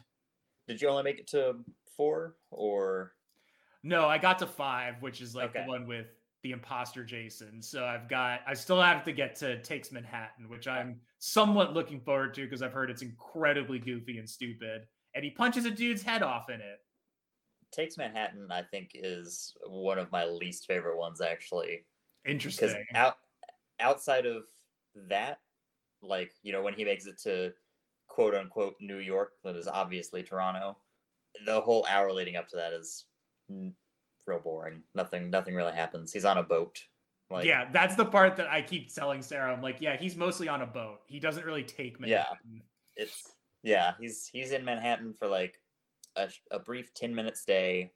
[0.68, 1.58] Did you only make it to
[1.98, 3.12] four or?
[3.84, 5.64] No, I got to five, which is like Okay.
[5.64, 6.08] the one with
[6.42, 7.62] the imposter Jason.
[7.62, 12.00] So I've got, I still have to get to Takes Manhattan, which I'm somewhat looking
[12.02, 14.88] forward to because I've heard it's incredibly goofy and stupid.
[15.16, 16.80] And he punches a dude's head off in it.
[17.72, 21.86] Takes Manhattan, I think, is one of my least favorite ones actually.
[22.26, 22.70] Interesting.
[22.70, 23.18] Because out
[23.80, 24.44] outside of
[25.10, 25.40] that,
[26.02, 27.54] like you know, when he makes it to
[28.08, 30.78] quote unquote New York, that is obviously Toronto.
[31.46, 33.06] The whole hour leading up to that is
[33.54, 33.74] Mm,
[34.26, 34.82] real boring.
[34.96, 36.12] Nothing, nothing really happens.
[36.12, 36.82] He's on a boat.
[37.30, 39.54] Like, yeah, that's the part that I keep telling Sarah.
[39.54, 41.00] I'm like, yeah, he's mostly on a boat.
[41.08, 42.36] He doesn't really take Manhattan.
[42.52, 42.60] Yeah.
[42.96, 43.32] It's
[43.64, 43.94] yeah.
[44.00, 45.60] He's he's in Manhattan for like
[46.16, 47.92] a, a brief ten minute stay,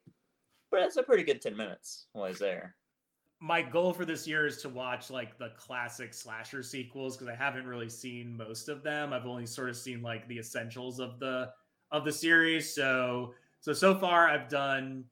[0.70, 2.74] but it's a pretty good ten minutes while he's there.
[3.40, 7.36] my goal for this year is to watch like the classic slasher sequels because I
[7.36, 9.12] haven't really seen most of them.
[9.12, 11.50] I've only sort of seen like the essentials of the
[11.92, 12.74] of the series.
[12.74, 15.04] So so so far I've done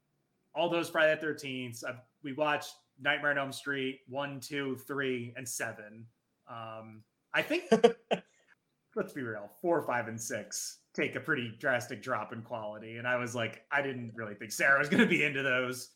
[0.56, 1.84] all those Friday the Thirteenth.
[1.86, 6.06] I've we watched Nightmare on Elm Street one, two, three, and seven.
[6.48, 7.02] Um,
[7.34, 7.64] I think
[8.96, 12.96] let's be real, four, five, and six take a pretty drastic drop in quality.
[12.96, 15.90] And I was like, I didn't really think Sarah was going to be into those.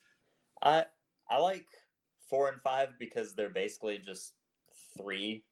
[0.62, 0.84] I
[1.28, 1.66] I like
[2.28, 4.34] four and five because they're basically just
[4.96, 5.42] three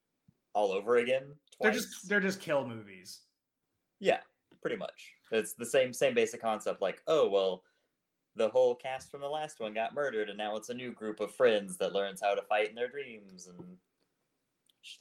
[0.53, 1.23] all over again.
[1.59, 3.21] They're just they're just kill movies.
[3.99, 4.19] yeah,
[4.61, 5.13] pretty much.
[5.31, 6.81] It's the same same basic concept.
[6.81, 7.63] Like, oh well,
[8.35, 11.19] the whole cast from the last one got murdered, and now it's a new group
[11.19, 13.77] of friends that learns how to fight in their dreams, and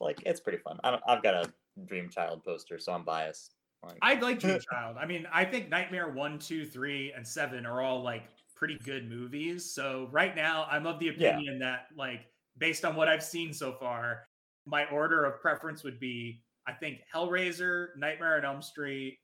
[0.01, 0.79] like it's pretty fun.
[0.85, 1.53] I don't, I've got a
[1.87, 3.55] Dream Child poster, so I'm biased.
[3.83, 4.97] Like, I like Dream Child.
[4.99, 8.25] I mean, I think Nightmare one, two, three, and seven are all like
[8.57, 9.73] pretty good movies.
[9.73, 11.31] So right now, I'm of the Yeah.
[11.31, 12.27] opinion that like
[12.59, 14.27] based on what I've seen so far,
[14.67, 19.19] my order of preference would be I think Hellraiser, Nightmare on Elm Street,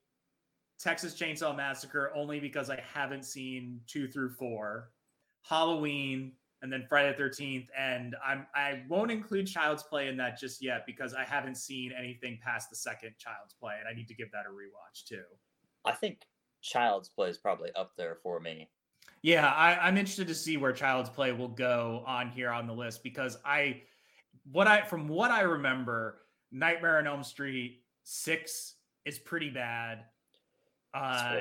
[0.85, 4.91] Texas Chainsaw Massacre, only because I haven't seen two through four,
[5.43, 7.71] Halloween, and then Friday the Thirteenth.
[7.77, 11.91] And I'm I won't include Child's Play in that just yet because I haven't seen
[11.99, 15.25] anything past the second Child's Play, and I need to give that a rewatch too.
[15.87, 16.21] I think
[16.61, 18.69] Child's Play is probably up there for me.
[19.23, 22.75] Yeah, I, I'm interested to see where Child's Play will go on here on the
[22.75, 23.81] list because I,
[24.53, 26.21] what I from what I remember,
[26.53, 28.75] Nightmare on Elm Street six
[29.07, 30.05] is pretty bad,
[30.95, 31.41] uh,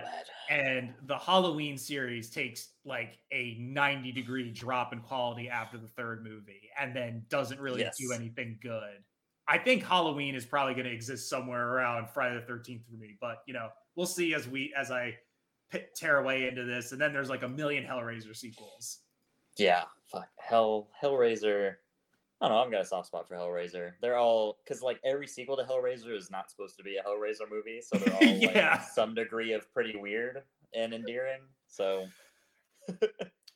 [0.50, 6.24] and the Halloween series takes like a 90 degree drop in quality after the third
[6.24, 9.04] movie, and then doesn't really do anything good.
[9.48, 13.18] I think Halloween is probably going to exist somewhere around Friday the 13th for me,
[13.22, 15.16] but you know, we'll see as we as I
[15.70, 19.00] pit, tear away into this, and then there's like a million Hellraiser sequels.
[19.58, 20.30] Yeah, fuck.
[20.40, 21.76] Hell, Hellraiser.
[22.44, 22.64] I don't know.
[22.64, 23.94] I've got a soft spot for Hellraiser.
[24.02, 27.50] They're all because like every sequel to Hellraiser is not supposed to be a Hellraiser
[27.50, 28.72] movie, so they're all Yeah.
[28.72, 30.44] like some degree of pretty weird
[30.76, 31.40] and endearing.
[31.68, 32.06] So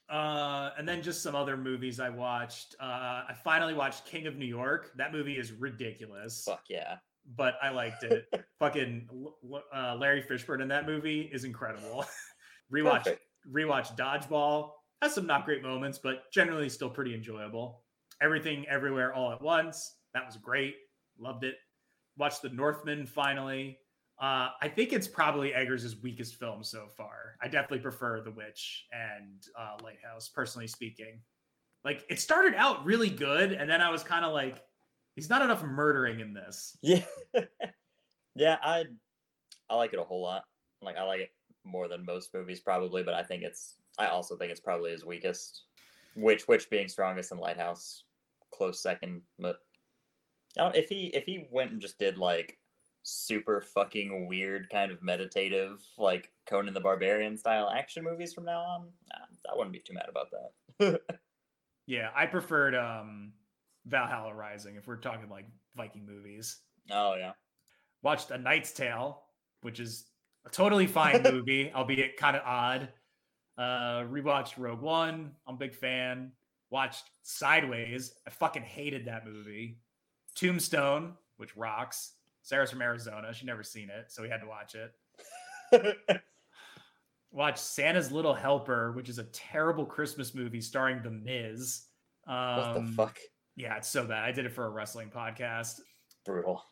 [0.10, 2.76] Uh, and then just some other movies I watched.
[2.80, 4.92] Uh, I finally watched King of New York.
[4.96, 6.96] That movie is ridiculous, fuck yeah.
[7.36, 8.26] but I liked it.
[8.60, 9.10] Fucking
[9.76, 12.06] uh, Larry Fishburne in that movie is incredible.
[12.74, 13.22] rewatch Perfect.
[13.52, 14.70] rewatch Dodgeball
[15.02, 17.82] has some not great moments, but generally still pretty enjoyable.
[18.22, 20.76] Everything Everywhere All at Once that was great.
[21.20, 21.56] Loved it.
[22.18, 23.78] Watched The Northman finally.
[24.20, 27.36] Uh, I think it's probably Eggers' weakest film so far.
[27.40, 31.20] I definitely prefer The Witch and uh, Lighthouse, personally speaking.
[31.86, 34.64] Like it started out really good, and then I was kind of like,
[35.14, 37.04] "He's not enough murdering in this." Yeah.
[38.36, 38.86] yeah, I
[39.70, 40.44] I like it a whole lot.
[40.82, 41.30] Like I like it
[41.64, 45.06] more than most movies probably, but I think it's I also think it's probably his
[45.06, 45.64] weakest.
[46.16, 48.04] Which which being strongest in Lighthouse,
[48.54, 49.22] close second.
[49.40, 49.58] But
[50.58, 52.58] I don't, if he if he went and just did like
[53.04, 58.60] super fucking weird kind of meditative like Conan the Barbarian style action movies from now
[58.60, 61.02] on, I wouldn't be too mad about that.
[61.88, 63.32] Yeah, I preferred um,
[63.86, 65.46] Valhalla Rising if we're talking like
[65.76, 66.58] Viking movies.
[66.92, 67.32] oh yeah.
[68.04, 69.24] Watched A Knight's Tale,
[69.62, 70.06] which is
[70.46, 72.90] a totally fine movie, albeit kind of odd.
[73.58, 75.32] Uh, rewatched Rogue One.
[75.48, 76.34] I'm a big fan.
[76.70, 78.14] Watched Sideways.
[78.26, 79.80] I fucking hated that movie.
[80.36, 82.14] Tombstone, which rocks.
[82.42, 83.34] Sarah's from Arizona.
[83.34, 85.98] She never seen it, so we had to watch it.
[87.32, 91.84] Watched Santa's Little Helper, which is a terrible Christmas movie starring The Miz.
[92.26, 93.20] Um, what the fuck?
[93.56, 94.24] Yeah, it's so bad.
[94.24, 95.82] I did it for a wrestling podcast.
[96.26, 96.64] Brutal.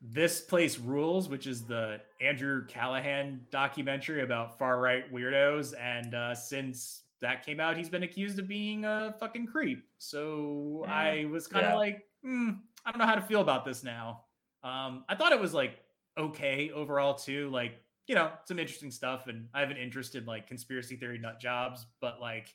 [0.00, 5.74] This Place Rules, which is the Andrew Callaghan documentary about far right weirdos.
[5.80, 9.84] And uh, since that came out, he's been accused of being a fucking creep.
[9.98, 11.76] So Mm, I was kind of yeah.
[11.76, 12.50] like, hmm,
[12.84, 14.24] I don't know how to feel about this now.
[14.62, 15.80] Um, I thought it was like
[16.18, 17.50] okay overall, too.
[17.50, 19.28] Like, you know, some interesting stuff.
[19.28, 22.54] And I have an interest in like conspiracy theory nut jobs, but like,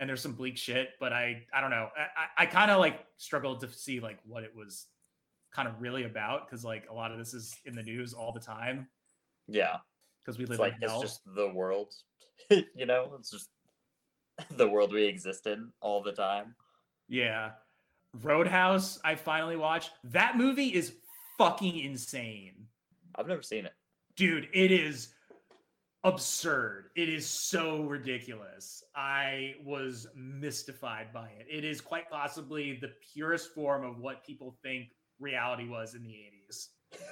[0.00, 1.90] and there's some bleak shit, but I, I don't know.
[1.96, 4.86] I, I, I kind of like struggled to see like what it was
[5.52, 8.32] kind of really about because like a lot of this is in the news all
[8.32, 8.88] the time
[9.48, 9.78] Yeah.
[10.20, 11.92] because we It's live like in it's just the world,
[12.50, 13.14] you know.
[13.18, 13.50] It's just
[14.56, 16.54] the world we exist in all the time.
[17.08, 17.52] Yeah.
[18.22, 19.92] Roadhouse, I finally watched.
[20.04, 20.94] That movie is
[21.38, 22.66] fucking insane.
[23.14, 23.72] I've never seen it.
[24.16, 25.14] Dude, it is
[26.04, 26.90] absurd.
[26.96, 28.82] It is so ridiculous.
[28.94, 31.46] I was mystified by it.
[31.50, 34.88] It is quite possibly the purest form of what people think
[35.18, 36.16] reality was in the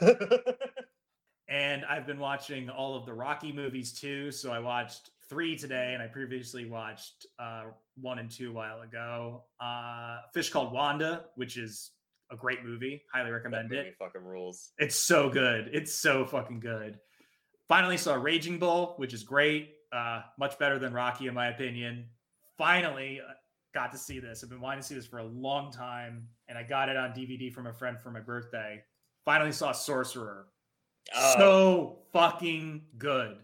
[0.01, 0.55] 80s.
[1.49, 4.31] And I've been watching all of the Rocky movies too.
[4.31, 7.65] So I watched three today, and I previously watched uh,
[8.01, 9.45] one and two a while ago.
[9.61, 11.91] Uh, Fish Called Wanda, which is
[12.31, 13.03] a great movie.
[13.13, 13.95] Highly recommend it.
[13.99, 14.71] fucking rules.
[14.79, 15.71] It's so good.
[15.73, 16.99] It's so fucking good.
[17.69, 19.75] Finally saw Raging Bull, which is great.
[19.93, 22.07] Uh, much better than Rocky, in my opinion.
[22.57, 23.33] Finally uh,
[23.75, 24.43] got to see this.
[24.43, 27.11] I've been wanting to see this for a long time, and I got it on
[27.11, 28.83] DVD from a friend for my birthday.
[29.25, 30.47] Finally saw Sorcerer.
[31.15, 33.37] Oh, So fucking good.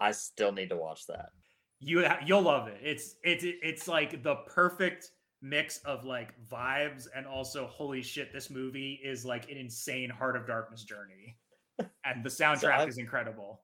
[0.00, 1.30] I still need to watch that.
[1.78, 2.78] You ha- you'll love it.
[2.82, 5.10] It's it's it's like the perfect
[5.42, 10.36] mix of like vibes and also holy shit, this movie is like an insane Heart
[10.36, 11.36] of Darkness journey,
[12.04, 13.62] and the soundtrack I've- is incredible.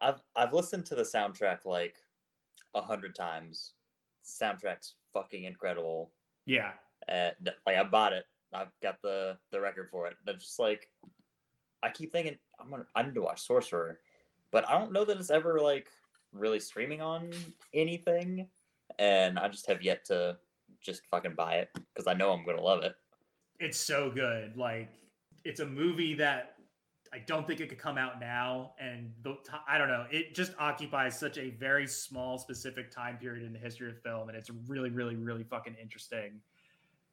[0.00, 1.96] I've I've listened to the soundtrack like
[2.74, 3.72] a hundred times.
[4.24, 6.12] Soundtrack's fucking incredible.
[6.46, 6.70] Yeah,
[7.08, 8.24] uh, And like I bought it.
[8.54, 10.14] I've got the the record for it.
[10.26, 10.88] It's just like
[11.82, 13.98] I keep thinking I'm gonna I need to watch Sorcerer,
[14.50, 15.88] but I don't know that it's ever like
[16.32, 17.30] really streaming on
[17.74, 18.48] anything.
[18.98, 20.36] And I just have yet to
[20.80, 22.94] just fucking buy it because I know I'm gonna love it.
[23.58, 24.56] it's so good.
[24.56, 24.90] Like
[25.44, 26.54] it's a movie that
[27.12, 29.36] I don't think it could come out now, and the
[29.68, 30.06] I don't know.
[30.10, 34.28] It just occupies such a very small, specific time period in the history of film,
[34.28, 36.40] and it's really, really, really fucking interesting.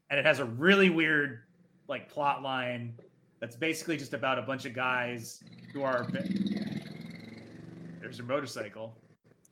[0.09, 1.39] And it has a really weird
[1.88, 2.93] like plot line
[3.39, 5.43] that's basically just about a bunch of guys
[5.73, 6.07] who are.
[8.07, 8.97] There's a motorcycle.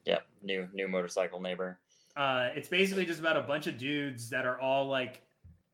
[0.06, 1.80] Yep, new new motorcycle neighbor.
[2.15, 5.22] Uh, it's basically just about a bunch of dudes that are all like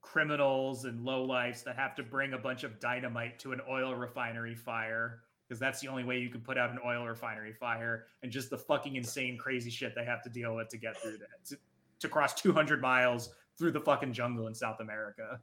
[0.02, 4.56] criminals and lowlifes that have to bring a bunch of dynamite to an oil refinery
[4.56, 8.32] fire because that's the only way you can put out an oil refinery fire and
[8.32, 11.46] just the fucking insane crazy shit they have to deal with to get through that
[11.46, 11.56] to,
[12.00, 15.40] to cross 200 miles through the fucking jungle in South America.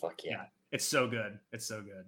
[0.00, 0.44] Fuck yeah.
[0.70, 1.38] It's so good.
[1.52, 2.04] It's so good.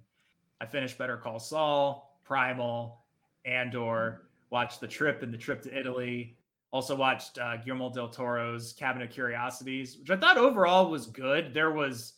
[0.60, 3.00] I finished Better Call Saul, Primal,
[3.44, 6.36] Andor, watched The Trip and The Trip to Italy.
[6.72, 11.52] Also watched uh, Guillermo del Toro's Cabinet of Curiosities, which I thought overall was good.
[11.52, 12.14] There was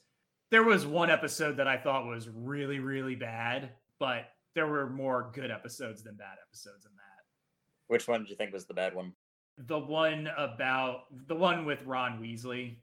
[0.50, 5.30] there was one episode that I thought was really really bad, but there were more
[5.32, 7.02] good episodes than bad episodes in that.
[7.86, 9.14] Which one did you think was the bad one?
[9.56, 12.76] The one about the one with Ron Weasley.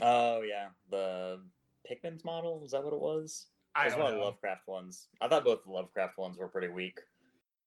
[0.00, 1.40] Oh yeah, the
[1.88, 2.62] Pickman's Model.
[2.64, 3.46] is that what it was?
[3.74, 4.24] I was one of the.
[4.24, 5.08] Lovecraft ones.
[5.20, 6.98] I thought both the Lovecraft ones were pretty weak.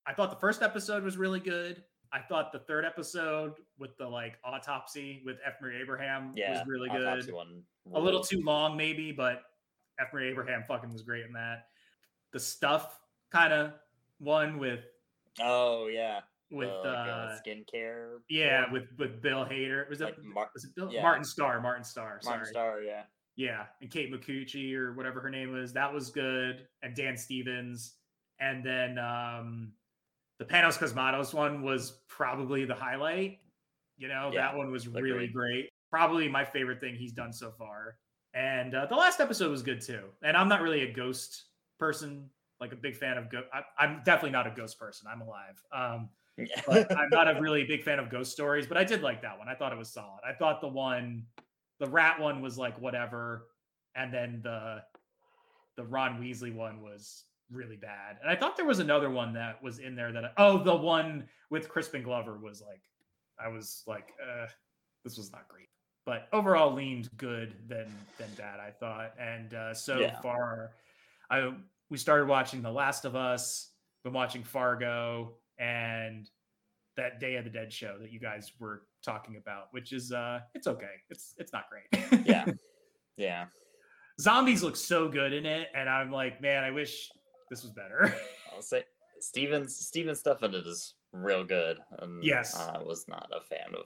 [0.07, 1.83] I thought the first episode was really good.
[2.13, 5.55] I thought the third episode with the like autopsy with F.
[5.61, 7.35] Murray Abraham Yeah, was really autopsy good.
[7.35, 7.63] One
[7.93, 9.41] A little too long, maybe, but
[9.99, 10.07] F.
[10.13, 11.65] Murray Abraham fucking was great in that.
[12.31, 12.99] The stuff
[13.31, 13.73] kind of
[14.19, 14.81] one with
[15.41, 16.21] Oh yeah,
[16.51, 18.19] with uh, uh, skincare.
[18.29, 18.71] yeah one.
[18.73, 19.89] with with Bill Hader.
[19.89, 21.01] Was it like Mar- was it Bill yeah.
[21.01, 21.59] Martin Starr?
[21.59, 22.19] Martin Starr.
[22.21, 22.37] Sorry.
[22.37, 22.81] Martin Starr.
[22.81, 23.03] Yeah,
[23.35, 26.67] Yeah, and Kate Micucci or whatever her name was, that was good.
[26.81, 27.95] And Dan Stevens,
[28.39, 29.73] and then um,
[30.39, 33.39] the Panos Cosmatos one was probably the highlight.
[33.97, 35.33] You know, Yeah, that one was really agreed.
[35.33, 35.69] great.
[35.89, 37.97] Probably my favorite thing he's done so far.
[38.33, 40.01] And uh, the last episode was good too.
[40.21, 41.45] And I'm not really a ghost
[41.79, 42.29] person,
[42.59, 43.47] like a big fan of ghost.
[43.79, 45.07] I'm definitely not a ghost person.
[45.09, 45.63] I'm alive.
[45.73, 46.09] Um,
[46.67, 49.39] but I'm not a really big fan of ghost stories, but I did like that
[49.39, 49.47] one.
[49.47, 50.19] I thought it was solid.
[50.27, 51.27] I thought the one,
[51.79, 53.47] the rat one was like whatever,
[53.95, 54.81] and then the
[55.77, 58.17] the Ron Weasley one was really bad.
[58.21, 60.75] And I thought there was another one that was in there that I, oh, the
[60.75, 62.81] one with Crispin Glover was like
[63.39, 64.47] I was like, uh,
[65.03, 65.67] this was not great.
[66.05, 69.13] But overall leaned good than than bad, I thought.
[69.19, 70.19] And uh, so Yeah.
[70.21, 70.71] far
[71.29, 71.51] I
[71.89, 73.71] we started watching The Last of Us,
[74.03, 76.29] been watching Fargo, and
[76.97, 80.39] that Day of the Dead show that you guys were talking about, which is uh
[80.53, 80.93] it's okay.
[81.09, 82.25] It's it's not great.
[82.25, 82.45] yeah,
[83.17, 83.45] yeah.
[84.21, 87.11] Zombies look so good in it, and I'm like, man, I wish
[87.49, 88.15] this was better.
[88.53, 88.83] I'll say
[89.19, 91.77] Steven's Steven stuff in it is real good.
[91.99, 92.55] And Yes.
[92.57, 93.85] I was not a fan of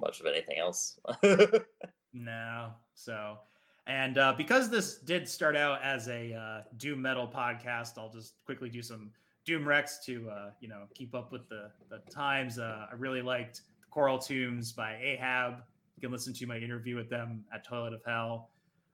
[0.00, 0.98] much of anything else.
[2.12, 2.70] no.
[2.94, 3.38] So
[3.86, 8.34] and uh, because this did start out as a uh, doom metal podcast, I'll just
[8.44, 9.10] quickly do some
[9.44, 12.58] doom recs to uh, you know keep up with the the times.
[12.58, 15.62] Uh, I really liked the Coral Tombs by Ahab.
[15.96, 18.50] You can listen to my interview with them at Toilet ov Hell.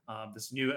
[0.09, 0.73] Um, this new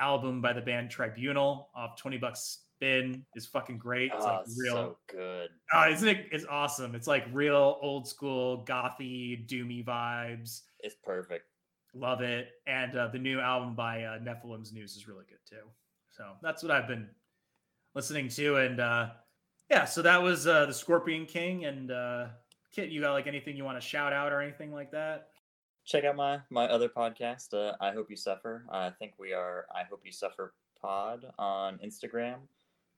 [0.00, 4.10] album by the band Tribunal off Twenty Bucks Spin is fucking great.
[4.14, 4.74] It's oh, real.
[4.74, 5.50] so good.
[5.72, 6.26] Oh, isn't it?
[6.32, 6.94] It's awesome.
[6.94, 10.62] It's like real old school gothy, doomy vibes.
[10.80, 11.44] It's perfect.
[11.94, 12.48] Love it.
[12.66, 15.64] And uh, the new album by uh, Nephilim's Noose is really good too.
[16.10, 17.08] So that's what I've been
[17.94, 18.56] listening to.
[18.56, 19.10] And uh,
[19.70, 21.66] yeah, so that was uh, the Scorpion King.
[21.66, 22.26] And uh,
[22.72, 25.28] Kit, you got like anything you want to shout out or anything like that?
[25.84, 27.54] Check out my my other podcast.
[27.54, 28.64] Uh, I hope you suffer.
[28.70, 29.66] I think we are.
[29.72, 32.36] I hope you suffer pod on Instagram.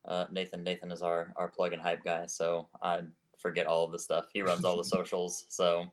[0.07, 2.27] Uh, Nathan Nathan is our our plug and hype guy.
[2.27, 3.01] So I
[3.39, 4.27] forget all of the stuff.
[4.33, 5.47] He runs all the socials.
[5.49, 5.87] So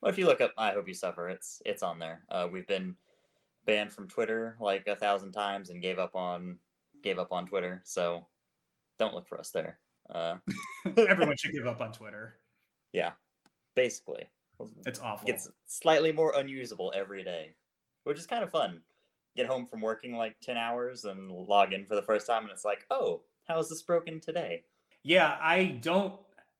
[0.00, 2.22] well, if you look up I Hope You Suffer, it's it's on there.
[2.30, 2.94] Uh, we've been
[3.66, 6.58] banned from Twitter like a thousand times and gave up on
[7.02, 7.82] gave up on Twitter.
[7.84, 8.26] So
[8.98, 9.78] don't look for us there.
[10.12, 10.36] Uh,
[10.96, 12.36] Everyone should give up on Twitter.
[12.92, 13.12] yeah,
[13.74, 14.24] basically.
[14.84, 15.26] It's awful.
[15.26, 17.54] gets slightly more unusable every day,
[18.04, 18.82] which is kind of fun.
[19.34, 22.50] Get home from working like 10 hours and log in for the first time, and
[22.50, 24.62] it's like, oh, how is this broken today?
[25.02, 26.14] Yeah, I don't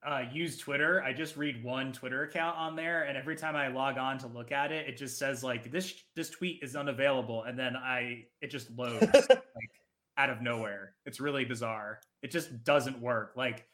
[0.05, 1.03] uh, use Twitter.
[1.03, 4.27] I just read one Twitter account on there, and every time I log on to
[4.27, 8.25] look at it, it just says like this this tweet is unavailable, and then I
[8.41, 9.71] it just loads like
[10.17, 10.95] out of nowhere.
[11.07, 12.01] It's really bizarre.
[12.23, 13.35] It just doesn't work.
[13.37, 13.67] Like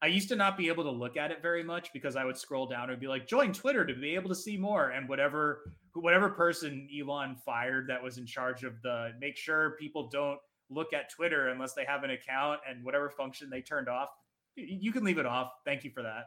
[0.00, 2.38] I used to not be able to look at it very much because I would
[2.38, 4.90] scroll down and be like, join Twitter to be able to see more.
[4.90, 10.08] And whatever whatever person Elon fired that was in charge of the make sure people
[10.08, 10.38] don't
[10.70, 14.08] look at Twitter unless they have an account and whatever function they turned off,
[14.56, 15.50] you can leave it off.
[15.64, 16.26] Thank you for that.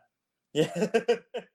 [0.53, 1.17] Yeah.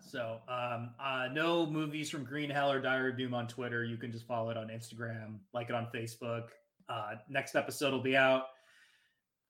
[0.00, 3.84] So, um, uh, no movies from Green Hell or Diary of Doom on Twitter.
[3.84, 6.44] You can just follow it on Instagram, like it on Facebook.
[6.88, 8.46] Uh, next episode will be out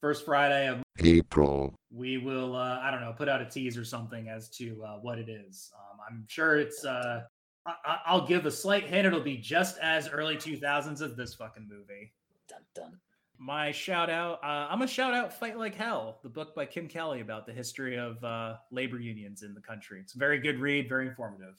[0.02, 1.74] first Friday of April.
[1.90, 4.96] we will uh, i don't know put out a tease or something as to uh,
[5.00, 7.22] what it is um, i'm sure it's uh,
[7.66, 11.34] I- I- i'll give a slight hint it'll be just as early 2000s as this
[11.34, 12.12] fucking movie
[12.48, 12.98] dun, dun.
[13.38, 16.88] my shout out uh, i'm gonna shout out fight like hell the book by kim
[16.88, 20.58] kelly about the history of uh, labor unions in the country it's a very good
[20.58, 21.54] read very informative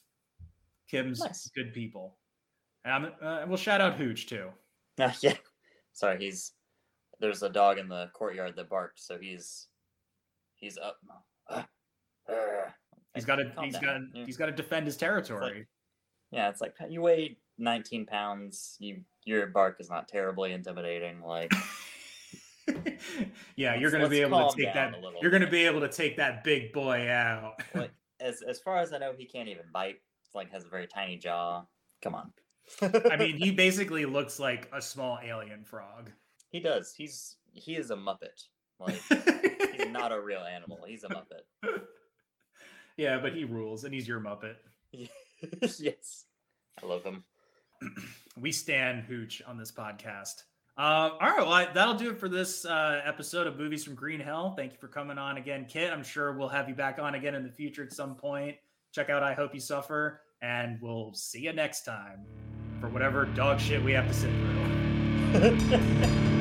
[0.89, 1.49] kim's Nice.
[1.55, 2.17] good people
[2.83, 4.49] and I'm, uh, we'll shout out hooch too
[4.99, 5.35] Ah, yeah.
[5.93, 6.51] Sorry, he's
[7.19, 9.67] there's a dog in the courtyard that barked, so he's
[10.57, 10.97] he's up.
[11.49, 11.65] Ah.
[13.15, 15.67] he's got to he's got he's got to defend his territory
[16.31, 18.77] Yeah, it's like you weigh 19 pounds.
[18.79, 21.21] You your bark is not terribly intimidating.
[21.21, 21.53] Like
[23.55, 24.95] yeah, you're going to be able to take that.
[25.21, 27.61] You're going to be able to take that big boy out.
[27.75, 29.99] like as as far as I know, he can't even bite.
[30.25, 31.63] It's like has a very tiny jaw.
[32.01, 32.31] Come on.
[32.81, 36.11] I mean, he basically looks like a small alien frog.
[36.49, 36.93] he does.
[36.93, 38.45] He's he is a muppet.
[38.79, 38.99] Like
[39.77, 40.79] he's not a real animal.
[40.87, 41.81] He's a muppet.
[42.97, 44.55] yeah, but he rules, and he's your Muppet.
[45.79, 46.25] yes,
[46.81, 47.23] I love them.
[48.39, 50.43] We stand Hooch on this podcast.
[50.77, 53.95] Uh, all right, well, I- that'll do it for this uh, episode of Movies from
[53.95, 54.53] Green Hell.
[54.55, 55.91] Thank you for coming on again, Kit.
[55.91, 58.55] I'm sure we'll have you back on again in the future at some point.
[58.93, 62.25] Check out I Hope You Suffer, and we'll see you next time
[62.79, 66.37] for whatever dog shit we have to sit through.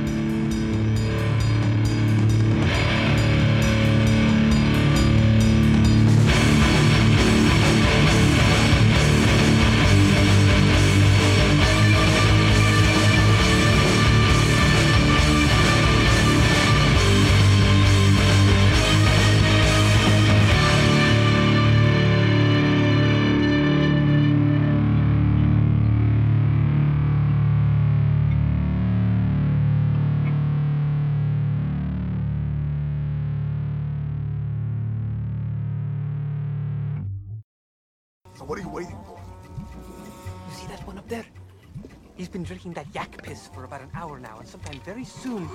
[43.70, 45.48] about an hour now, and sometime very soon.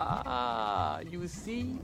[0.00, 1.76] Ah, you see?